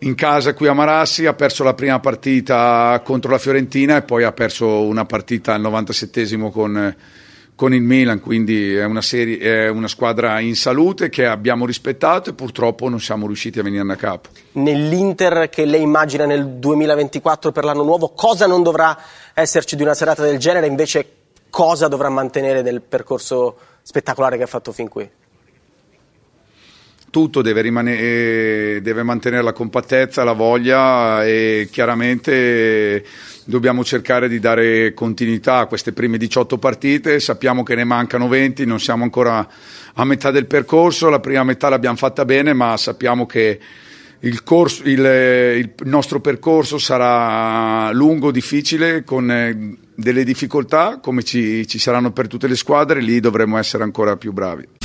in 0.00 0.14
casa 0.14 0.54
qui 0.54 0.68
a 0.68 0.72
Marassi, 0.72 1.26
ha 1.26 1.34
perso 1.34 1.64
la 1.64 1.74
prima 1.74 1.98
partita 2.00 3.00
contro 3.04 3.30
la 3.30 3.38
Fiorentina 3.38 3.96
e 3.96 4.02
poi 4.02 4.24
ha 4.24 4.32
perso 4.32 4.82
una 4.82 5.04
partita 5.04 5.54
al 5.54 5.60
97esimo 5.60 6.50
con, 6.50 6.94
con 7.54 7.74
il 7.74 7.82
Milan, 7.82 8.20
quindi 8.20 8.74
è 8.74 8.84
una, 8.84 9.02
serie, 9.02 9.38
è 9.38 9.68
una, 9.68 9.88
squadra 9.88 10.38
in 10.38 10.54
salute 10.54 11.08
che 11.08 11.26
abbiamo 11.26 11.66
rispettato 11.66 12.30
e 12.30 12.32
purtroppo 12.34 12.88
non 12.88 13.00
siamo 13.00 13.26
riusciti 13.26 13.58
a 13.58 13.62
venirne 13.64 13.94
a 13.94 13.96
capo. 13.96 14.28
Nell'Inter 14.52 15.48
che 15.48 15.64
lei 15.64 15.82
immagina 15.82 16.24
nel 16.24 16.46
2024 16.46 17.50
per 17.50 17.64
l'anno 17.64 17.82
nuovo, 17.82 18.10
cosa 18.10 18.46
non 18.46 18.62
dovrà 18.62 18.96
esserci 19.34 19.74
di 19.74 19.82
una 19.82 19.94
serata 19.94 20.22
del 20.22 20.38
genere, 20.38 20.66
invece 20.66 21.06
cosa 21.50 21.88
dovrà 21.88 22.08
mantenere 22.08 22.62
del 22.62 22.82
percorso 22.82 23.56
spettacolare 23.82 24.36
che 24.36 24.44
ha 24.44 24.46
fatto 24.46 24.70
fin 24.70 24.88
qui? 24.88 25.10
Tutto 27.10 27.42
deve, 27.42 27.62
rimanere, 27.62 28.80
deve 28.82 29.02
mantenere 29.02 29.42
la 29.42 29.52
compattezza, 29.52 30.24
la 30.24 30.32
voglia 30.32 31.24
e 31.24 31.68
chiaramente 31.70 33.04
dobbiamo 33.44 33.82
cercare 33.82 34.28
di 34.28 34.38
dare 34.38 34.92
continuità 34.92 35.58
a 35.58 35.66
queste 35.66 35.92
prime 35.92 36.18
18 36.18 36.58
partite, 36.58 37.18
sappiamo 37.18 37.62
che 37.62 37.74
ne 37.74 37.84
mancano 37.84 38.28
20, 38.28 38.66
non 38.66 38.78
siamo 38.78 39.04
ancora 39.04 39.48
a 39.94 40.04
metà 40.04 40.30
del 40.30 40.46
percorso, 40.46 41.08
la 41.08 41.20
prima 41.20 41.44
metà 41.44 41.68
l'abbiamo 41.68 41.96
fatta 41.96 42.24
bene, 42.24 42.52
ma 42.52 42.76
sappiamo 42.76 43.24
che 43.24 43.58
il, 44.20 44.42
corso, 44.42 44.82
il, 44.84 44.98
il 44.98 45.72
nostro 45.84 46.20
percorso 46.20 46.78
sarà 46.78 47.90
lungo, 47.92 48.30
difficile, 48.30 49.04
con 49.04 49.30
eh, 49.30 49.76
delle 49.94 50.24
difficoltà 50.24 50.98
come 51.00 51.22
ci, 51.22 51.66
ci 51.66 51.78
saranno 51.78 52.12
per 52.12 52.26
tutte 52.26 52.46
le 52.48 52.56
squadre, 52.56 53.00
lì 53.00 53.20
dovremo 53.20 53.58
essere 53.58 53.82
ancora 53.82 54.16
più 54.16 54.32
bravi. 54.32 54.77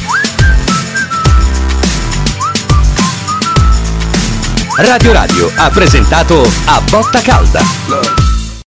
Radio 4.78 5.14
Radio 5.14 5.52
ha 5.56 5.70
presentato 5.70 6.42
A 6.66 6.82
Botta 6.90 7.22
Calda. 7.22 8.23